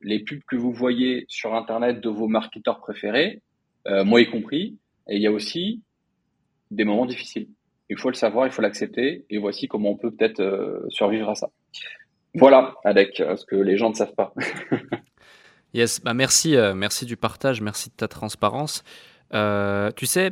les 0.02 0.20
pubs 0.20 0.42
que 0.46 0.56
vous 0.56 0.72
voyez 0.72 1.24
sur 1.28 1.54
Internet 1.54 2.00
de 2.00 2.08
vos 2.08 2.28
marketeurs 2.28 2.80
préférés, 2.80 3.42
euh, 3.86 4.04
moi 4.04 4.20
y 4.20 4.30
compris, 4.30 4.78
et 5.08 5.16
il 5.16 5.22
y 5.22 5.26
a 5.26 5.32
aussi 5.32 5.82
des 6.70 6.84
moments 6.84 7.06
difficiles. 7.06 7.48
Il 7.88 7.98
faut 7.98 8.08
le 8.08 8.14
savoir, 8.14 8.46
il 8.46 8.52
faut 8.52 8.62
l'accepter, 8.62 9.24
et 9.28 9.38
voici 9.38 9.68
comment 9.68 9.90
on 9.90 9.96
peut 9.96 10.10
peut-être 10.10 10.40
euh, 10.40 10.84
survivre 10.88 11.28
à 11.28 11.34
ça. 11.34 11.50
Voilà, 12.34 12.74
avec 12.84 13.20
euh, 13.20 13.36
ce 13.36 13.44
que 13.44 13.56
les 13.56 13.76
gens 13.76 13.90
ne 13.90 13.94
savent 13.94 14.14
pas. 14.14 14.32
yes, 15.74 16.00
bah 16.00 16.14
merci, 16.14 16.56
merci 16.74 17.04
du 17.04 17.16
partage, 17.16 17.60
merci 17.60 17.90
de 17.90 17.94
ta 17.94 18.08
transparence. 18.08 18.84
tu 19.30 20.06
sais, 20.06 20.30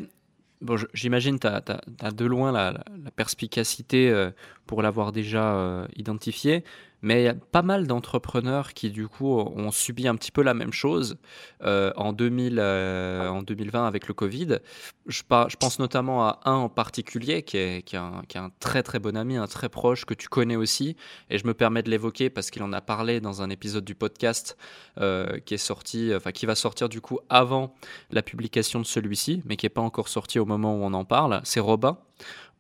bon, 0.60 0.76
j'imagine 0.94 1.38
tu 1.38 1.46
as, 1.46 2.10
de 2.12 2.24
loin 2.24 2.52
la, 2.52 2.72
la 2.72 3.10
perspicacité 3.10 4.30
pour 4.66 4.82
l'avoir 4.82 5.12
déjà 5.12 5.86
identifié. 5.96 6.64
Mais 7.02 7.22
il 7.22 7.24
y 7.24 7.28
a 7.28 7.34
pas 7.34 7.62
mal 7.62 7.86
d'entrepreneurs 7.86 8.74
qui, 8.74 8.90
du 8.90 9.08
coup, 9.08 9.38
ont 9.38 9.70
subi 9.70 10.06
un 10.06 10.14
petit 10.16 10.30
peu 10.30 10.42
la 10.42 10.54
même 10.54 10.72
chose 10.72 11.16
euh, 11.62 11.92
en, 11.96 12.12
2000, 12.12 12.58
euh, 12.58 13.28
en 13.28 13.42
2020 13.42 13.86
avec 13.86 14.08
le 14.08 14.14
Covid. 14.14 14.58
Je, 15.06 15.22
pense 15.24 15.78
notamment 15.78 16.26
à 16.26 16.40
un 16.44 16.54
en 16.54 16.68
particulier 16.68 17.42
qui 17.42 17.56
est, 17.56 17.82
qui 17.82 17.96
est, 17.96 17.98
un, 18.36 18.50
très 18.60 18.82
très 18.82 18.98
bon 18.98 19.16
ami, 19.16 19.36
un 19.36 19.46
très 19.46 19.68
proche 19.68 20.04
que 20.04 20.14
tu 20.14 20.28
connais 20.28 20.56
aussi. 20.56 20.96
Et 21.30 21.38
je 21.38 21.46
me 21.46 21.54
permets 21.54 21.82
de 21.82 21.90
l'évoquer 21.90 22.30
parce 22.30 22.50
qu'il 22.50 22.62
en 22.62 22.72
a 22.72 22.80
parlé 22.80 23.20
dans 23.20 23.42
un 23.42 23.50
épisode 23.50 23.84
du 23.84 23.94
podcast 23.94 24.56
euh, 24.98 25.38
qui 25.40 25.54
est 25.54 25.58
sorti, 25.58 26.12
enfin 26.14 26.32
qui 26.32 26.46
va 26.46 26.54
sortir 26.54 26.88
du 26.88 27.00
coup 27.00 27.18
avant 27.28 27.74
la 28.10 28.22
publication 28.22 28.78
de 28.78 28.86
celui-ci, 28.86 29.42
mais 29.46 29.56
qui 29.56 29.66
n'est 29.66 29.70
pas 29.70 29.80
encore 29.80 30.08
sorti 30.08 30.38
au 30.38 30.44
moment 30.44 30.76
où 30.76 30.84
on 30.84 30.92
en 30.92 31.04
parle. 31.04 31.40
C'est 31.44 31.60
Robin 31.60 31.98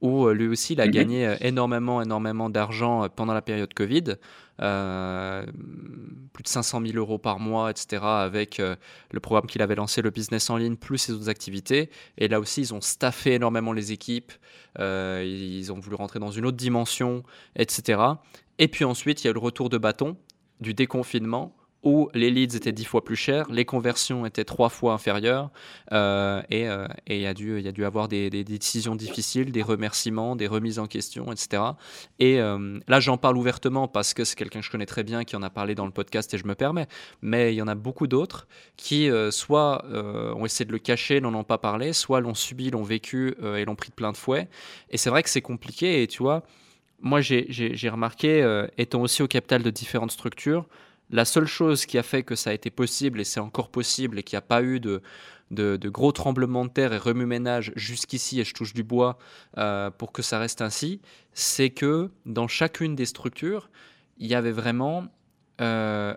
où 0.00 0.26
euh, 0.26 0.32
lui 0.32 0.48
aussi 0.48 0.72
il 0.74 0.80
a 0.80 0.86
mhm. 0.86 0.92
gagné 0.92 1.26
euh, 1.26 1.36
énormément, 1.40 2.02
énormément 2.02 2.50
d'argent 2.50 3.04
euh, 3.04 3.08
pendant 3.08 3.34
la 3.34 3.42
période 3.42 3.72
Covid, 3.74 4.16
plus 4.58 6.42
de 6.42 6.48
500 6.48 6.82
000 6.84 6.98
euros 6.98 7.16
par 7.16 7.38
mois, 7.38 7.70
etc., 7.70 8.02
avec 8.02 8.58
le 8.58 9.20
programme 9.20 9.46
qu'il 9.46 9.62
avait 9.62 9.74
lancé, 9.74 10.02
le 10.02 10.10
business 10.10 10.50
en 10.50 10.58
ligne, 10.58 10.76
plus 10.76 10.98
ses 10.98 11.12
autres 11.12 11.30
activités. 11.30 11.88
Et 12.18 12.28
là 12.28 12.38
aussi, 12.40 12.60
ils 12.60 12.74
ont 12.74 12.82
staffé 12.82 13.32
énormément 13.32 13.72
les 13.72 13.92
équipes, 13.92 14.32
ils 14.78 15.72
ont 15.72 15.80
voulu 15.80 15.96
rentrer 15.96 16.18
dans 16.18 16.30
une 16.30 16.44
autre 16.44 16.58
dimension, 16.58 17.22
etc. 17.56 18.02
Et 18.58 18.68
puis 18.68 18.84
ensuite, 18.84 19.24
il 19.24 19.28
y 19.28 19.28
a 19.28 19.30
eu 19.30 19.34
le 19.34 19.40
retour 19.40 19.70
de 19.70 19.78
bâton 19.78 20.18
du 20.60 20.74
déconfinement 20.74 21.56
où 21.82 22.10
les 22.12 22.30
leads 22.30 22.56
étaient 22.56 22.72
dix 22.72 22.84
fois 22.84 23.02
plus 23.02 23.16
chers, 23.16 23.50
les 23.50 23.64
conversions 23.64 24.26
étaient 24.26 24.44
trois 24.44 24.68
fois 24.68 24.92
inférieures, 24.92 25.50
euh, 25.92 26.42
et 26.50 26.62
il 26.62 26.68
euh, 26.68 26.86
y, 27.08 27.26
a 27.26 27.32
dû, 27.32 27.60
y 27.60 27.68
a 27.68 27.72
dû 27.72 27.84
avoir 27.86 28.06
des, 28.06 28.28
décisions 28.30 28.94
difficiles, 28.94 29.50
des 29.50 29.62
remerciements, 29.62 30.36
des 30.36 30.46
remises 30.46 30.78
en 30.78 30.86
question, 30.86 31.32
etc. 31.32 31.62
Et 32.18 32.38
euh, 32.38 32.78
là, 32.86 33.00
j'en 33.00 33.16
parle 33.16 33.38
ouvertement 33.38 33.88
parce 33.88 34.12
que 34.12 34.24
c'est 34.24 34.36
quelqu'un 34.36 34.60
que 34.60 34.66
je 34.66 34.70
connais 34.70 34.86
très 34.86 35.04
bien 35.04 35.24
qui 35.24 35.36
en 35.36 35.42
a 35.42 35.48
parlé 35.48 35.74
dans 35.74 35.86
le 35.86 35.90
podcast 35.90 36.32
et 36.34 36.38
je 36.38 36.46
me 36.46 36.54
permets, 36.54 36.86
mais 37.22 37.54
il 37.54 37.56
y 37.56 37.62
en 37.62 37.68
a 37.68 37.74
beaucoup 37.74 38.06
d'autres 38.06 38.46
qui 38.76 39.08
soit 39.30 39.84
ont 39.90 40.44
essayé 40.44 40.64
de 40.64 40.72
le 40.72 40.78
cacher, 40.78 41.20
n'en 41.20 41.34
ont 41.34 41.44
pas 41.44 41.58
parlé, 41.58 41.92
soit 41.92 42.20
l'ont 42.20 42.34
subi, 42.34 42.70
l'ont 42.70 42.82
vécu 42.82 43.34
et 43.56 43.64
l'ont 43.64 43.74
pris 43.74 43.90
de 43.90 43.94
plein 43.94 44.12
de 44.12 44.16
fouet. 44.16 44.48
Et 44.90 44.96
c'est 44.96 45.10
vrai 45.10 45.22
que 45.22 45.30
c'est 45.30 45.42
compliqué, 45.42 46.02
et 46.02 46.06
tu 46.06 46.22
vois, 46.22 46.42
moi 47.00 47.20
j'ai 47.20 47.88
remarqué, 47.90 48.66
étant 48.76 49.02
aussi 49.02 49.22
au 49.22 49.28
capital 49.28 49.62
de 49.62 49.70
différentes 49.70 50.12
structures, 50.12 50.66
La 51.10 51.24
seule 51.24 51.46
chose 51.46 51.86
qui 51.86 51.98
a 51.98 52.02
fait 52.02 52.22
que 52.22 52.36
ça 52.36 52.50
a 52.50 52.52
été 52.52 52.70
possible, 52.70 53.20
et 53.20 53.24
c'est 53.24 53.40
encore 53.40 53.70
possible, 53.70 54.18
et 54.18 54.22
qu'il 54.22 54.36
n'y 54.36 54.38
a 54.38 54.42
pas 54.42 54.62
eu 54.62 54.78
de, 54.78 55.00
gros 55.88 56.12
tremblements 56.12 56.64
de 56.64 56.70
terre 56.70 56.92
et 56.92 56.98
remue-ménage 56.98 57.72
jusqu'ici, 57.74 58.40
et 58.40 58.44
je 58.44 58.54
touche 58.54 58.74
du 58.74 58.84
bois 58.84 59.18
euh, 59.58 59.90
pour 59.90 60.12
que 60.12 60.22
ça 60.22 60.38
reste 60.38 60.62
ainsi, 60.62 61.00
c'est 61.32 61.70
que 61.70 62.10
dans 62.26 62.46
chacune 62.46 62.94
des 62.94 63.06
structures, 63.06 63.70
il 64.18 64.28
y 64.28 64.34
avait 64.34 64.52
vraiment 64.52 65.06
euh, 65.60 66.14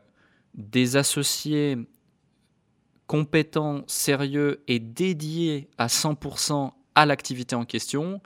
des 0.53 0.95
associés 0.95 1.77
compétents, 3.07 3.83
sérieux 3.87 4.63
et 4.67 4.79
dédiés 4.79 5.69
à 5.77 5.87
100% 5.87 6.71
à 6.95 7.05
l'activité 7.05 7.55
en 7.55 7.65
question, 7.65 8.21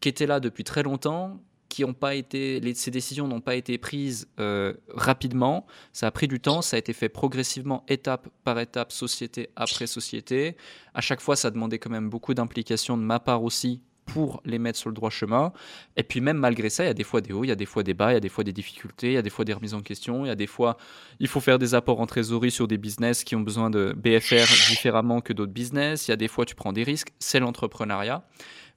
qui 0.00 0.08
étaient 0.08 0.26
là 0.26 0.38
depuis 0.38 0.64
très 0.64 0.84
longtemps, 0.84 1.40
qui 1.74 1.82
ont 1.82 1.92
pas 1.92 2.14
été, 2.14 2.60
ces 2.74 2.92
décisions 2.92 3.26
n'ont 3.26 3.40
pas 3.40 3.56
été 3.56 3.78
prises 3.78 4.28
euh, 4.38 4.74
rapidement. 4.90 5.66
Ça 5.92 6.06
a 6.06 6.12
pris 6.12 6.28
du 6.28 6.38
temps, 6.38 6.62
ça 6.62 6.76
a 6.76 6.78
été 6.78 6.92
fait 6.92 7.08
progressivement, 7.08 7.84
étape 7.88 8.28
par 8.44 8.60
étape, 8.60 8.92
société 8.92 9.50
après 9.56 9.88
société. 9.88 10.56
À 10.94 11.00
chaque 11.00 11.20
fois, 11.20 11.34
ça 11.34 11.50
demandait 11.50 11.80
quand 11.80 11.90
même 11.90 12.08
beaucoup 12.08 12.32
d'implication 12.32 12.96
de 12.96 13.02
ma 13.02 13.18
part 13.18 13.42
aussi 13.42 13.82
pour 14.06 14.40
les 14.44 14.60
mettre 14.60 14.78
sur 14.78 14.88
le 14.88 14.94
droit 14.94 15.10
chemin. 15.10 15.52
Et 15.96 16.04
puis 16.04 16.20
même 16.20 16.36
malgré 16.36 16.70
ça, 16.70 16.84
il 16.84 16.86
y 16.86 16.90
a 16.90 16.94
des 16.94 17.02
fois 17.02 17.20
des 17.20 17.32
hauts, 17.32 17.42
il 17.42 17.48
y 17.48 17.50
a 17.50 17.56
des 17.56 17.66
fois 17.66 17.82
des 17.82 17.94
bas, 17.94 18.12
il 18.12 18.14
y 18.14 18.18
a 18.18 18.20
des 18.20 18.28
fois 18.28 18.44
des 18.44 18.52
difficultés, 18.52 19.08
il 19.08 19.14
y 19.14 19.16
a 19.16 19.22
des 19.22 19.30
fois 19.30 19.44
des 19.44 19.52
remises 19.52 19.74
en 19.74 19.82
question, 19.82 20.24
il 20.24 20.28
y 20.28 20.30
a 20.30 20.36
des 20.36 20.46
fois 20.46 20.76
il 21.18 21.26
faut 21.26 21.40
faire 21.40 21.58
des 21.58 21.74
apports 21.74 22.00
en 22.00 22.06
trésorerie 22.06 22.52
sur 22.52 22.68
des 22.68 22.78
business 22.78 23.24
qui 23.24 23.34
ont 23.34 23.40
besoin 23.40 23.68
de 23.68 23.94
BFR 23.96 24.46
différemment 24.68 25.20
que 25.20 25.32
d'autres 25.32 25.52
business, 25.52 26.06
il 26.06 26.12
y 26.12 26.14
a 26.14 26.16
des 26.16 26.28
fois 26.28 26.44
tu 26.44 26.54
prends 26.54 26.72
des 26.72 26.84
risques, 26.84 27.12
c'est 27.18 27.40
l'entrepreneuriat. 27.40 28.24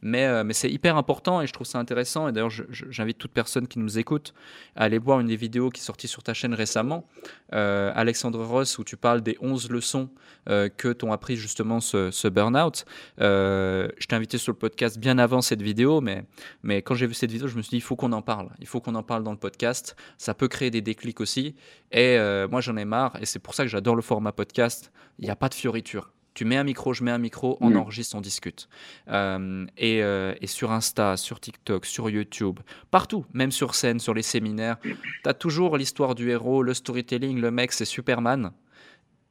Mais, 0.01 0.25
euh, 0.25 0.43
mais 0.43 0.53
c'est 0.53 0.69
hyper 0.69 0.95
important 0.97 1.41
et 1.41 1.47
je 1.47 1.53
trouve 1.53 1.67
ça 1.67 1.79
intéressant. 1.79 2.27
Et 2.27 2.31
d'ailleurs, 2.31 2.51
j'invite 2.69 3.17
toute 3.17 3.31
personne 3.31 3.67
qui 3.67 3.79
nous 3.79 3.97
écoute 3.97 4.33
à 4.75 4.83
aller 4.83 4.97
voir 4.97 5.19
une 5.19 5.27
des 5.27 5.35
vidéos 5.35 5.69
qui 5.69 5.81
est 5.81 5.83
sortie 5.83 6.07
sur 6.07 6.23
ta 6.23 6.33
chaîne 6.33 6.53
récemment, 6.53 7.07
euh, 7.53 7.91
Alexandre 7.95 8.43
Ross, 8.43 8.77
où 8.77 8.83
tu 8.83 8.97
parles 8.97 9.21
des 9.21 9.37
11 9.41 9.69
leçons 9.69 10.09
euh, 10.49 10.69
que 10.69 10.93
t'ont 10.93 11.11
appris 11.11 11.35
justement 11.35 11.79
ce, 11.79 12.11
ce 12.11 12.27
burn-out. 12.27 12.85
je 13.17 14.07
t'ai 14.07 14.15
invité 14.15 14.37
sur 14.37 14.51
le 14.51 14.57
podcast 14.57 14.99
bien 14.99 15.17
avant 15.17 15.41
cette 15.41 15.61
vidéo, 15.61 16.01
mais, 16.01 16.25
mais 16.63 16.81
quand 16.81 16.95
j'ai 16.95 17.07
vu 17.07 17.13
cette 17.13 17.31
vidéo, 17.31 17.47
je 17.47 17.57
me 17.57 17.61
suis 17.61 17.71
dit, 17.71 17.77
il 17.77 17.81
faut 17.81 17.95
qu'on 17.95 18.11
en 18.11 18.21
parle. 18.21 18.49
Il 18.59 18.67
faut 18.67 18.81
qu'on 18.81 18.95
en 18.95 19.03
parle 19.03 19.23
dans 19.23 19.31
le 19.31 19.37
podcast. 19.37 19.95
Ça 20.17 20.33
peut 20.33 20.47
créer 20.47 20.71
des 20.71 20.81
déclics 20.81 21.19
aussi. 21.19 21.55
Et 21.91 22.17
moi, 22.49 22.61
j'en 22.61 22.77
ai 22.77 22.85
marre. 22.85 23.17
Et 23.21 23.25
c'est 23.25 23.39
pour 23.39 23.53
ça 23.53 23.63
que 23.63 23.69
j'adore 23.69 23.95
le 23.95 24.01
format 24.01 24.31
podcast. 24.31 24.91
Il 25.19 25.25
n'y 25.25 25.31
a 25.31 25.35
pas 25.35 25.49
de 25.49 25.55
fioriture. 25.55 26.11
Tu 26.38 26.45
mets 26.45 26.57
un 26.57 26.63
micro, 26.63 26.93
je 26.93 27.03
mets 27.03 27.09
un 27.09 27.17
micro, 27.17 27.57
on 27.61 27.71
mm. 27.71 27.77
enregistre, 27.77 28.15
on 28.15 28.21
discute. 28.21 28.69
Euh, 29.07 29.65
euh, 29.81 30.35
et, 30.39 30.45
sur 30.45 30.71
Insta, 30.71 31.17
sur 31.17 31.39
TikTok, 31.39 31.83
sur 31.83 32.11
YouTube, 32.11 32.59
partout, 32.91 33.25
même 33.33 33.49
sur 33.49 33.73
scène, 33.73 33.99
sur 33.99 34.13
les 34.13 34.21
séminaires, 34.21 34.77
tu 34.83 34.95
as 35.25 35.33
toujours 35.33 35.77
l'histoire 35.77 36.13
du 36.13 36.29
héros, 36.29 36.61
le 36.61 36.75
storytelling, 36.75 37.41
le 37.41 37.49
mec, 37.49 37.71
c'est 37.71 37.85
Superman. 37.85 38.51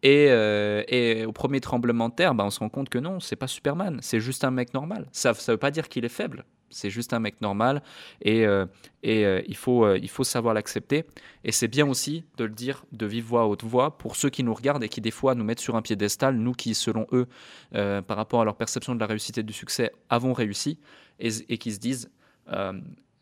Et, 0.03 0.27
euh, 0.31 0.83
et, 0.89 1.25
au 1.25 1.31
premier 1.31 1.61
tremblement 1.61 2.09
de 2.09 2.15
terre, 2.15 2.35
bah, 2.35 2.43
on 2.45 2.51
se 2.51 2.59
rend 2.59 2.71
compte 2.71 2.89
que 2.89 2.99
non, 2.99 3.21
c'est 3.21 3.37
pas 3.37 3.47
Superman, 3.47 4.01
c'est 4.03 4.19
juste 4.19 4.43
un 4.43 4.51
mec 4.51 4.75
normal. 4.75 5.07
Ça 5.13 5.31
ne 5.31 5.53
veut 5.53 5.59
pas 5.59 5.71
dire 5.71 5.89
qu'il 5.89 6.05
est 6.05 6.09
faible, 6.09 6.45
c'est 6.71 6.91
juste 6.91 7.13
un 7.13 7.21
mec 7.21 7.41
normal 7.41 7.83
et, 8.21 8.47
euh, 8.47 8.67
et 9.03 9.25
euh, 9.25 9.41
il, 9.47 9.57
faut, 9.57 9.85
euh, 9.85 9.99
il 10.01 10.09
faut 10.09 10.25
savoir 10.25 10.55
l'accepter. 10.55 11.05
Et 11.45 11.53
c'est 11.53 11.69
bien 11.69 11.87
aussi 11.89 12.25
de 12.37 12.45
le 12.45 12.51
dire 12.51 12.85
de 12.93 13.07
vive 13.07 13.25
voix, 13.25 13.47
haute 13.47 13.65
voix, 13.65 13.99
pour 13.99 14.17
ceux 14.17 14.31
qui 14.31 14.43
nous 14.43 14.55
regardent 14.55 14.85
et 14.85 14.89
qui 14.89 15.01
des 15.01 15.11
fois 15.11 15.35
nous 15.35 15.45
mettent 15.45 15.61
sur 15.61 15.77
un 15.77 15.83
piédestal, 15.83 16.37
nous 16.37 16.53
qui, 16.53 16.75
selon 16.75 17.07
eux, 17.13 17.27
par 17.71 18.17
rapport 18.17 18.41
à 18.41 18.45
leur 18.45 18.57
perception 18.57 18.95
de 18.95 19.01
la 19.01 19.07
réussite 19.07 19.39
et 19.39 19.43
du 19.43 19.53
succès, 19.53 19.93
avons 20.09 20.33
réussi 20.33 20.79
et, 21.19 21.29
et 21.49 21.59
qui 21.59 21.73
se 21.73 21.79
disent 21.79 22.11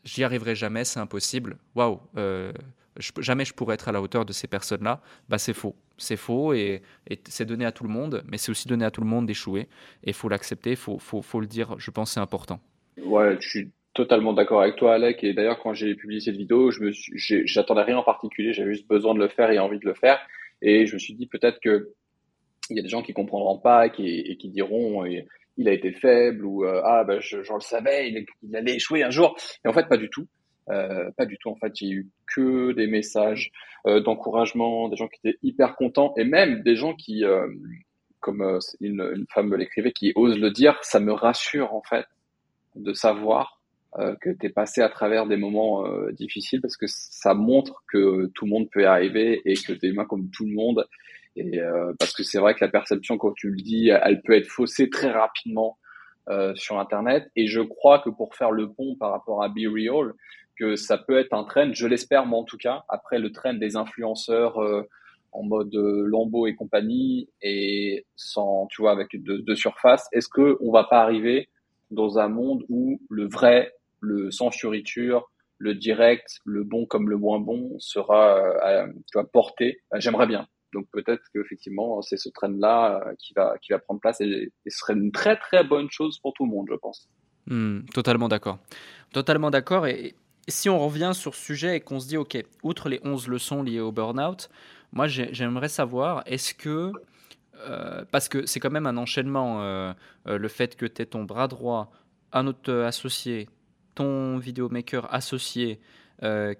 j'y 0.03 0.23
arriverai 0.23 0.55
jamais, 0.55 0.85
c'est 0.85 0.99
impossible. 0.99 1.57
Waouh, 1.75 1.99
jamais 3.19 3.45
je 3.45 3.53
pourrais 3.53 3.75
être 3.75 3.87
à 3.87 3.91
la 3.91 4.01
hauteur 4.01 4.25
de 4.25 4.33
ces 4.33 4.47
personnes-là. 4.47 5.01
Bah, 5.29 5.37
c'est 5.37 5.53
faux. 5.53 5.75
C'est 5.97 6.17
faux 6.17 6.53
et, 6.53 6.81
c'est 7.27 7.45
donné 7.45 7.65
à 7.65 7.71
tout 7.71 7.83
le 7.83 7.89
monde, 7.89 8.23
mais 8.27 8.37
c'est 8.37 8.51
aussi 8.51 8.67
donné 8.67 8.85
à 8.85 8.91
tout 8.91 9.01
le 9.01 9.07
monde 9.07 9.25
d'échouer. 9.25 9.69
Et 10.03 10.09
il 10.09 10.13
faut 10.13 10.29
l'accepter, 10.29 10.71
il 10.71 10.75
faut, 10.75 10.99
faut, 10.99 11.21
faut 11.21 11.39
le 11.39 11.47
dire, 11.47 11.75
je 11.77 11.91
pense 11.91 12.11
c'est 12.11 12.19
important. 12.19 12.59
Ouais, 13.03 13.37
je 13.39 13.49
suis 13.49 13.71
totalement 13.93 14.33
d'accord 14.33 14.61
avec 14.61 14.75
toi, 14.75 14.95
Alec. 14.95 15.23
Et 15.23 15.33
d'ailleurs, 15.33 15.59
quand 15.59 15.73
j'ai 15.73 15.95
publié 15.95 16.19
cette 16.19 16.35
vidéo, 16.35 16.71
je 16.71 16.81
me 16.83 16.91
j'attendais 17.45 17.81
rien 17.81 17.97
en 17.97 18.03
particulier. 18.03 18.53
J'avais 18.53 18.73
juste 18.73 18.87
besoin 18.87 19.15
de 19.15 19.19
le 19.19 19.29
faire 19.29 19.49
et 19.49 19.59
envie 19.59 19.79
de 19.79 19.85
le 19.85 19.93
faire. 19.95 20.19
Et 20.61 20.85
je 20.85 20.93
me 20.93 20.99
suis 20.99 21.13
dit 21.13 21.27
peut-être 21.27 21.59
que 21.59 21.89
il 22.69 22.77
y 22.77 22.79
a 22.79 22.83
des 22.83 22.89
gens 22.89 23.03
qui 23.03 23.13
comprendront 23.13 23.59
pas 23.59 23.89
qui, 23.89 24.07
et 24.07 24.37
qui 24.37 24.49
diront 24.49 25.05
il 25.57 25.69
a 25.69 25.71
été 25.71 25.91
faible 25.91 26.45
ou 26.45 26.65
euh, 26.65 26.81
ah 26.83 27.03
ben 27.03 27.19
j'en 27.21 27.55
le 27.55 27.61
savais, 27.61 28.25
il, 28.41 28.55
allait 28.55 28.75
échouer 28.75 29.03
un 29.03 29.09
jour. 29.09 29.37
Et 29.63 29.67
en 29.67 29.73
fait, 29.73 29.87
pas 29.87 29.97
du 29.97 30.09
tout. 30.09 30.27
Euh, 30.69 31.11
pas 31.15 31.25
du 31.25 31.37
tout. 31.37 31.49
En 31.49 31.55
fait, 31.55 31.71
a 31.81 31.85
eu 31.85 32.07
que 32.33 32.71
des 32.73 32.87
messages 32.87 33.51
euh, 33.87 34.01
d'encouragement, 34.01 34.89
des 34.89 34.95
gens 34.95 35.07
qui 35.07 35.19
étaient 35.23 35.37
hyper 35.43 35.75
contents 35.75 36.13
et 36.17 36.23
même 36.23 36.63
des 36.63 36.75
gens 36.75 36.95
qui, 36.95 37.23
comme 38.19 38.41
une, 38.81 39.01
une, 39.15 39.25
femme 39.33 39.47
me 39.47 39.57
l'écrivait, 39.57 39.91
qui 39.91 40.11
ose 40.15 40.39
le 40.39 40.51
dire, 40.51 40.77
ça 40.83 40.99
me 40.99 41.13
rassure 41.13 41.73
en 41.73 41.83
fait 41.83 42.05
de 42.75 42.93
savoir 42.93 43.61
euh, 43.97 44.13
que 44.19 44.29
tu 44.29 44.47
es 44.47 44.49
passé 44.49 44.81
à 44.81 44.89
travers 44.89 45.25
des 45.25 45.37
moments 45.37 45.85
euh, 45.85 46.11
difficiles 46.11 46.59
parce 46.59 46.75
que 46.75 46.85
ça 46.87 47.33
montre 47.33 47.81
que 47.87 48.29
tout 48.35 48.43
le 48.43 48.51
monde 48.51 48.69
peut 48.69 48.81
y 48.81 48.85
arriver 48.85 49.41
et 49.45 49.53
que 49.53 49.71
tu 49.71 49.85
es 49.85 49.89
humain 49.89 50.03
comme 50.03 50.29
tout 50.31 50.45
le 50.45 50.53
monde. 50.53 50.85
Et 51.37 51.61
euh, 51.61 51.93
parce 51.97 52.11
que 52.11 52.23
c'est 52.23 52.39
vrai 52.39 52.55
que 52.55 52.63
la 52.63 52.69
perception, 52.69 53.17
quand 53.17 53.31
tu 53.33 53.51
le 53.51 53.55
dis, 53.55 53.89
elle 53.89 54.21
peut 54.21 54.33
être 54.33 54.47
faussée 54.47 54.89
très 54.89 55.11
rapidement 55.11 55.77
sur 56.55 56.79
Internet. 56.79 57.29
Et 57.35 57.45
je 57.45 57.61
crois 57.61 57.99
que 57.99 58.09
pour 58.09 58.33
faire 58.33 58.49
le 58.49 58.71
pont 58.71 58.95
par 58.95 59.11
rapport 59.11 59.43
à 59.43 59.47
Be 59.47 59.67
Real, 59.71 60.13
que 60.57 60.75
ça 60.75 60.97
peut 60.97 61.19
être 61.19 61.33
un 61.33 61.43
trend, 61.43 61.71
je 61.71 61.85
l'espère 61.85 62.25
moi 62.25 62.39
en 62.39 62.43
tout 62.45 62.57
cas, 62.57 62.83
après 62.89 63.19
le 63.19 63.31
trend 63.31 63.53
des 63.53 63.75
influenceurs 63.75 64.57
en 65.31 65.43
mode 65.43 65.75
Lambeau 65.75 66.47
et 66.47 66.55
compagnie 66.55 67.29
et 67.43 68.07
sans, 68.15 68.65
tu 68.71 68.81
vois, 68.81 68.91
avec 68.91 69.21
de, 69.21 69.37
de 69.37 69.55
surface, 69.55 70.07
est-ce 70.13 70.27
que 70.27 70.57
on 70.61 70.71
va 70.71 70.85
pas 70.85 71.03
arriver 71.03 71.47
dans 71.91 72.17
un 72.19 72.27
monde 72.27 72.63
où 72.69 72.99
le 73.09 73.27
vrai, 73.27 73.73
le 74.01 74.31
sans 74.31 74.51
fioriture, 74.51 75.31
le 75.57 75.73
direct, 75.75 76.39
le 76.45 76.63
bon 76.63 76.85
comme 76.85 77.09
le 77.09 77.17
moins 77.17 77.39
bon 77.39 77.75
sera 77.79 78.39
euh, 78.65 79.23
porté. 79.31 79.81
Euh, 79.93 79.99
j'aimerais 79.99 80.27
bien. 80.27 80.47
Donc 80.73 80.87
peut-être 80.91 81.23
qu'effectivement, 81.33 82.01
c'est 82.01 82.17
ce 82.17 82.29
trend-là 82.29 82.99
euh, 82.99 83.13
qui 83.17 83.33
va, 83.33 83.55
qui 83.61 83.71
va 83.71 83.79
prendre 83.79 84.01
place 84.01 84.19
et, 84.19 84.51
ce 84.67 84.77
serait 84.77 84.93
une 84.93 85.11
très 85.11 85.37
très 85.37 85.63
bonne 85.63 85.89
chose 85.89 86.19
pour 86.19 86.33
tout 86.33 86.45
le 86.45 86.51
monde, 86.51 86.67
je 86.69 86.75
pense. 86.75 87.07
Hmm, 87.47 87.81
totalement 87.93 88.27
d'accord. 88.27 88.59
Totalement 89.13 89.51
d'accord. 89.51 89.87
Et, 89.87 90.15
si 90.47 90.69
on 90.69 90.77
revient 90.77 91.11
sur 91.15 91.33
ce 91.33 91.43
sujet 91.43 91.77
et 91.77 91.79
qu'on 91.79 91.99
se 91.99 92.07
dit, 92.07 92.17
OK, 92.17 92.37
outre 92.61 92.87
les 92.87 92.99
11 93.03 93.29
leçons 93.29 93.63
liées 93.63 93.79
au 93.79 93.91
burn-out, 93.91 94.49
moi 94.93 95.07
j'aimerais 95.07 95.69
savoir, 95.69 96.21
est-ce 96.27 96.53
que 96.53 96.91
parce 98.11 98.29
que 98.29 98.45
c'est 98.45 98.59
quand 98.59 98.71
même 98.71 98.87
un 98.87 98.97
enchaînement, 98.97 99.61
euh, 99.61 99.93
euh, 100.27 100.37
le 100.37 100.47
fait 100.47 100.75
que 100.75 100.85
tu 100.85 101.01
aies 101.01 101.05
ton 101.05 101.23
bras 101.23 101.47
droit, 101.47 101.91
un 102.33 102.47
autre 102.47 102.73
associé, 102.81 103.49
ton 103.95 104.37
vidéomaker 104.37 105.13
associé, 105.13 105.79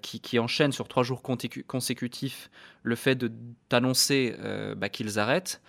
qui, 0.02 0.20
qui, 0.20 0.38
enchaîne 0.38 0.70
sur 0.70 0.86
trois 0.86 1.02
jours 1.02 1.22
consécutifs 1.22 2.50
le 2.82 2.94
fait 2.94 3.14
de 3.14 3.32
t'annoncer 3.70 4.36
bah, 4.76 4.90
qu'ils 4.90 5.18
arrêtent. 5.18 5.62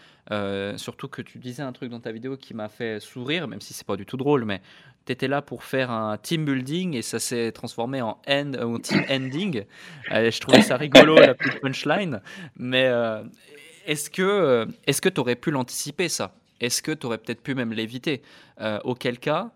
surtout 0.75 1.07
que 1.07 1.21
tu 1.21 1.39
disais 1.39 1.63
un 1.63 1.71
truc 1.71 1.89
dans 1.89 2.01
ta 2.01 2.11
vidéo 2.11 2.35
qui 2.35 2.53
m'a 2.53 2.67
fait 2.67 2.99
sourire, 2.99 3.47
même 3.47 3.61
si 3.61 3.73
c'est 3.73 3.87
pas 3.87 3.95
du 3.95 4.05
tout 4.05 4.17
drôle, 4.17 4.43
mais 4.43 4.61
tu 5.05 5.13
étais 5.13 5.29
là 5.29 5.41
pour 5.41 5.63
faire 5.63 5.89
un 5.89 6.17
team 6.17 6.43
building 6.43 6.95
et 6.95 7.01
ça 7.01 7.17
s'est 7.17 7.53
transformé 7.53 8.01
en, 8.01 8.19
end, 8.27 8.51
en 8.61 8.77
team 8.77 9.05
ending. 9.09 9.63
je 10.11 10.39
trouvais 10.41 10.61
ça 10.61 10.75
rigolo, 10.75 11.15
la 11.15 11.33
petite 11.33 11.61
punchline. 11.61 12.21
Mais 12.57 12.91
est-ce 13.87 14.09
que 14.09 14.21
euh, 14.21 14.65
tu 14.85 15.19
aurais 15.19 15.35
pu 15.35 15.49
l'anticiper 15.49 16.09
ça? 16.09 16.35
Est-ce 16.59 16.81
que 16.81 16.91
tu 16.91 17.05
aurais 17.05 17.17
peut-être 17.17 17.41
pu 17.41 17.55
même 17.55 17.73
l'éviter? 17.73 18.21
Euh, 18.61 18.79
Auquel 18.83 19.17
cas, 19.17 19.51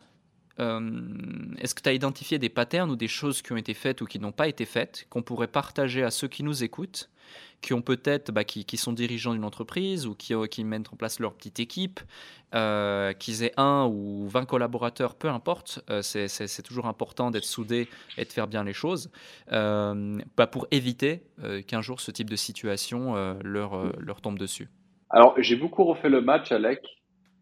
est-ce 0.60 1.76
que 1.76 1.82
tu 1.82 1.90
as 1.90 1.94
identifié 1.94 2.40
des 2.40 2.50
patterns 2.50 2.92
ou 2.92 2.96
des 2.96 3.08
choses 3.08 3.42
qui 3.42 3.52
ont 3.52 3.58
été 3.58 3.74
faites 3.74 4.02
ou 4.02 4.06
qui 4.06 4.20
n'ont 4.20 4.32
pas 4.32 4.48
été 4.48 4.66
faites, 4.66 5.08
qu'on 5.10 5.22
pourrait 5.22 5.48
partager 5.48 6.04
à 6.04 6.12
ceux 6.12 6.28
qui 6.28 6.44
nous 6.44 6.64
écoutent, 6.64 7.10
qui 7.62 7.74
ont 7.74 7.82
peut-être, 7.82 8.32
bah, 8.32 8.44
qui, 8.44 8.78
sont 8.78 8.94
dirigeants 8.94 9.34
d'une 9.34 9.46
entreprise 9.46 10.08
ou 10.08 10.16
qui, 10.16 10.34
qui, 10.50 10.64
mettent 10.64 10.92
en 10.92 10.96
place 10.96 11.20
leur 11.20 11.34
petite 11.34 11.60
équipe, 11.60 12.00
qu'ils 12.52 13.44
aient 13.44 13.54
un 13.58 13.88
ou 13.88 14.28
20 14.28 14.46
collaborateurs, 14.46 15.16
peu 15.16 15.30
importe, 15.30 15.84
c'est 16.02 16.64
toujours 16.64 16.88
important 16.88 17.32
d'être 17.32 17.46
soudé 17.46 17.88
et 18.18 18.26
de 18.26 18.30
faire 18.30 18.48
bien 18.48 18.64
les 18.64 18.74
choses, 18.74 19.12
bah, 19.50 20.48
pour 20.52 20.68
éviter 20.72 21.24
qu'un 21.68 21.82
jour 21.82 22.02
ce 22.02 22.12
type 22.12 22.30
de 22.30 22.36
situation 22.36 23.40
leur, 23.44 23.92
leur 24.00 24.22
tombe 24.22 24.38
dessus. 24.38 24.70
Alors, 25.10 25.36
j'ai 25.38 25.58
beaucoup 25.58 25.84
refait 25.84 26.10
le 26.10 26.22
match, 26.22 26.52
Alec, 26.52 26.80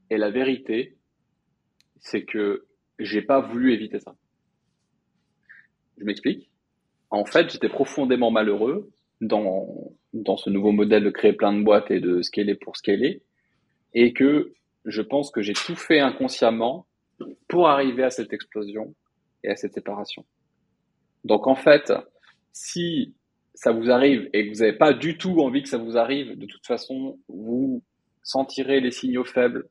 et 0.10 0.18
la 0.18 0.32
vérité, 0.32 0.98
c'est 2.00 2.24
que 2.24 2.66
j'ai 3.00 3.22
pas 3.22 3.40
voulu 3.40 3.74
éviter 3.74 4.00
ça. 4.00 4.16
Je 5.98 6.04
m'explique. 6.04 6.50
En 7.10 7.26
fait, 7.26 7.52
j'étais 7.52 7.70
profondément 7.70 8.32
malheureux 8.32 8.90
dans, 9.22 9.92
dans 10.14 10.38
ce 10.38 10.50
nouveau 10.50 10.72
modèle 10.72 11.04
de 11.04 11.10
créer 11.10 11.34
plein 11.34 11.54
de 11.54 11.64
boîtes 11.64 11.92
et 11.92 12.00
de 12.00 12.22
scaler 12.22 12.56
pour 12.56 12.78
scaler. 12.78 13.24
Et 13.94 14.14
que 14.14 14.54
je 14.86 15.02
pense 15.02 15.32
que 15.32 15.42
j'ai 15.42 15.54
tout 15.54 15.76
fait 15.76 16.00
inconsciemment 16.00 16.86
pour 17.48 17.68
arriver 17.68 18.04
à 18.04 18.10
cette 18.10 18.32
explosion 18.34 18.94
et 19.44 19.50
à 19.50 19.56
cette 19.56 19.74
séparation. 19.74 20.26
Donc 21.26 21.48
en 21.48 21.56
fait, 21.56 21.92
si 22.54 23.16
ça 23.54 23.72
vous 23.72 23.90
arrive 23.90 24.30
et 24.34 24.46
que 24.46 24.54
vous 24.54 24.62
n'avez 24.62 24.78
pas 24.78 24.94
du 24.94 25.18
tout 25.18 25.42
envie 25.42 25.64
que 25.64 25.70
ça 25.70 25.78
vous 25.78 25.98
arrive, 25.98 26.38
de 26.38 26.46
toute 26.46 26.66
façon, 26.66 27.20
vous 27.28 27.84
sentirez 28.24 28.80
les 28.80 28.92
signaux 28.92 29.26
faibles, 29.26 29.68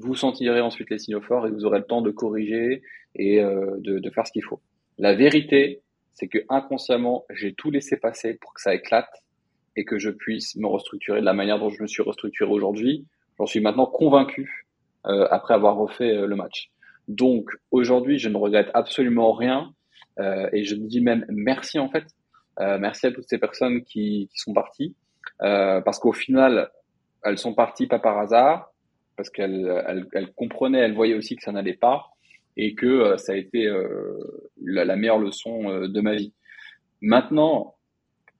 vous 0.00 0.14
sentirez 0.14 0.60
ensuite 0.60 0.90
les 0.90 0.98
signaux 0.98 1.20
forts 1.20 1.46
et 1.46 1.50
vous 1.50 1.64
aurez 1.64 1.78
le 1.78 1.84
temps 1.84 2.02
de 2.02 2.10
corriger 2.10 2.82
et 3.14 3.40
euh, 3.40 3.76
de, 3.78 3.98
de, 3.98 4.10
faire 4.10 4.26
ce 4.26 4.32
qu'il 4.32 4.44
faut. 4.44 4.60
La 4.98 5.14
vérité, 5.14 5.82
c'est 6.14 6.28
que 6.28 6.38
inconsciemment, 6.48 7.24
j'ai 7.30 7.52
tout 7.52 7.70
laissé 7.70 7.96
passer 7.96 8.34
pour 8.34 8.54
que 8.54 8.60
ça 8.60 8.74
éclate 8.74 9.10
et 9.76 9.84
que 9.84 9.98
je 9.98 10.10
puisse 10.10 10.56
me 10.56 10.66
restructurer 10.66 11.20
de 11.20 11.24
la 11.24 11.34
manière 11.34 11.58
dont 11.58 11.70
je 11.70 11.82
me 11.82 11.86
suis 11.86 12.02
restructuré 12.02 12.50
aujourd'hui. 12.50 13.06
J'en 13.38 13.46
suis 13.46 13.60
maintenant 13.60 13.86
convaincu 13.86 14.66
euh, 15.06 15.28
après 15.30 15.54
avoir 15.54 15.76
refait 15.76 16.16
euh, 16.16 16.26
le 16.26 16.36
match. 16.36 16.70
Donc 17.08 17.50
aujourd'hui, 17.70 18.18
je 18.18 18.28
ne 18.28 18.36
regrette 18.36 18.70
absolument 18.74 19.32
rien 19.32 19.72
euh, 20.18 20.48
et 20.52 20.64
je 20.64 20.74
dis 20.74 21.00
même 21.00 21.24
merci 21.28 21.78
en 21.78 21.88
fait. 21.88 22.04
Euh, 22.58 22.78
merci 22.78 23.06
à 23.06 23.12
toutes 23.12 23.28
ces 23.28 23.38
personnes 23.38 23.82
qui, 23.84 24.28
qui 24.32 24.38
sont 24.38 24.54
parties 24.54 24.94
parce 25.38 25.98
qu'au 25.98 26.12
final, 26.12 26.70
elles 27.22 27.36
sont 27.36 27.52
parties 27.52 27.86
pas 27.86 27.98
par 27.98 28.18
hasard, 28.18 28.72
parce 29.16 29.30
qu'elles 29.30 29.82
elles, 29.86 30.06
elles 30.12 30.32
comprenaient, 30.32 30.80
elles 30.80 30.94
voyaient 30.94 31.14
aussi 31.14 31.36
que 31.36 31.42
ça 31.42 31.52
n'allait 31.52 31.74
pas 31.74 32.10
et 32.56 32.74
que 32.74 32.86
euh, 32.86 33.16
ça 33.16 33.32
a 33.32 33.36
été 33.36 33.66
euh, 33.66 34.18
la, 34.62 34.96
meilleure 34.96 35.18
leçon 35.18 35.70
euh, 35.70 35.88
de 35.88 36.00
ma 36.00 36.14
vie. 36.14 36.32
Maintenant, 37.00 37.74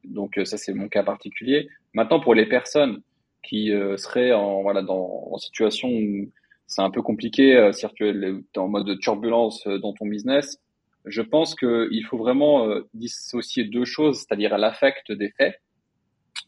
donc 0.05 0.41
ça 0.45 0.57
c'est 0.57 0.73
mon 0.73 0.89
cas 0.89 1.03
particulier. 1.03 1.69
Maintenant 1.93 2.21
pour 2.21 2.35
les 2.35 2.47
personnes 2.47 3.03
qui 3.43 3.71
seraient 3.97 4.33
en 4.33 4.63
voilà 4.63 4.83
dans 4.83 5.29
en 5.31 5.39
situation 5.39 5.89
où 5.89 6.31
c'est 6.67 6.83
un 6.83 6.91
peu 6.91 7.03
compliqué 7.03 7.71
si 7.73 7.87
tu 7.95 8.09
es 8.09 8.59
en 8.59 8.69
mode 8.69 8.99
turbulence 8.99 9.67
dans 9.67 9.93
ton 9.93 10.07
business, 10.07 10.59
je 11.05 11.23
pense 11.23 11.55
qu'il 11.55 12.05
faut 12.09 12.19
vraiment 12.19 12.69
dissocier 12.95 13.65
deux 13.65 13.85
choses, 13.85 14.19
c'est-à-dire 14.19 14.57
l'affect 14.59 15.13
des 15.13 15.31
faits, 15.31 15.61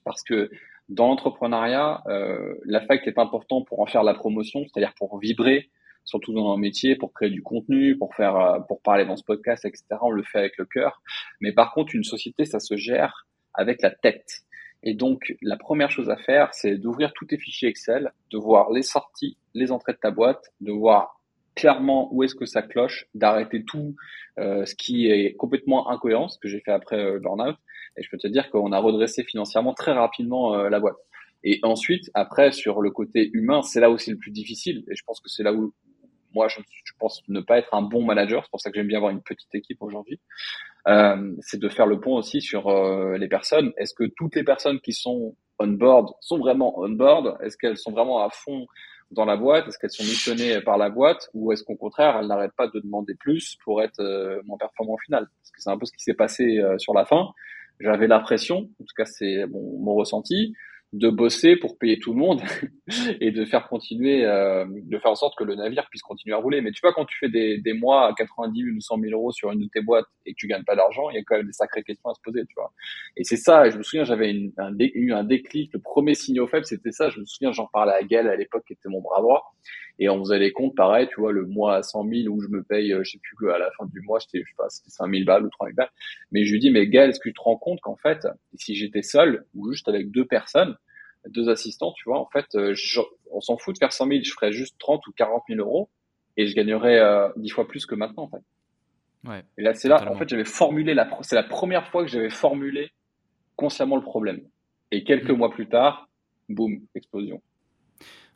parce 0.05 0.22
que 0.22 0.51
dans 0.89 1.09
l'entrepreneuriat, 1.09 2.03
euh, 2.07 2.55
l'affect 2.64 3.07
est 3.07 3.18
important 3.18 3.62
pour 3.62 3.80
en 3.80 3.86
faire 3.86 4.03
la 4.03 4.14
promotion, 4.14 4.64
c'est-à-dire 4.64 4.95
pour 4.97 5.18
vibrer, 5.18 5.70
surtout 6.05 6.32
dans 6.32 6.53
un 6.53 6.57
métier, 6.57 6.97
pour 6.97 7.12
créer 7.12 7.30
du 7.30 7.43
contenu, 7.43 7.99
pour 7.99 8.14
faire, 8.14 8.36
euh, 8.36 8.61
pour 8.61 8.80
parler 8.80 9.05
dans 9.05 9.16
ce 9.16 9.24
podcast, 9.24 9.64
etc. 9.64 9.84
On 10.01 10.11
le 10.11 10.22
fait 10.22 10.39
avec 10.39 10.57
le 10.57 10.64
cœur. 10.64 11.03
Mais 11.41 11.53
par 11.53 11.72
contre, 11.72 11.95
une 11.95 12.05
société, 12.05 12.45
ça 12.45 12.59
se 12.59 12.76
gère 12.76 13.26
avec 13.53 13.82
la 13.82 13.91
tête. 13.91 14.43
Et 14.82 14.95
donc, 14.95 15.34
la 15.43 15.57
première 15.57 15.91
chose 15.91 16.09
à 16.09 16.16
faire, 16.16 16.55
c'est 16.55 16.76
d'ouvrir 16.76 17.12
tous 17.12 17.26
tes 17.26 17.39
fichiers 17.39 17.68
Excel, 17.68 18.12
de 18.30 18.39
voir 18.39 18.70
les 18.70 18.82
sorties, 18.82 19.36
les 19.55 19.72
entrées 19.72 19.93
de 19.93 19.99
ta 19.99 20.11
boîte, 20.11 20.53
de 20.61 20.70
voir 20.70 21.18
clairement 21.59 22.09
où 22.12 22.22
est-ce 22.22 22.36
que 22.36 22.46
ça 22.46 22.62
cloche, 22.62 23.06
d'arrêter 23.14 23.64
tout 23.64 23.96
euh, 24.38 24.64
ce 24.64 24.76
qui 24.76 25.09
est 25.09 25.34
complètement 25.34 25.90
incohérent, 25.90 26.28
ce 26.28 26.38
que 26.38 26.46
j'ai 26.46 26.61
fait 26.61 26.70
après 26.70 26.96
euh, 26.96 27.18
Burnout. 27.18 27.56
Et 27.96 28.02
je 28.04 28.11
peux 28.11 28.16
te 28.16 28.28
dire 28.28 28.48
qu'on 28.50 28.70
a 28.70 28.78
redressé 28.78 29.24
financièrement 29.24 29.74
très 29.74 29.90
rapidement 29.90 30.54
euh, 30.54 30.68
la 30.68 30.78
boîte. 30.78 30.98
Et 31.42 31.59
ensuite, 31.64 32.11
après, 32.14 32.52
sur 32.52 32.80
le 32.80 32.92
côté 32.92 33.30
humain, 33.32 33.62
c'est 33.62 33.80
là 33.80 33.90
aussi 33.90 34.11
le 34.11 34.18
plus 34.18 34.30
difficile. 34.30 34.84
Et 34.88 34.94
je 34.94 35.02
pense 35.04 35.20
que 35.20 35.28
c'est 35.28 35.42
là 35.42 35.52
où 35.52 35.74
moi, 36.32 36.46
je, 36.46 36.61
je, 36.84 36.92
pense 37.00 37.22
ne 37.28 37.40
pas 37.40 37.59
être 37.59 37.74
un 37.74 37.82
bon 37.82 38.04
manager. 38.04 38.44
C'est 38.44 38.50
pour 38.50 38.61
ça 38.61 38.70
que 38.70 38.76
j'aime 38.76 38.86
bien 38.86 38.98
avoir 38.98 39.11
une 39.11 39.22
petite 39.22 39.52
équipe 39.54 39.82
aujourd'hui. 39.82 40.20
Euh, 40.86 41.34
c'est 41.40 41.59
de 41.59 41.68
faire 41.68 41.86
le 41.86 41.98
pont 41.98 42.14
aussi 42.14 42.40
sur 42.40 42.70
les 43.16 43.28
personnes. 43.28 43.72
Est-ce 43.78 43.94
que 43.94 44.04
toutes 44.16 44.36
les 44.36 44.44
personnes 44.44 44.78
qui 44.80 44.92
sont 44.92 45.34
on 45.59 45.66
board 45.66 46.11
sont 46.20 46.38
vraiment 46.38 46.78
on 46.78 46.90
board? 46.90 47.36
Est-ce 47.42 47.56
qu'elles 47.56 47.78
sont 47.78 47.90
vraiment 47.90 48.24
à 48.24 48.30
fond 48.30 48.66
dans 49.11 49.24
la 49.24 49.36
boîte? 49.36 49.68
Est-ce 49.68 49.78
qu'elles 49.78 49.90
sont 49.90 50.02
missionnées 50.02 50.61
par 50.61 50.78
la 50.78 50.90
boîte? 50.90 51.28
Ou 51.34 51.52
est-ce 51.52 51.64
qu'au 51.64 51.76
contraire, 51.76 52.16
elles 52.20 52.26
n'arrêtent 52.26 52.56
pas 52.56 52.68
de 52.68 52.80
demander 52.80 53.14
plus 53.14 53.56
pour 53.64 53.82
être 53.82 54.00
euh, 54.00 54.40
moins 54.44 54.59
performant 54.59 54.94
au 54.94 54.98
final? 54.98 55.26
Parce 55.40 55.50
que 55.50 55.61
c'est 55.61 55.70
un 55.70 55.78
peu 55.78 55.86
ce 55.86 55.92
qui 55.92 56.02
s'est 56.02 56.14
passé 56.14 56.59
euh, 56.59 56.78
sur 56.78 56.94
la 56.94 57.04
fin. 57.04 57.28
J'avais 57.80 58.09
l'impression, 58.09 58.68
en 58.80 58.84
tout 58.84 58.94
cas 58.96 59.04
c'est 59.04 59.46
mon 59.46 59.94
ressenti, 59.94 60.52
de 60.95 61.11
bosser 61.11 61.57
pour 61.57 61.76
payer 61.76 61.99
tout 61.99 62.12
le 62.12 62.18
monde 62.18 62.41
et 63.20 63.30
de 63.30 63.45
faire 63.45 63.68
continuer, 63.68 64.24
euh, 64.24 64.64
de 64.66 64.99
faire 64.99 65.11
en 65.11 65.16
sorte 65.16 65.36
que 65.36 65.45
le 65.45 65.55
navire 65.55 65.86
puisse 65.91 66.03
continuer 66.03 66.34
à 66.34 66.39
rouler. 66.39 66.62
Mais 66.62 66.72
tu 66.72 66.80
vois, 66.82 66.95
quand 66.95 67.05
tu 67.05 67.16
fais 67.18 67.28
des, 67.28 67.59
des 67.59 67.74
mois 67.74 68.09
à 68.09 68.14
90 68.14 68.62
000 68.62 68.76
ou 68.76 68.80
100 68.80 68.99
000 69.01 69.12
euros 69.12 69.30
sur 69.30 69.53
une 69.53 69.61
de 69.61 69.68
tes 69.68 69.82
boîtes 69.82 70.07
et 70.24 70.32
que 70.32 70.36
tu 70.39 70.47
gagnes 70.47 70.64
pas 70.64 70.76
d'argent, 70.76 71.11
il 71.11 71.16
y 71.16 71.18
a 71.18 71.22
quand 71.24 71.36
même 71.36 71.47
des 71.47 71.53
sacrées 71.53 71.82
questions 71.82 72.09
à 72.09 72.14
se 72.14 72.20
poser, 72.22 72.45
tu 72.47 72.55
vois. 72.57 72.72
Et 73.16 73.24
c'est 73.24 73.36
ça, 73.36 73.68
je 73.68 73.76
me 73.76 73.82
souviens, 73.82 74.05
j'avais 74.05 74.32
eu 74.32 75.12
un 75.12 75.24
déclic, 75.24 75.72
le 75.74 75.80
premier 75.80 76.14
signe 76.14 76.47
faible, 76.47 76.64
c'était 76.64 76.93
ça. 76.93 77.11
Je 77.11 77.20
me 77.20 77.24
souviens, 77.26 77.53
j'en 77.53 77.66
parlais 77.66 77.93
à 77.93 78.03
Gaël 78.03 78.28
à 78.28 78.36
l'époque, 78.36 78.64
qui 78.66 78.72
était 78.72 78.89
mon 78.89 79.01
bras 79.01 79.20
droit. 79.20 79.55
Et 79.99 80.09
on 80.09 80.20
faisait 80.20 80.38
les 80.38 80.53
comptes, 80.53 80.76
pareil, 80.76 81.09
tu 81.09 81.20
vois, 81.20 81.32
le 81.32 81.44
mois 81.44 81.76
à 81.76 81.82
100 81.82 82.09
000 82.09 82.28
où 82.28 82.40
je 82.40 82.49
me 82.49 82.62
paye, 82.62 82.92
euh, 82.92 83.03
je 83.03 83.12
sais 83.12 83.18
plus, 83.18 83.51
à 83.51 83.59
la 83.59 83.70
fin 83.72 83.84
du 83.86 84.01
mois, 84.01 84.20
j'étais, 84.20 84.44
je 84.44 84.51
sais 84.51 84.57
pas, 84.57 84.68
c'était 84.68 84.90
5 84.90 85.11
000 85.11 85.24
balles 85.24 85.44
ou 85.44 85.51
3 85.51 85.66
000 85.66 85.76
balles. 85.76 85.90
Mais 86.30 86.44
je 86.44 86.53
lui 86.53 86.61
dis, 86.61 86.70
mais 86.70 86.86
Gaël, 86.86 87.11
est-ce 87.11 87.18
que 87.18 87.28
tu 87.28 87.34
te 87.34 87.40
rends 87.40 87.57
compte 87.57 87.80
qu'en 87.80 87.96
fait, 87.96 88.28
si 88.55 88.76
j'étais 88.76 89.03
seul 89.03 89.44
ou 89.55 89.72
juste 89.72 89.88
avec 89.88 90.11
deux 90.11 90.24
personnes, 90.24 90.76
deux 91.26 91.49
assistants, 91.49 91.92
tu 91.96 92.05
vois, 92.05 92.20
en 92.20 92.26
fait, 92.26 92.46
euh, 92.55 92.74
on 93.32 93.40
s'en 93.40 93.57
fout 93.57 93.74
de 93.74 93.78
faire 93.78 93.92
100 93.92 94.07
000, 94.07 94.20
je 94.22 94.30
ferais 94.32 94.53
juste 94.53 94.76
30 94.78 95.07
ou 95.09 95.12
40 95.12 95.42
000 95.49 95.61
euros 95.61 95.88
et 96.36 96.46
je 96.46 96.55
gagnerais 96.55 96.99
euh, 96.99 97.28
10 97.36 97.51
fois 97.51 97.66
plus 97.66 97.84
que 97.84 97.96
maintenant, 97.96 98.24
en 98.24 98.28
fait. 98.28 98.44
Ouais, 99.28 99.42
et 99.59 99.62
là, 99.62 99.74
c'est 99.74 99.88
là, 99.88 100.11
en 100.11 100.14
fait, 100.14 100.28
j'avais 100.28 100.44
formulé 100.44 100.94
la, 100.94 101.11
c'est 101.22 101.34
la 101.34 101.42
première 101.42 101.88
fois 101.88 102.05
que 102.05 102.09
j'avais 102.09 102.30
formulé 102.30 102.92
consciemment 103.57 103.96
le 103.96 104.03
problème. 104.03 104.40
Et 104.92 105.03
quelques 105.03 105.30
mmh. 105.30 105.36
mois 105.36 105.51
plus 105.51 105.68
tard, 105.68 106.09
boum, 106.49 106.80
explosion. 106.94 107.42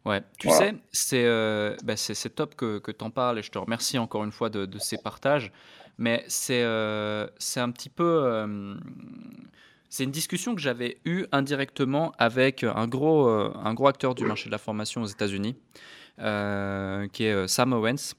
Ouais, 0.04 0.22
tu 0.38 0.48
voilà. 0.48 0.70
sais, 0.70 0.74
c'est 0.90 1.24
euh, 1.24 1.76
bah 1.84 1.96
c'est 1.96 2.34
top 2.34 2.56
que, 2.56 2.78
que 2.78 2.90
tu 2.90 3.04
en 3.04 3.10
parles 3.10 3.38
et 3.38 3.42
je 3.42 3.50
te 3.50 3.58
remercie 3.58 3.98
encore 3.98 4.24
une 4.24 4.32
fois 4.32 4.50
de, 4.50 4.66
de 4.66 4.78
ces 4.78 4.98
partages. 4.98 5.52
Mais 5.98 6.24
c'est 6.26 6.62
euh, 6.62 7.28
un 7.56 7.70
petit 7.70 7.88
peu. 7.88 8.22
Euh, 8.24 8.74
c'est 9.88 10.04
une 10.04 10.10
discussion 10.10 10.54
que 10.54 10.60
j'avais 10.60 10.98
eue 11.04 11.26
indirectement 11.32 12.12
avec 12.18 12.64
un 12.64 12.88
gros, 12.88 13.28
un 13.28 13.74
gros 13.74 13.88
acteur 13.88 14.14
du 14.14 14.24
marché 14.24 14.46
de 14.46 14.52
la 14.52 14.58
formation 14.58 15.02
aux 15.02 15.06
États-Unis, 15.06 15.54
qui 16.16 17.24
est 17.24 17.46
Sam 17.46 17.74
Owens. 17.74 18.14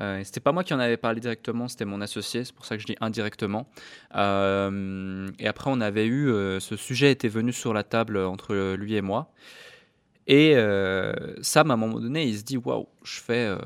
Euh, 0.00 0.20
c'était 0.24 0.40
pas 0.40 0.52
moi 0.52 0.64
qui 0.64 0.74
en 0.74 0.80
avais 0.80 0.96
parlé 0.96 1.20
directement, 1.20 1.68
c'était 1.68 1.84
mon 1.84 2.00
associé, 2.00 2.44
c'est 2.44 2.54
pour 2.54 2.64
ça 2.64 2.76
que 2.76 2.82
je 2.82 2.86
dis 2.86 2.96
indirectement. 3.00 3.68
Euh, 4.16 5.28
et 5.38 5.46
après, 5.46 5.70
on 5.72 5.80
avait 5.80 6.06
eu, 6.06 6.28
euh, 6.28 6.60
ce 6.60 6.76
sujet 6.76 7.12
était 7.12 7.28
venu 7.28 7.52
sur 7.52 7.72
la 7.72 7.84
table 7.84 8.18
entre 8.18 8.74
lui 8.74 8.94
et 8.94 9.02
moi. 9.02 9.32
Et 10.26 10.54
Sam, 11.42 11.70
à 11.70 11.74
un 11.74 11.76
moment 11.76 12.00
donné, 12.00 12.24
il 12.24 12.38
se 12.38 12.42
dit 12.44 12.56
Waouh, 12.56 12.88
je 13.02 13.20
fais 13.20 13.56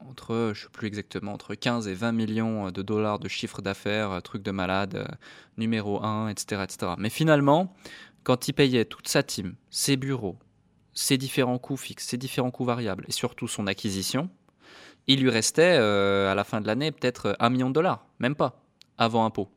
entre, 0.00 0.52
je 0.54 0.62
sais 0.62 0.68
plus 0.70 0.86
exactement, 0.86 1.32
entre 1.32 1.54
15 1.54 1.88
et 1.88 1.94
20 1.94 2.12
millions 2.12 2.70
de 2.70 2.82
dollars 2.82 3.18
de 3.18 3.28
chiffre 3.28 3.62
d'affaires, 3.62 4.20
truc 4.22 4.42
de 4.42 4.50
malade, 4.50 5.06
numéro 5.56 6.04
1, 6.04 6.28
etc., 6.28 6.62
etc. 6.64 6.92
Mais 6.98 7.10
finalement, 7.10 7.74
quand 8.24 8.48
il 8.48 8.54
payait 8.54 8.84
toute 8.84 9.08
sa 9.08 9.22
team, 9.22 9.54
ses 9.70 9.96
bureaux, 9.96 10.38
ses 10.94 11.18
différents 11.18 11.58
coûts 11.58 11.76
fixes, 11.76 12.06
ses 12.06 12.16
différents 12.16 12.50
coûts 12.50 12.64
variables 12.64 13.04
et 13.08 13.12
surtout 13.12 13.48
son 13.48 13.66
acquisition, 13.66 14.30
il 15.06 15.20
lui 15.20 15.30
restait 15.30 15.76
euh, 15.78 16.32
à 16.32 16.34
la 16.34 16.44
fin 16.44 16.60
de 16.60 16.66
l'année 16.66 16.90
peut-être 16.90 17.36
un 17.38 17.50
million 17.50 17.68
de 17.68 17.74
dollars, 17.74 18.06
même 18.18 18.34
pas, 18.34 18.62
avant 18.96 19.24
impôt. 19.26 19.50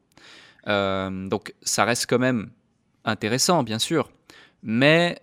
Euh, 0.68 1.28
donc 1.30 1.54
ça 1.62 1.86
reste 1.86 2.08
quand 2.08 2.20
même 2.20 2.52
intéressant, 3.06 3.64
bien 3.64 3.80
sûr, 3.80 4.12
mais 4.64 5.18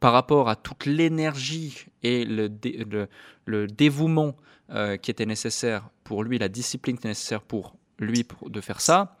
par 0.00 0.12
rapport 0.12 0.48
à 0.48 0.56
toute 0.56 0.86
l'énergie 0.86 1.86
et 2.02 2.24
le, 2.24 2.48
dé, 2.48 2.84
le, 2.90 3.08
le 3.44 3.66
dévouement 3.66 4.34
euh, 4.70 4.96
qui 4.96 5.10
était 5.10 5.26
nécessaire 5.26 5.90
pour 6.04 6.24
lui, 6.24 6.38
la 6.38 6.48
discipline 6.48 6.96
qui 6.96 7.00
était 7.00 7.08
nécessaire 7.08 7.42
pour 7.42 7.76
lui 7.98 8.26
de 8.46 8.60
faire 8.60 8.80
ça, 8.80 9.16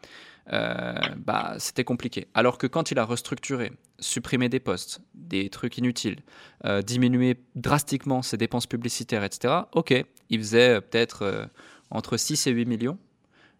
euh, 0.52 0.94
bah, 1.16 1.56
c'était 1.58 1.84
compliqué. 1.84 2.28
Alors 2.34 2.56
que 2.56 2.66
quand 2.66 2.90
il 2.90 2.98
a 2.98 3.04
restructuré, 3.04 3.72
supprimé 3.98 4.48
des 4.48 4.60
postes, 4.60 5.00
des 5.14 5.50
trucs 5.50 5.76
inutiles, 5.76 6.20
euh, 6.64 6.80
diminué 6.82 7.36
drastiquement 7.56 8.22
ses 8.22 8.38
dépenses 8.38 8.66
publicitaires, 8.66 9.22
etc., 9.22 9.54
ok, 9.72 10.04
il 10.30 10.38
faisait 10.38 10.80
peut-être 10.80 11.50
entre 11.90 12.16
6 12.16 12.46
et 12.46 12.52
8 12.52 12.66
millions, 12.66 12.98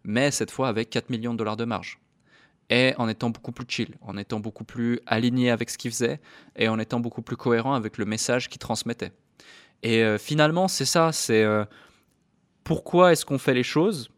mais 0.05 0.31
cette 0.31 0.51
fois 0.51 0.69
avec 0.69 0.91
4 0.91 1.11
millions 1.11 1.33
de 1.33 1.39
dollars 1.39 1.57
de 1.57 1.65
marge. 1.65 1.99
Et 2.71 2.95
en 2.99 3.09
étant 3.09 3.31
beaucoup 3.31 3.51
plus 3.51 3.67
chill, 3.69 3.97
en 4.01 4.17
étant 4.17 4.39
beaucoup 4.39 4.65
plus 4.65 5.01
aligné 5.07 5.51
avec 5.51 5.71
ce 5.71 5.77
qu'il 5.77 5.91
faisait, 5.91 6.21
et 6.57 6.69
en 6.69 6.79
étant 6.79 7.01
beaucoup 7.01 7.21
plus 7.21 7.37
cohérent 7.37 7.75
avec 7.75 7.99
le 7.99 8.05
message 8.05 8.49
qu'il 8.49 8.61
transmettait. 8.61 9.13
Et 9.83 10.05
euh, 10.05 10.19
finalement, 10.19 10.69
c'est 10.69 10.85
ça, 10.85 11.11
c'est 11.11 11.43
euh, 11.43 11.65
pourquoi 12.63 13.13
est-ce 13.13 13.27
qu'on 13.27 13.39
fait 13.39 13.55
les 13.55 13.65
choses, 13.65 14.11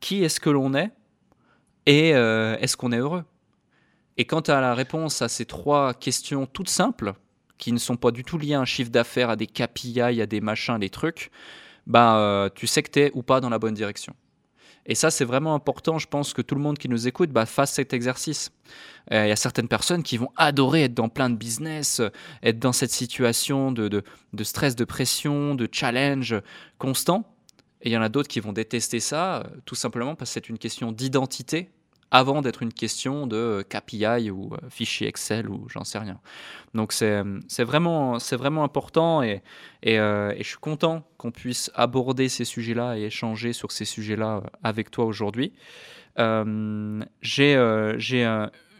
qui 0.00 0.22
est-ce 0.22 0.38
que 0.38 0.50
l'on 0.50 0.74
est, 0.74 0.92
et 1.86 2.14
euh, 2.14 2.56
est-ce 2.58 2.76
qu'on 2.76 2.92
est 2.92 2.98
heureux? 2.98 3.24
Et 4.16 4.26
quant 4.26 4.40
à 4.40 4.60
la 4.60 4.74
réponse 4.74 5.20
à 5.20 5.28
ces 5.28 5.46
trois 5.46 5.92
questions 5.92 6.46
toutes 6.46 6.68
simples, 6.68 7.14
qui 7.58 7.72
ne 7.72 7.78
sont 7.78 7.96
pas 7.96 8.12
du 8.12 8.22
tout 8.22 8.38
liées 8.38 8.54
à 8.54 8.60
un 8.60 8.64
chiffre 8.64 8.90
d'affaires, 8.90 9.30
à 9.30 9.36
des 9.36 9.46
KPI, 9.46 10.00
à 10.00 10.26
des 10.26 10.40
machins, 10.40 10.78
des 10.78 10.90
trucs, 10.90 11.30
bah, 11.86 12.50
tu 12.54 12.66
sais 12.66 12.82
que 12.82 12.90
tu 12.90 13.00
es 13.00 13.10
ou 13.14 13.22
pas 13.22 13.40
dans 13.40 13.48
la 13.48 13.58
bonne 13.58 13.74
direction. 13.74 14.14
Et 14.86 14.94
ça, 14.94 15.10
c'est 15.10 15.24
vraiment 15.24 15.54
important. 15.54 15.98
Je 15.98 16.08
pense 16.08 16.32
que 16.32 16.42
tout 16.42 16.54
le 16.54 16.60
monde 16.60 16.78
qui 16.78 16.88
nous 16.88 17.06
écoute 17.06 17.30
bah, 17.30 17.46
fasse 17.46 17.72
cet 17.72 17.92
exercice. 17.92 18.50
Il 19.10 19.16
euh, 19.16 19.26
y 19.28 19.30
a 19.30 19.36
certaines 19.36 19.68
personnes 19.68 20.02
qui 20.02 20.16
vont 20.16 20.30
adorer 20.36 20.84
être 20.84 20.94
dans 20.94 21.08
plein 21.08 21.30
de 21.30 21.36
business, 21.36 22.00
euh, 22.00 22.10
être 22.42 22.58
dans 22.58 22.72
cette 22.72 22.90
situation 22.90 23.70
de, 23.70 23.88
de, 23.88 24.02
de 24.32 24.44
stress, 24.44 24.74
de 24.74 24.84
pression, 24.84 25.54
de 25.54 25.68
challenge 25.70 26.34
constant. 26.78 27.24
Et 27.82 27.90
il 27.90 27.92
y 27.92 27.96
en 27.96 28.02
a 28.02 28.08
d'autres 28.08 28.28
qui 28.28 28.40
vont 28.40 28.52
détester 28.52 29.00
ça, 29.00 29.38
euh, 29.38 29.44
tout 29.64 29.74
simplement 29.74 30.14
parce 30.14 30.30
que 30.30 30.34
c'est 30.34 30.48
une 30.48 30.58
question 30.58 30.92
d'identité 30.92 31.70
avant 32.12 32.42
d'être 32.42 32.62
une 32.62 32.72
question 32.72 33.26
de 33.26 33.64
KPI 33.68 34.30
ou 34.30 34.50
fichier 34.68 35.08
Excel 35.08 35.48
ou 35.48 35.66
j'en 35.68 35.82
sais 35.82 35.98
rien. 35.98 36.20
Donc 36.74 36.92
c'est 36.92 37.24
vraiment, 37.64 38.18
vraiment 38.32 38.62
important 38.62 39.22
et, 39.22 39.42
et, 39.82 39.94
et, 39.94 40.38
je 40.38 40.46
suis 40.46 40.58
content 40.58 41.02
qu'on 41.16 41.30
puisse 41.30 41.72
aborder 41.74 42.28
ces 42.28 42.44
sujets-là 42.44 42.98
et 42.98 43.04
échanger 43.04 43.52
sur 43.52 43.72
ces 43.72 43.86
sujets-là 43.86 44.42
avec 44.62 44.90
toi 44.90 45.06
aujourd'hui. 45.06 45.52
J'ai 46.18 47.56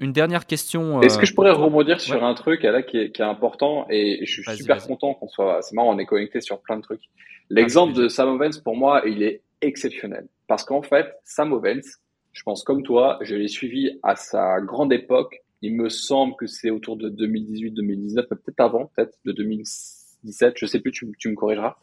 une 0.01 0.13
dernière 0.13 0.47
question. 0.47 1.01
Est-ce 1.01 1.19
que 1.19 1.27
je 1.27 1.35
pourrais 1.35 1.53
rebondir 1.53 2.01
sur 2.01 2.23
un 2.23 2.35
truc 2.35 2.63
là, 2.65 2.83
qui, 2.83 2.99
est, 2.99 3.11
qui 3.13 3.23
est 3.23 3.25
important 3.25 3.87
et 3.89 4.25
je 4.27 4.31
suis 4.31 4.57
super 4.57 4.85
content 4.87 5.15
qu'on 5.15 5.29
soit. 5.29 5.63
C'est 5.63 5.75
marrant, 5.75 5.95
on 5.95 5.99
est 5.99 6.07
connecté 6.07 6.41
sur 6.41 6.61
plein 6.61 6.77
de 6.77 6.83
trucs. 6.83 7.03
L'exemple 7.51 7.95
de 7.95 8.09
Sam 8.09 8.29
Ovens, 8.29 8.59
pour 8.59 8.77
moi, 8.77 9.03
il 9.07 9.23
est 9.23 9.43
exceptionnel. 9.61 10.27
Parce 10.49 10.65
qu'en 10.65 10.83
fait, 10.83 11.15
Sam 11.25 11.53
Ovens, 11.53 11.99
je 12.33 12.43
pense 12.43 12.65
comme 12.65 12.83
toi, 12.83 13.19
je 13.23 13.35
l'ai 13.37 13.49
suivi 13.49 13.99
à 14.03 14.17
sa 14.17 14.61
grande 14.61 14.93
époque. 14.93 15.43
Il 15.61 15.77
me 15.77 15.89
semble 15.89 16.35
que 16.37 16.47
c'est 16.47 16.71
autour 16.71 16.97
de 16.97 17.09
2018-2019, 17.11 18.27
peut-être 18.29 18.61
avant, 18.61 18.91
peut-être 18.97 19.17
de 19.25 19.33
2017, 19.33 20.55
je 20.57 20.67
sais 20.67 20.81
plus, 20.81 20.91
tu, 20.91 21.11
tu 21.19 21.29
me 21.29 21.35
corrigeras. 21.35 21.77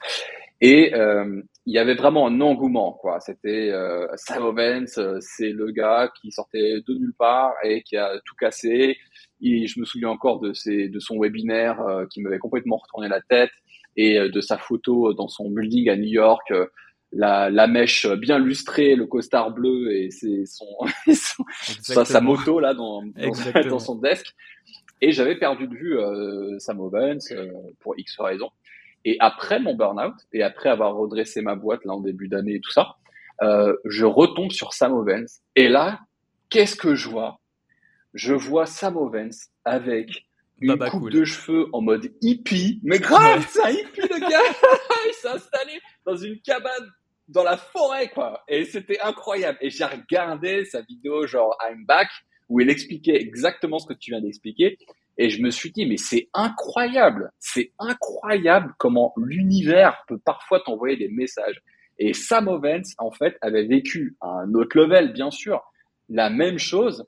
Et 0.61 0.93
euh, 0.93 1.41
il 1.65 1.73
y 1.73 1.77
avait 1.77 1.93
vraiment 1.93 2.27
un 2.27 2.41
engouement, 2.41 2.93
quoi. 2.93 3.19
C'était 3.19 3.69
euh, 3.71 4.07
Sam 4.15 4.43
Ovens, 4.43 4.97
euh, 4.97 5.17
c'est 5.21 5.51
le 5.51 5.71
gars 5.71 6.11
qui 6.19 6.31
sortait 6.31 6.81
de 6.85 6.93
nulle 6.95 7.13
part 7.17 7.53
et 7.63 7.81
qui 7.83 7.95
a 7.95 8.19
tout 8.25 8.35
cassé. 8.35 8.97
Et 9.41 9.67
je 9.67 9.79
me 9.79 9.85
souviens 9.85 10.09
encore 10.09 10.39
de, 10.39 10.51
ses, 10.53 10.89
de 10.89 10.99
son 10.99 11.17
webinaire 11.19 11.79
euh, 11.81 12.05
qui 12.09 12.21
m'avait 12.21 12.39
complètement 12.39 12.77
retourné 12.77 13.07
la 13.07 13.21
tête 13.21 13.51
et 13.95 14.19
de 14.19 14.41
sa 14.41 14.57
photo 14.57 15.13
dans 15.13 15.27
son 15.27 15.49
building 15.49 15.89
à 15.89 15.97
New 15.97 16.07
York 16.07 16.53
la, 17.11 17.49
la 17.49 17.67
mèche 17.67 18.07
bien 18.07 18.39
lustrée, 18.39 18.95
le 18.95 19.05
costard 19.05 19.51
bleu 19.51 19.91
et 19.93 20.11
c'est 20.11 20.45
son, 20.45 20.65
sa, 21.81 22.05
sa, 22.05 22.21
moto 22.21 22.59
là 22.59 22.73
dans, 22.73 23.03
dans, 23.03 23.79
son 23.79 23.95
desk. 23.95 24.35
Et 25.01 25.11
j'avais 25.11 25.37
perdu 25.37 25.67
de 25.67 25.75
vue 25.75 25.97
euh, 25.97 26.59
Sam 26.59 26.81
Owens 26.81 27.31
euh, 27.31 27.51
pour 27.79 27.97
X 27.97 28.19
raisons. 28.19 28.51
Et 29.05 29.15
après 29.19 29.59
mon 29.59 29.75
burn-out 29.75 30.15
et 30.33 30.43
après 30.43 30.69
avoir 30.69 30.93
redressé 30.95 31.41
ma 31.41 31.55
boîte 31.55 31.85
là 31.85 31.93
en 31.93 32.01
début 32.01 32.27
d'année 32.27 32.55
et 32.55 32.59
tout 32.59 32.71
ça, 32.71 32.95
euh, 33.41 33.73
je 33.85 34.05
retombe 34.05 34.51
sur 34.51 34.73
Sam 34.73 34.93
Owens. 34.93 35.41
Et 35.55 35.69
là, 35.69 36.01
qu'est-ce 36.49 36.75
que 36.75 36.95
je 36.95 37.07
vois? 37.07 37.39
Je 38.13 38.33
vois 38.33 38.65
Sam 38.65 38.97
Owens 38.97 39.47
avec 39.63 40.25
une 40.59 40.77
coupe 40.77 41.09
de 41.09 41.23
cheveux 41.23 41.67
en 41.71 41.81
mode 41.81 42.11
hippie. 42.21 42.81
Mais 42.83 42.99
grave, 42.99 43.47
c'est 43.49 43.63
un 43.63 43.69
hippie 43.69 44.01
le 44.01 44.19
gars. 44.19 44.37
il 45.07 45.13
s'est 45.13 45.29
installé 45.29 45.79
dans 46.05 46.15
une 46.15 46.39
cabane 46.41 46.89
dans 47.27 47.43
la 47.43 47.57
forêt, 47.57 48.09
quoi. 48.09 48.43
Et 48.47 48.65
c'était 48.65 48.99
incroyable. 49.01 49.57
Et 49.61 49.69
j'ai 49.69 49.85
regardé 49.85 50.65
sa 50.65 50.81
vidéo, 50.81 51.27
genre 51.27 51.55
I'm 51.61 51.85
back, 51.85 52.09
où 52.49 52.59
il 52.59 52.69
expliquait 52.69 53.15
exactement 53.15 53.79
ce 53.79 53.87
que 53.87 53.93
tu 53.93 54.11
viens 54.11 54.21
d'expliquer. 54.21 54.77
Et 55.17 55.29
je 55.29 55.41
me 55.41 55.51
suis 55.51 55.71
dit, 55.71 55.85
mais 55.85 55.97
c'est 55.97 56.29
incroyable. 56.33 57.31
C'est 57.39 57.73
incroyable 57.77 58.73
comment 58.77 59.13
l'univers 59.17 60.03
peut 60.07 60.17
parfois 60.17 60.61
t'envoyer 60.61 60.97
des 60.97 61.09
messages. 61.09 61.61
Et 61.99 62.13
Sam 62.13 62.47
Ovens, 62.47 62.95
en 62.97 63.11
fait, 63.11 63.37
avait 63.41 63.65
vécu 63.65 64.15
à 64.21 64.27
un 64.27 64.53
autre 64.53 64.77
level, 64.77 65.13
bien 65.13 65.29
sûr, 65.29 65.61
la 66.07 66.29
même 66.29 66.57
chose. 66.57 67.05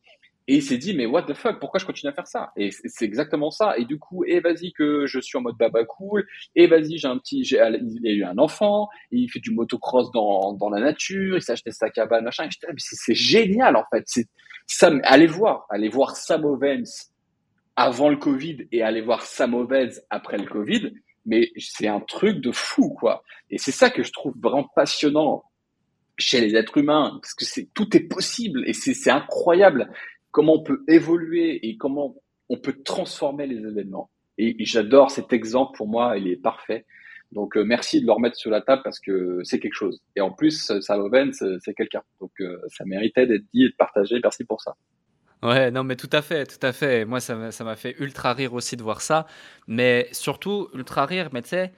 Et 0.51 0.55
il 0.55 0.61
s'est 0.61 0.77
dit, 0.77 0.93
mais 0.93 1.05
what 1.05 1.23
the 1.23 1.33
fuck, 1.33 1.61
pourquoi 1.61 1.79
je 1.79 1.85
continue 1.85 2.09
à 2.09 2.13
faire 2.13 2.27
ça? 2.27 2.51
Et 2.57 2.71
c'est 2.71 3.05
exactement 3.05 3.51
ça. 3.51 3.77
Et 3.77 3.85
du 3.85 3.97
coup, 3.97 4.25
et 4.25 4.41
vas-y 4.41 4.73
que 4.73 5.05
je 5.05 5.17
suis 5.21 5.37
en 5.37 5.41
mode 5.41 5.55
baba 5.55 5.85
cool, 5.85 6.27
et 6.57 6.67
vas-y, 6.67 6.97
j'ai 6.97 7.07
un 7.07 7.17
petit, 7.19 7.45
j'ai, 7.45 7.55
il 7.55 8.05
a 8.05 8.11
eu 8.11 8.25
un 8.25 8.37
enfant, 8.37 8.89
il 9.11 9.29
fait 9.31 9.39
du 9.39 9.51
motocross 9.51 10.11
dans, 10.11 10.51
dans 10.51 10.69
la 10.69 10.81
nature, 10.81 11.37
il 11.37 11.41
s'est 11.41 11.53
acheté 11.53 11.71
sa 11.71 11.89
cabane, 11.89 12.25
machin. 12.25 12.49
c'est, 12.75 13.15
génial, 13.15 13.77
en 13.77 13.85
fait. 13.93 14.03
C'est, 14.07 14.27
ça, 14.67 14.91
allez 15.03 15.25
voir, 15.25 15.67
allez 15.69 15.87
voir 15.87 16.17
Sam 16.17 16.43
Ovens 16.43 17.13
avant 17.77 18.09
le 18.09 18.17
Covid 18.17 18.67
et 18.73 18.81
allez 18.81 18.99
voir 18.99 19.21
Sam 19.21 19.53
Ovens 19.53 20.01
après 20.09 20.37
le 20.37 20.47
Covid. 20.47 20.91
Mais 21.25 21.49
c'est 21.59 21.87
un 21.87 22.01
truc 22.01 22.41
de 22.41 22.51
fou, 22.51 22.89
quoi. 22.89 23.23
Et 23.49 23.57
c'est 23.57 23.71
ça 23.71 23.89
que 23.89 24.03
je 24.03 24.11
trouve 24.11 24.33
vraiment 24.37 24.67
passionnant 24.75 25.45
chez 26.17 26.41
les 26.41 26.57
êtres 26.57 26.77
humains, 26.77 27.19
parce 27.21 27.35
que 27.35 27.61
tout 27.73 27.95
est 27.95 28.01
possible 28.01 28.67
et 28.67 28.73
c'est 28.73 29.09
incroyable 29.09 29.89
comment 30.31 30.55
on 30.55 30.63
peut 30.63 30.83
évoluer 30.87 31.67
et 31.67 31.77
comment 31.77 32.15
on 32.49 32.57
peut 32.57 32.75
transformer 32.83 33.47
les 33.47 33.65
événements. 33.65 34.09
Et, 34.37 34.55
j'adore 34.59 35.11
cet 35.11 35.33
exemple 35.33 35.77
pour 35.77 35.87
moi, 35.87 36.17
il 36.17 36.27
est 36.27 36.41
parfait. 36.41 36.85
Donc 37.31 37.55
euh, 37.55 37.63
merci 37.63 38.01
de 38.01 38.05
le 38.05 38.11
remettre 38.11 38.35
sur 38.35 38.51
la 38.51 38.61
table 38.61 38.81
parce 38.83 38.99
que 38.99 39.39
c'est 39.43 39.59
quelque 39.59 39.75
chose. 39.75 40.01
Et 40.15 40.21
en 40.21 40.31
plus, 40.31 40.71
Saloven, 40.81 41.31
c'est 41.33 41.73
quelqu'un. 41.73 42.01
Donc 42.19 42.31
euh, 42.41 42.59
ça 42.67 42.83
méritait 42.85 43.25
d'être 43.25 43.45
dit 43.53 43.63
et 43.65 43.69
de 43.69 43.75
partagé. 43.77 44.19
Merci 44.21 44.43
pour 44.43 44.61
ça. 44.61 44.75
Ouais, 45.43 45.71
non, 45.71 45.83
mais 45.83 45.95
tout 45.95 46.09
à 46.11 46.21
fait, 46.21 46.45
tout 46.45 46.65
à 46.65 46.71
fait. 46.71 47.05
Moi, 47.05 47.19
ça 47.19 47.35
m'a 47.35 47.75
fait 47.75 47.95
ultra 47.99 48.33
rire 48.33 48.53
aussi 48.53 48.77
de 48.77 48.83
voir 48.83 49.01
ça. 49.01 49.25
Mais 49.67 50.07
surtout, 50.11 50.69
ultra 50.73 51.05
rire, 51.05 51.29
mais 51.33 51.41
tu 51.41 51.49
sais, 51.49 51.71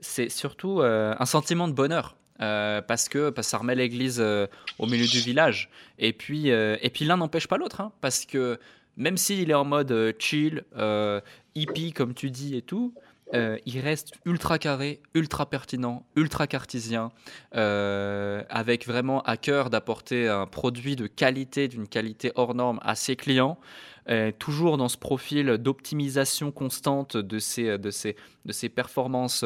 c'est 0.00 0.30
surtout 0.30 0.80
euh, 0.80 1.14
un 1.18 1.26
sentiment 1.26 1.68
de 1.68 1.74
bonheur. 1.74 2.16
Euh, 2.40 2.80
parce, 2.80 3.08
que, 3.08 3.32
ça 3.42 3.58
remet 3.58 3.74
l'église 3.74 4.18
euh, 4.20 4.46
au 4.78 4.86
milieu 4.86 5.06
du 5.06 5.20
village. 5.20 5.68
Et 5.98 6.12
puis, 6.12 6.50
euh, 6.50 6.76
puis 6.92 7.04
l'un 7.04 7.18
n'empêche 7.18 7.46
pas 7.46 7.58
l'autre, 7.58 7.80
hein, 7.80 7.92
parce 8.00 8.24
que 8.24 8.58
même 8.96 9.16
s'il 9.16 9.50
est 9.50 9.54
en 9.54 9.64
mode 9.64 10.14
chill, 10.18 10.64
hippie, 11.54 11.92
comme 11.92 12.14
tu 12.14 12.30
dis 12.30 12.56
et 12.56 12.62
tout, 12.62 12.94
il 13.32 13.80
reste 13.80 14.12
ultra 14.26 14.58
carré, 14.58 15.00
ultra 15.14 15.48
pertinent, 15.48 16.04
ultra 16.16 16.46
cartésien, 16.46 17.12
avec 17.52 18.86
vraiment 18.86 19.22
à 19.22 19.36
cœur 19.36 19.70
d'apporter 19.70 20.28
un 20.28 20.46
produit 20.46 20.96
de 20.96 21.06
qualité, 21.06 21.68
d'une 21.68 21.88
qualité 21.88 22.32
hors 22.34 22.54
norme 22.54 22.78
à 22.82 22.94
ses 22.94 23.16
clients. 23.16 23.58
toujours 24.38 24.76
dans 24.76 24.88
ce 24.88 24.98
profil 24.98 25.46
d'optimisation 25.56 26.50
constante 26.50 27.16
de 27.16 27.38
ses, 27.38 27.78
de 27.78 27.90
ses, 27.90 28.16
de 28.44 28.52
ses 28.52 28.68
performances 28.68 29.44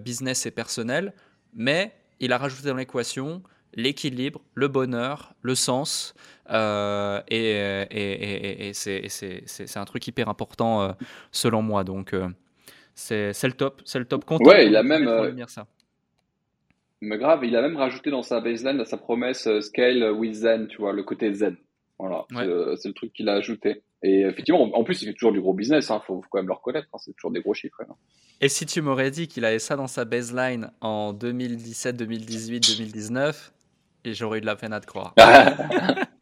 business 0.00 0.44
et 0.44 0.50
personnelles, 0.50 1.14
mais 1.54 1.94
il 2.22 2.32
a 2.32 2.38
rajouté 2.38 2.68
dans 2.68 2.76
l'équation 2.76 3.42
l'équilibre, 3.74 4.40
le 4.54 4.68
bonheur, 4.68 5.34
le 5.42 5.54
sens. 5.54 6.14
Euh, 6.50 7.20
et, 7.28 8.72
c'est 8.74 9.76
un 9.76 9.84
truc 9.84 10.06
hyper 10.06 10.28
important 10.28 10.82
euh, 10.82 10.92
selon 11.30 11.62
moi. 11.62 11.84
Donc, 11.84 12.14
euh, 12.14 12.28
c'est 12.94 13.32
le 13.42 13.52
top. 13.52 13.82
C'est 13.84 13.98
le 13.98 14.04
top. 14.04 14.24
Content 14.24 14.50
ouais, 14.50 14.66
il 14.66 14.76
a 14.76 14.82
même. 14.82 15.06
ça. 15.48 15.66
Mais 17.00 17.18
grave, 17.18 17.44
il 17.44 17.56
a 17.56 17.62
même 17.62 17.76
rajouté 17.76 18.10
dans 18.10 18.22
sa 18.22 18.40
baseline, 18.40 18.76
dans 18.76 18.84
sa 18.84 18.96
promesse 18.96 19.48
Scale 19.60 20.12
with 20.12 20.34
Zen, 20.34 20.68
tu 20.68 20.78
vois, 20.78 20.92
le 20.92 21.02
côté 21.02 21.32
Zen. 21.34 21.56
Voilà, 21.98 22.24
c'est 22.30 22.88
le 22.88 22.94
truc 22.94 23.12
qu'il 23.12 23.28
a 23.28 23.34
ajouté. 23.34 23.82
Et 24.02 24.22
effectivement, 24.22 24.62
en 24.76 24.84
plus, 24.84 25.02
il 25.02 25.06
fait 25.06 25.14
toujours 25.14 25.32
du 25.32 25.40
gros 25.40 25.54
business, 25.54 25.86
il 25.88 25.92
hein, 25.92 26.02
faut, 26.04 26.22
quand 26.30 26.38
même 26.38 26.48
le 26.48 26.54
reconnaître, 26.54 26.88
hein, 26.92 26.98
c'est 26.98 27.14
toujours 27.14 27.30
des 27.30 27.40
gros 27.40 27.54
chiffres. 27.54 27.80
Hein. 27.88 27.94
Et 28.40 28.48
si 28.48 28.66
tu 28.66 28.82
m'aurais 28.82 29.12
dit 29.12 29.28
qu'il 29.28 29.44
avait 29.44 29.60
ça 29.60 29.76
dans 29.76 29.86
sa 29.86 30.04
baseline 30.04 30.70
en 30.80 31.12
2017, 31.12 31.96
2018, 31.96 32.76
2019, 32.78 33.52
j'aurais 34.06 34.38
eu 34.38 34.40
de 34.40 34.46
la 34.46 34.56
peine 34.56 34.72
à 34.72 34.80
te 34.80 34.86
croire. 34.86 35.14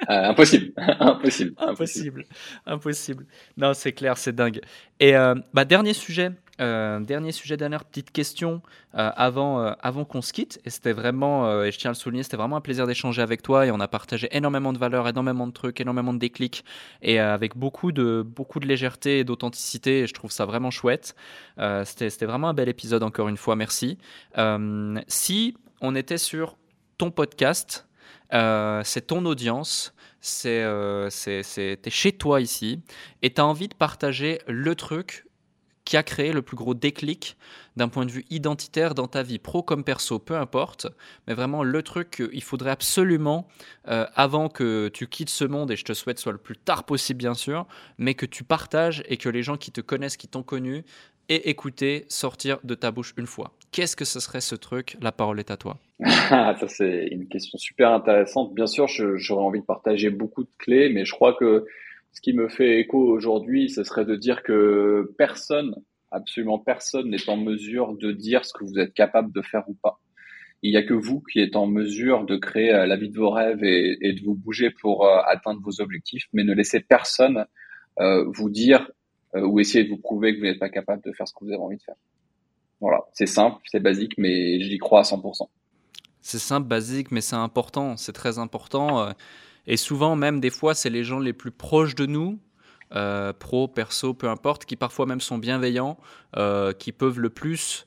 Euh, 0.09 0.25
impossible. 0.31 0.73
impossible. 0.99 1.55
Impossible. 1.59 2.25
Impossible. 2.67 3.27
Non, 3.57 3.75
c'est 3.75 3.93
clair, 3.93 4.19
c'est 4.19 4.35
dingue. 4.35 4.61
Et 4.99 5.15
euh, 5.15 5.37
bah, 5.55 5.65
dernier 5.65 5.93
sujet, 5.93 6.33
euh, 6.61 7.01
dernier 7.01 7.33
sujet, 7.33 7.57
dernière 7.57 7.85
petite 7.85 8.11
question 8.11 8.61
euh, 8.95 9.11
avant, 9.17 9.61
euh, 9.61 9.73
avant 9.81 10.05
qu'on 10.05 10.21
se 10.21 10.33
quitte. 10.33 10.61
Et 10.65 10.71
c'était 10.71 10.93
vraiment, 10.93 11.63
et 11.63 11.73
je 11.73 11.79
tiens 11.79 11.91
à 11.91 11.93
le 11.93 11.97
souligner, 11.97 12.23
c'était 12.23 12.37
vraiment 12.37 12.57
un 12.57 12.61
plaisir 12.61 12.87
d'échanger 12.87 13.23
avec 13.23 13.43
toi. 13.43 13.67
Et 13.67 13.71
on 13.71 13.81
a 13.81 13.89
partagé 13.89 14.29
énormément 14.33 14.73
de 14.73 14.79
valeurs, 14.79 15.09
énormément 15.09 15.47
de 15.47 15.53
trucs, 15.53 15.81
énormément 15.81 16.13
de 16.13 16.19
déclics. 16.19 16.65
Et 17.03 17.19
avec 17.19 17.57
beaucoup 17.57 17.93
de, 17.93 18.23
beaucoup 18.27 18.61
de 18.61 18.67
légèreté 18.67 19.21
et 19.21 19.25
d'authenticité. 19.25 20.01
Et 20.01 20.07
je 20.07 20.15
trouve 20.15 20.31
ça 20.31 20.45
vraiment 20.45 20.71
chouette. 20.71 21.15
c'était 21.85 22.27
vraiment 22.27 22.51
un 22.51 22.55
bel 22.55 22.69
épisode, 22.69 23.03
encore 23.03 23.29
une 23.29 23.37
fois. 23.39 23.57
Merci. 23.57 23.99
si 25.07 25.57
on 25.81 25.95
était 25.95 26.19
sur 26.19 26.57
ton 26.99 27.11
podcast, 27.11 27.89
c'est 28.31 29.07
ton 29.07 29.25
audience, 29.25 29.95
c'est 30.21 30.61
es 30.61 31.91
chez 31.91 32.13
toi 32.13 32.41
ici, 32.41 32.83
et 33.23 33.33
tu 33.33 33.41
as 33.41 33.47
envie 33.47 33.69
de 33.69 33.75
partager 33.75 34.41
le 34.47 34.75
truc 34.75 35.25
qui 35.91 35.97
a 35.97 36.05
créé 36.05 36.31
le 36.33 36.41
plus 36.41 36.57
gros 36.57 36.73
déclic 36.73 37.37
d'un 37.75 37.89
point 37.89 38.07
de 38.07 38.13
vue 38.13 38.25
identitaire 38.31 38.95
dans 38.95 39.09
ta 39.09 39.25
vie, 39.25 39.41
pro 39.41 39.61
comme 39.61 39.83
perso, 39.83 40.21
peu 40.21 40.37
importe, 40.37 40.87
mais 41.27 41.35
vraiment 41.35 41.65
le 41.65 41.83
truc 41.83 42.11
qu'il 42.11 42.45
faudrait 42.45 42.71
absolument, 42.71 43.49
euh, 43.89 44.07
avant 44.15 44.49
que 44.49 44.89
tu 44.95 45.09
quittes 45.09 45.31
ce 45.31 45.45
monde, 45.45 45.73
et 45.73 45.75
je 45.75 45.85
te 45.85 45.93
souhaite 45.93 46.21
soit 46.21 46.31
le 46.31 46.39
plus 46.39 46.57
tard 46.57 46.85
possible 46.85 47.19
bien 47.19 47.35
sûr, 47.35 47.67
mais 47.99 48.15
que 48.15 48.25
tu 48.25 48.45
partages 48.45 49.03
et 49.09 49.17
que 49.17 49.29
les 49.29 49.43
gens 49.43 49.57
qui 49.57 49.73
te 49.73 49.81
connaissent, 49.81 50.17
qui 50.17 50.29
t'ont 50.29 50.45
connu, 50.45 50.85
aient 51.29 51.51
écouté 51.51 52.05
sortir 52.09 52.61
de 52.63 52.77
ta 52.77 52.93
bouche 52.93 53.13
une 53.17 53.27
fois. 53.27 53.51
Qu'est-ce 53.73 53.97
que 53.97 54.05
ce 54.05 54.21
serait 54.21 54.41
ce 54.41 54.55
truc? 54.55 54.97
La 55.01 55.11
parole 55.11 55.41
est 55.41 55.51
à 55.51 55.57
toi. 55.57 55.77
Ça, 56.29 56.55
c'est 56.69 57.09
une 57.11 57.27
question 57.27 57.59
super 57.59 57.91
intéressante. 57.91 58.55
Bien 58.55 58.69
sûr, 58.69 58.87
j'aurais 58.87 59.43
envie 59.43 59.61
de 59.61 59.67
partager 59.67 60.11
beaucoup 60.11 60.45
de 60.45 60.51
clés, 60.57 60.89
mais 60.89 61.05
je 61.05 61.11
crois 61.11 61.33
que 61.33 61.67
ce 62.13 62.21
qui 62.21 62.33
me 62.33 62.49
fait 62.49 62.81
écho 62.81 62.99
aujourd'hui, 62.99 63.71
ce 63.71 63.85
serait 63.85 64.05
de 64.05 64.17
dire 64.17 64.43
que 64.43 65.13
personne, 65.17 65.75
absolument 66.11 66.59
personne 66.59 67.11
n'est 67.11 67.29
en 67.29 67.37
mesure 67.37 67.95
de 67.97 68.13
dire 68.13 68.45
ce 68.45 68.53
que 68.53 68.65
vous 68.65 68.79
êtes 68.79 68.95
capable 68.95 69.33
de 69.33 69.43
faire 69.43 69.69
ou 69.69 69.75
pas. 69.75 70.01
il 70.63 70.73
n'y 70.73 70.77
a 70.77 70.83
que 70.83 70.95
vous 70.95 71.21
qui 71.21 71.41
êtes 71.41 71.57
en 71.57 71.67
mesure 71.67 72.27
de 72.27 72.37
créer 72.37 72.73
la 72.73 72.97
vie 72.97 73.11
de 73.11 73.17
vos 73.17 73.31
rêves 73.31 73.63
et, 73.63 74.13
de 74.13 74.25
vous 74.25 74.35
bouger 74.35 74.71
pour 74.71 75.09
atteindre 75.09 75.61
vos 75.63 75.81
objectifs, 75.81 76.27
mais 76.33 76.45
ne 76.45 76.53
laissez 76.53 76.81
personne 76.81 77.47
vous 77.99 78.51
dire 78.51 78.91
ou 79.35 79.61
essayer 79.61 79.85
de 79.85 79.91
vous 79.91 79.99
prouver 79.99 80.35
que 80.35 80.41
vous 80.41 80.47
n'êtes 80.47 80.59
pas 80.59 80.69
capable 80.69 81.03
de 81.05 81.13
faire 81.13 81.27
ce 81.29 81.33
que 81.33 81.45
vous 81.45 81.53
avez 81.53 81.63
envie 81.63 81.77
de 81.77 81.83
faire. 81.83 81.95
Voilà, 82.81 83.05
c'est 83.13 83.27
simple, 83.27 83.59
c'est 83.67 83.81
basique, 83.81 84.15
mais 84.19 84.61
j'y 84.61 84.79
crois 84.79 85.01
à 85.01 85.03
100%. 85.03 85.49
C'est 86.23 86.39
simple, 86.39 86.67
basique, 86.67 87.11
mais 87.11 87.21
c'est 87.21 87.37
important, 87.37 87.97
c'est 87.97 88.13
très 88.13 88.39
important. 88.39 89.15
Euh, 89.69 89.73
et 89.73 89.77
souvent, 89.77 90.17
même 90.17 90.41
des 90.41 90.51
fois, 90.51 90.75
c'est 90.75 90.91
les 90.91 91.05
gens 91.05 91.19
les 91.19 91.33
plus 91.33 91.51
proches 91.51 91.95
de 91.95 92.07
nous, 92.07 92.39
euh, 92.95 93.33
pro, 93.33 93.69
perso, 93.69 94.15
peu 94.15 94.29
importe, 94.29 94.65
qui 94.65 94.77
parfois 94.77 95.07
même 95.07 95.21
sont 95.21 95.39
bienveillants, 95.39 95.99
euh, 96.37 96.73
qui 96.73 96.93
peuvent 96.93 97.21
le 97.21 97.31
plus, 97.31 97.87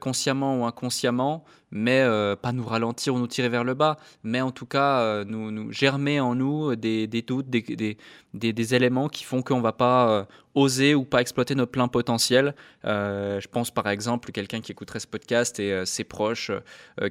consciemment 0.00 0.60
ou 0.60 0.64
inconsciemment, 0.64 1.44
mais 1.74 2.00
euh, 2.00 2.36
pas 2.36 2.52
nous 2.52 2.64
ralentir 2.64 3.14
ou 3.14 3.18
nous 3.18 3.26
tirer 3.26 3.48
vers 3.48 3.64
le 3.64 3.74
bas, 3.74 3.98
mais 4.22 4.40
en 4.40 4.52
tout 4.52 4.64
cas 4.64 5.00
euh, 5.00 5.24
nous, 5.26 5.72
germer 5.72 6.20
en 6.20 6.36
nous 6.36 6.76
des, 6.76 7.06
doutes, 7.08 7.50
des, 7.50 8.74
éléments 8.74 9.08
qui 9.08 9.24
font 9.24 9.42
qu'on 9.42 9.58
ne 9.58 9.62
va 9.62 9.72
pas 9.72 10.08
euh, 10.08 10.24
oser 10.54 10.94
ou 10.94 11.04
pas 11.04 11.20
exploiter 11.20 11.56
notre 11.56 11.72
plein 11.72 11.88
potentiel. 11.88 12.54
je 12.84 13.46
pense 13.48 13.72
par 13.72 13.88
exemple 13.88 14.30
quelqu'un 14.30 14.60
qui 14.60 14.70
écouterait 14.70 15.00
ce 15.00 15.08
podcast 15.08 15.58
et 15.58 15.84
ses 15.84 16.04
proches 16.04 16.52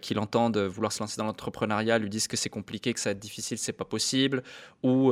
qui 0.02 0.14
l'entendent 0.14 0.58
vouloir 0.58 0.94
se 0.94 1.02
lancer 1.02 1.18
dans 1.18 1.26
l'entrepreneuriat 1.26 1.98
lui 1.98 2.10
disent 2.10 2.30
que 2.30 2.38
c'est 2.38 2.50
compliqué, 2.50 2.94
que 2.94 3.02
ça 3.02 3.10
va 3.10 3.12
être 3.12 3.20
difficile, 3.20 3.58
c'est 3.58 3.74
pas 3.74 3.84
possible, 3.84 4.44
ou, 4.82 5.12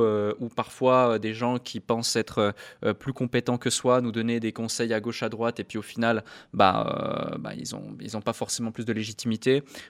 parfois 0.56 1.18
des 1.18 1.34
gens 1.34 1.58
qui 1.58 1.78
pensent 1.80 2.16
être 2.16 2.54
plus 2.98 3.12
compétents 3.12 3.58
que 3.58 3.68
soi 3.68 4.00
nous 4.00 4.12
donner 4.12 4.40
des 4.40 4.52
conseils 4.52 4.94
à 4.94 5.00
gauche 5.00 5.22
à 5.22 5.28
droite. 5.28 5.60
Et 5.60 5.64
puis 5.64 5.76
au 5.76 5.82
final 5.82 6.24
bah, 6.54 7.36
bah 7.38 7.50
ils 7.54 7.74
n'ont 8.14 8.22
pas 8.22 8.32
forcément 8.32 8.72
plus 8.72 8.86
de 8.86 8.94
légitimité 8.94 9.41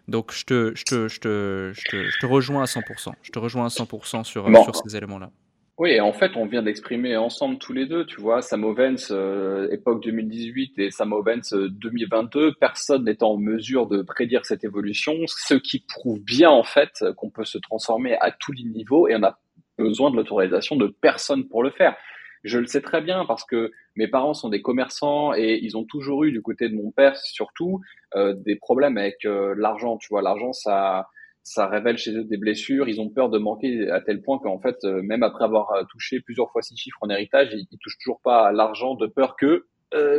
donc, 0.08 0.32
je 0.32 0.44
te, 0.44 0.72
je 0.74 0.84
te, 0.84 1.08
je 1.08 1.20
te, 1.20 1.72
je 1.74 2.18
te, 2.20 2.26
rejoins 2.26 2.62
à 2.62 2.66
100%. 2.66 3.12
Je 3.22 3.30
te 3.30 3.38
rejoins 3.38 3.66
à 3.66 3.68
100% 3.68 4.24
sur, 4.24 4.46
sur 4.64 4.76
ces 4.76 4.96
éléments-là. 4.96 5.30
Oui, 5.78 5.98
en 6.00 6.12
fait, 6.12 6.36
on 6.36 6.46
vient 6.46 6.62
d'exprimer 6.62 7.16
ensemble 7.16 7.58
tous 7.58 7.72
les 7.72 7.86
deux, 7.86 8.04
tu 8.04 8.20
vois, 8.20 8.42
Sam 8.42 8.62
Ovens, 8.64 9.08
euh, 9.10 9.68
époque 9.72 10.02
2018 10.04 10.78
et 10.78 10.90
Sam 10.90 11.12
Ovens 11.14 11.52
2022, 11.52 12.40
euh, 12.40 12.52
personne 12.60 13.04
n'est 13.04 13.22
en 13.22 13.38
mesure 13.38 13.86
de 13.86 14.02
prédire 14.02 14.44
cette 14.44 14.64
évolution, 14.64 15.14
ce 15.26 15.54
qui 15.54 15.80
prouve 15.80 16.20
bien 16.20 16.50
en 16.50 16.62
fait 16.62 17.02
qu'on 17.16 17.30
peut 17.30 17.46
se 17.46 17.58
transformer 17.58 18.16
à 18.20 18.30
tous 18.30 18.52
les 18.52 18.64
niveaux 18.64 19.08
et 19.08 19.16
on 19.16 19.22
a 19.22 19.38
besoin 19.78 20.10
de 20.10 20.16
l'autorisation 20.16 20.76
de 20.76 20.94
personne 21.00 21.48
pour 21.48 21.62
le 21.62 21.70
faire. 21.70 21.96
Je 22.42 22.58
le 22.58 22.66
sais 22.66 22.80
très 22.80 23.00
bien 23.00 23.24
parce 23.24 23.44
que 23.44 23.70
mes 23.96 24.08
parents 24.08 24.34
sont 24.34 24.48
des 24.48 24.62
commerçants 24.62 25.32
et 25.34 25.60
ils 25.62 25.76
ont 25.76 25.84
toujours 25.84 26.24
eu 26.24 26.32
du 26.32 26.42
côté 26.42 26.68
de 26.68 26.74
mon 26.74 26.90
père 26.90 27.16
surtout 27.16 27.80
euh, 28.16 28.34
des 28.34 28.56
problèmes 28.56 28.98
avec 28.98 29.24
euh, 29.24 29.54
l'argent. 29.56 29.96
Tu 29.98 30.08
vois, 30.10 30.22
l'argent 30.22 30.52
ça 30.52 31.06
ça 31.44 31.66
révèle 31.66 31.98
chez 31.98 32.12
eux 32.12 32.24
des 32.24 32.36
blessures. 32.36 32.88
Ils 32.88 33.00
ont 33.00 33.10
peur 33.10 33.28
de 33.28 33.38
manquer 33.38 33.90
à 33.90 34.00
tel 34.00 34.22
point 34.22 34.38
qu'en 34.38 34.60
fait, 34.60 34.76
euh, 34.84 35.02
même 35.02 35.22
après 35.24 35.44
avoir 35.44 35.86
touché 35.90 36.20
plusieurs 36.20 36.50
fois 36.52 36.62
six 36.62 36.76
chiffres 36.76 36.98
en 37.00 37.10
héritage, 37.10 37.48
ils, 37.52 37.66
ils 37.70 37.78
touchent 37.78 37.98
toujours 37.98 38.20
pas 38.22 38.52
l'argent 38.52 38.94
de 38.94 39.06
peur 39.06 39.36
que 39.36 39.66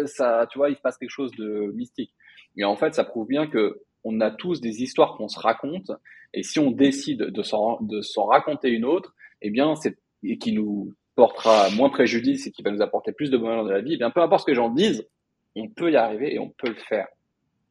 ça, 0.05 0.45
tu 0.51 0.59
vois, 0.59 0.69
il 0.69 0.75
se 0.75 0.81
passe 0.81 0.97
quelque 0.97 1.09
chose 1.09 1.31
de 1.31 1.71
mystique. 1.73 2.13
Et 2.57 2.63
en 2.63 2.75
fait, 2.75 2.93
ça 2.93 3.03
prouve 3.03 3.27
bien 3.27 3.47
que 3.47 3.81
on 4.03 4.21
a 4.21 4.29
tous 4.29 4.61
des 4.61 4.83
histoires 4.83 5.15
qu'on 5.17 5.27
se 5.27 5.39
raconte, 5.39 5.91
et 6.33 6.43
si 6.43 6.59
on 6.59 6.71
décide 6.71 7.19
de 7.19 7.41
s'en 7.41 7.81
de 7.81 8.01
s'en 8.01 8.25
raconter 8.25 8.69
une 8.69 8.85
autre, 8.85 9.15
eh 9.41 9.49
bien, 9.49 9.75
c'est 9.75 9.97
et 10.23 10.37
qui 10.37 10.53
nous 10.53 10.93
portera 11.15 11.69
moins 11.71 11.89
préjudice 11.89 12.47
et 12.47 12.51
qui 12.51 12.63
va 12.63 12.71
nous 12.71 12.81
apporter 12.81 13.11
plus 13.11 13.29
de 13.29 13.37
bonheur 13.37 13.63
dans 13.63 13.71
la 13.71 13.81
vie, 13.81 13.93
eh 13.93 13.97
bien 13.97 14.11
peu 14.11 14.21
importe 14.21 14.41
ce 14.41 14.45
que 14.45 14.51
les 14.51 14.55
gens 14.55 14.69
disent, 14.69 15.07
on 15.55 15.69
peut 15.69 15.91
y 15.91 15.95
arriver 15.95 16.33
et 16.33 16.39
on 16.39 16.49
peut 16.49 16.69
le 16.69 16.75
faire. 16.75 17.07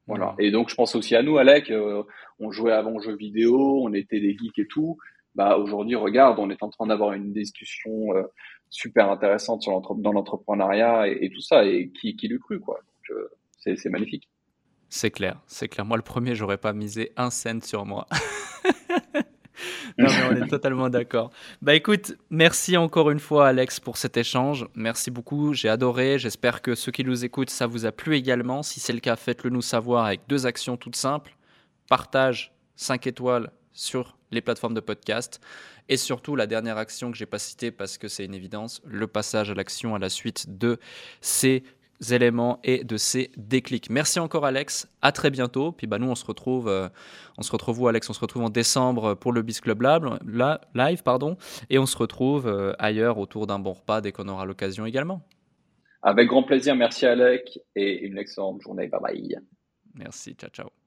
Voilà. 0.07 0.35
Et 0.39 0.51
donc 0.51 0.69
je 0.69 0.75
pense 0.75 0.95
aussi 0.95 1.15
à 1.15 1.23
nous, 1.23 1.39
Alec. 1.39 1.71
Euh, 1.71 2.03
on 2.39 2.51
jouait 2.51 2.73
avant 2.73 2.93
aux 2.93 3.01
jeux 3.01 3.17
vidéo, 3.17 3.81
on 3.83 3.93
était 3.93 4.21
des 4.21 4.37
geeks 4.37 4.59
et 4.59 4.67
tout. 4.67 4.97
Bah 5.35 5.57
aujourd'hui, 5.57 5.95
regarde, 5.95 6.39
on 6.39 6.51
est 6.51 6.63
en 6.63 6.69
train 6.69 6.87
d'avoir 6.87 7.13
une 7.13 7.33
discussion 7.33 8.15
euh, 8.15 8.23
super 8.69 9.11
intéressante 9.11 9.63
sur 9.63 9.81
dans 9.97 10.13
l'entrepreneuriat 10.13 11.09
et, 11.09 11.31
tout 11.31 11.41
ça. 11.41 11.65
Et 11.65 11.91
qui, 11.91 12.17
qui 12.17 12.29
l'eût 12.29 12.41
cru, 12.41 12.61
quoi. 12.61 12.81
Euh, 13.11 13.29
c'est 13.59 13.91
magnifique. 13.91 14.29
C'est 14.89 15.11
clair, 15.11 15.41
c'est 15.47 15.69
clair. 15.69 15.87
Moi, 15.87 15.97
le 15.97 16.03
premier, 16.03 16.35
j'aurais 16.35 16.59
pas 16.59 16.73
misé 16.73 17.13
un 17.17 17.31
cent 17.31 17.63
sur 17.63 17.87
moi. 17.87 18.07
non, 19.99 20.09
mais 20.09 20.25
on 20.31 20.45
est 20.45 20.49
totalement 20.49 20.89
d'accord. 20.89 21.31
Bah 21.61 21.75
écoute, 21.75 22.17
merci 22.31 22.77
encore 22.77 23.11
une 23.11 23.19
fois, 23.19 23.49
Alex, 23.49 23.81
pour 23.81 23.97
cet 23.97 24.17
échange. 24.17 24.67
Merci 24.75 25.11
beaucoup. 25.11 25.55
J'ai 25.55 25.69
adoré. 25.69 26.19
J'espère 26.19 26.63
que 26.63 26.75
ceux 26.75 26.93
qui 26.93 27.05
nous 27.05 27.25
écoutent, 27.25 27.51
ça 27.51 27.67
vous 27.67 27.87
a 27.87 27.93
plu 27.93 28.17
également. 28.17 28.63
Si 28.63 28.81
c'est 28.81 28.93
le 28.93 29.01
cas, 29.01 29.17
faites-le 29.17 29.51
nous 29.51 29.63
savoir 29.63 30.07
avec 30.07 30.23
deux 30.29 30.47
actions 30.47 30.77
toutes 30.77 30.97
simples. 30.97 31.37
Partage 31.89 32.53
5 32.77 33.07
étoiles 33.07 33.51
sur 33.73 34.17
les 34.31 34.41
plateformes 34.41 34.75
de 34.75 34.81
podcast. 34.81 35.41
Et 35.89 35.97
surtout, 35.97 36.37
la 36.37 36.47
dernière 36.47 36.79
action 36.79 37.11
que 37.11 37.17
j'ai 37.17 37.27
pas 37.27 37.39
citée 37.39 37.71
parce 37.71 37.99
que 37.99 38.09
c'est 38.09 38.25
une 38.25 38.35
évidence, 38.35 38.81
le 38.85 39.07
passage 39.07 39.51
à 39.51 39.55
l'action 39.55 39.95
à 39.95 39.99
la 39.99 40.09
suite 40.09 40.59
de 40.59 40.79
ces 41.21 41.65
éléments 42.11 42.59
et 42.65 42.85
de 42.85 42.97
ces 42.97 43.31
déclics. 43.37 43.91
Merci 43.91 44.19
encore 44.19 44.45
Alex, 44.45 44.89
à 45.03 45.13
très 45.13 45.31
bientôt. 45.31 45.73
Puis 45.73 45.87
bah 45.87 45.99
nous 45.99 46.09
on 46.09 46.15
se 46.15 46.25
retrouve, 46.25 46.69
euh, 46.69 46.89
on 47.39 47.43
se 47.43 47.53
retrouve 47.53 47.81
où 47.81 47.89
Alex? 47.89 48.09
On 48.11 48.13
se 48.13 48.21
retrouve 48.21 48.43
en 48.43 48.51
décembre 48.51 49.15
pour 49.15 49.33
le 49.33 49.43
Biz 49.43 49.61
Club 49.61 49.83
Lab, 49.83 50.19
live 50.75 51.03
pardon, 51.03 51.37
et 51.71 51.79
on 51.79 51.87
se 51.87 51.97
retrouve 51.97 52.47
euh, 52.47 52.73
ailleurs 52.79 53.19
autour 53.19 53.47
d'un 53.47 53.59
bon 53.59 53.73
repas 53.73 54.01
dès 54.01 54.13
qu'on 54.13 54.29
aura 54.29 54.45
l'occasion 54.45 54.87
également. 54.87 55.23
Avec 56.03 56.29
grand 56.29 56.43
plaisir, 56.43 56.75
merci 56.75 57.07
Alex 57.07 57.59
et 57.77 58.05
une 58.07 58.19
excellente 58.19 58.61
journée. 58.63 58.89
Bye 58.89 59.01
bye. 59.01 59.37
Merci, 59.95 60.35
ciao 60.35 60.51
ciao. 60.51 60.82